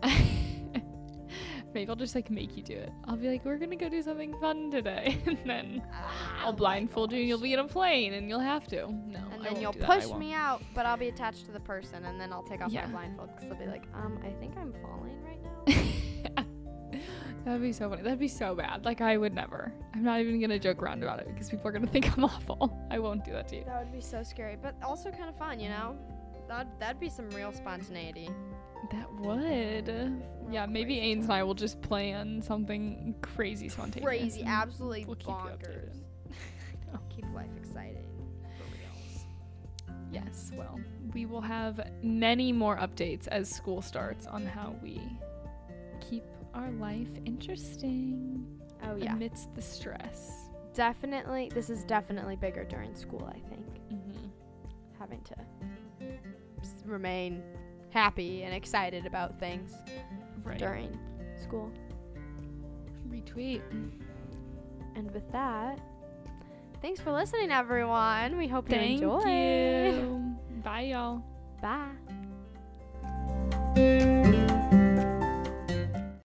Maybe 1.73 1.89
I'll 1.89 1.97
just 1.97 2.15
like 2.15 2.29
make 2.29 2.55
you 2.55 2.63
do 2.63 2.73
it. 2.73 2.89
I'll 3.03 3.17
be 3.17 3.27
like, 3.27 3.43
we're 3.43 3.57
gonna 3.57 3.75
go 3.75 3.89
do 3.89 4.01
something 4.01 4.33
fun 4.39 4.71
today, 4.71 5.17
and 5.25 5.37
then 5.45 5.83
I'll 6.41 6.53
blindfold 6.53 7.11
you, 7.11 7.19
and 7.19 7.27
you'll 7.27 7.37
be 7.41 7.51
in 7.51 7.59
a 7.59 7.67
plane, 7.67 8.13
and 8.13 8.29
you'll 8.29 8.39
have 8.39 8.65
to. 8.67 8.87
No, 8.93 9.19
And 9.47 9.55
then 9.55 9.61
you'll 9.61 9.71
that, 9.73 9.85
push 9.85 10.09
me 10.11 10.33
out, 10.33 10.61
but 10.73 10.85
I'll 10.85 10.97
be 10.97 11.07
attached 11.09 11.45
to 11.45 11.51
the 11.51 11.59
person, 11.59 12.05
and 12.05 12.19
then 12.19 12.31
I'll 12.33 12.43
take 12.43 12.61
off 12.61 12.71
Yeah. 12.71 12.85
my 12.87 12.91
blindfold 12.91 13.29
because 13.35 13.49
they'll 13.49 13.59
be 13.59 13.71
like, 13.71 13.83
um, 13.93 14.19
I 14.23 14.29
think 14.39 14.55
I'm 14.57 14.73
falling 14.81 15.21
right 15.23 15.41
now. 15.67 16.43
That'd 17.45 17.61
be 17.61 17.73
so 17.73 17.89
funny. 17.89 18.01
That'd 18.01 18.17
be 18.19 18.27
so 18.27 18.55
bad. 18.55 18.85
Like 18.85 19.01
I 19.01 19.17
would 19.17 19.33
never. 19.33 19.71
I'm 19.93 20.03
not 20.03 20.19
even 20.19 20.41
gonna 20.41 20.57
joke 20.57 20.81
around 20.81 21.03
about 21.03 21.19
it 21.19 21.27
because 21.27 21.47
people 21.49 21.67
are 21.67 21.71
gonna 21.71 21.85
think 21.95 22.17
I'm 22.17 22.23
awful. 22.23 22.75
I 22.89 22.97
won't 22.97 23.23
do 23.23 23.31
that 23.33 23.47
to 23.49 23.57
you. 23.57 23.63
that 23.65 23.83
would 23.83 23.93
be 23.93 24.01
so 24.01 24.23
scary, 24.23 24.57
but 24.59 24.75
also 24.83 25.11
kind 25.11 25.29
of 25.29 25.37
fun, 25.37 25.59
you 25.59 25.69
know? 25.69 25.95
That'd, 26.47 26.71
that'd 26.79 26.99
be 26.99 27.09
some 27.09 27.29
real 27.31 27.51
spontaneity. 27.51 28.29
That 28.91 29.11
would. 29.15 30.21
Yeah, 30.51 30.65
maybe 30.65 30.95
Ains 30.97 31.23
and 31.23 31.33
I 31.33 31.43
will 31.43 31.53
just 31.55 31.81
plan 31.81 32.41
something 32.41 33.15
crazy 33.21 33.69
spontaneous. 33.69 34.05
Crazy, 34.07 34.43
absolutely 34.43 35.05
we'll 35.05 35.15
keep 35.15 35.27
bonkers. 35.27 36.01
know. 36.93 36.99
Keep 37.09 37.25
life 37.33 37.49
exciting. 37.57 38.04
Yes, 40.15 40.51
well, 40.55 40.79
we 41.13 41.25
will 41.25 41.41
have 41.41 41.79
many 42.01 42.51
more 42.51 42.77
updates 42.77 43.27
as 43.27 43.49
school 43.49 43.81
starts 43.81 44.25
on 44.27 44.45
how 44.45 44.75
we 44.81 45.01
keep 46.01 46.23
our 46.53 46.71
life 46.71 47.09
interesting 47.25 48.45
Oh, 48.83 48.95
yeah. 48.95 49.13
amidst 49.13 49.53
the 49.55 49.61
stress. 49.61 50.49
Definitely, 50.73 51.49
this 51.53 51.69
is 51.69 51.83
definitely 51.85 52.35
bigger 52.35 52.63
during 52.63 52.95
school, 52.95 53.25
I 53.29 53.39
think. 53.49 53.65
Mm-hmm. 53.91 54.27
Having 54.99 55.21
to 55.23 55.35
remain 56.85 57.41
happy 57.89 58.43
and 58.43 58.53
excited 58.53 59.05
about 59.05 59.39
things 59.39 59.73
Right. 60.43 60.57
during 60.59 60.97
school. 61.41 61.71
Retweet. 63.09 63.61
And 64.95 65.11
with 65.11 65.29
that, 65.31 65.79
Thanks 66.85 67.01
for 67.01 67.11
listening, 67.11 67.49
everyone. 67.49 68.37
We 68.37 68.47
hope 68.47 68.69
Thank 68.69 69.01
you 69.01 69.11
enjoy. 69.11 69.89
You. 69.89 70.35
Bye, 70.63 70.81
y'all. 70.81 71.23
Bye. 73.75 74.31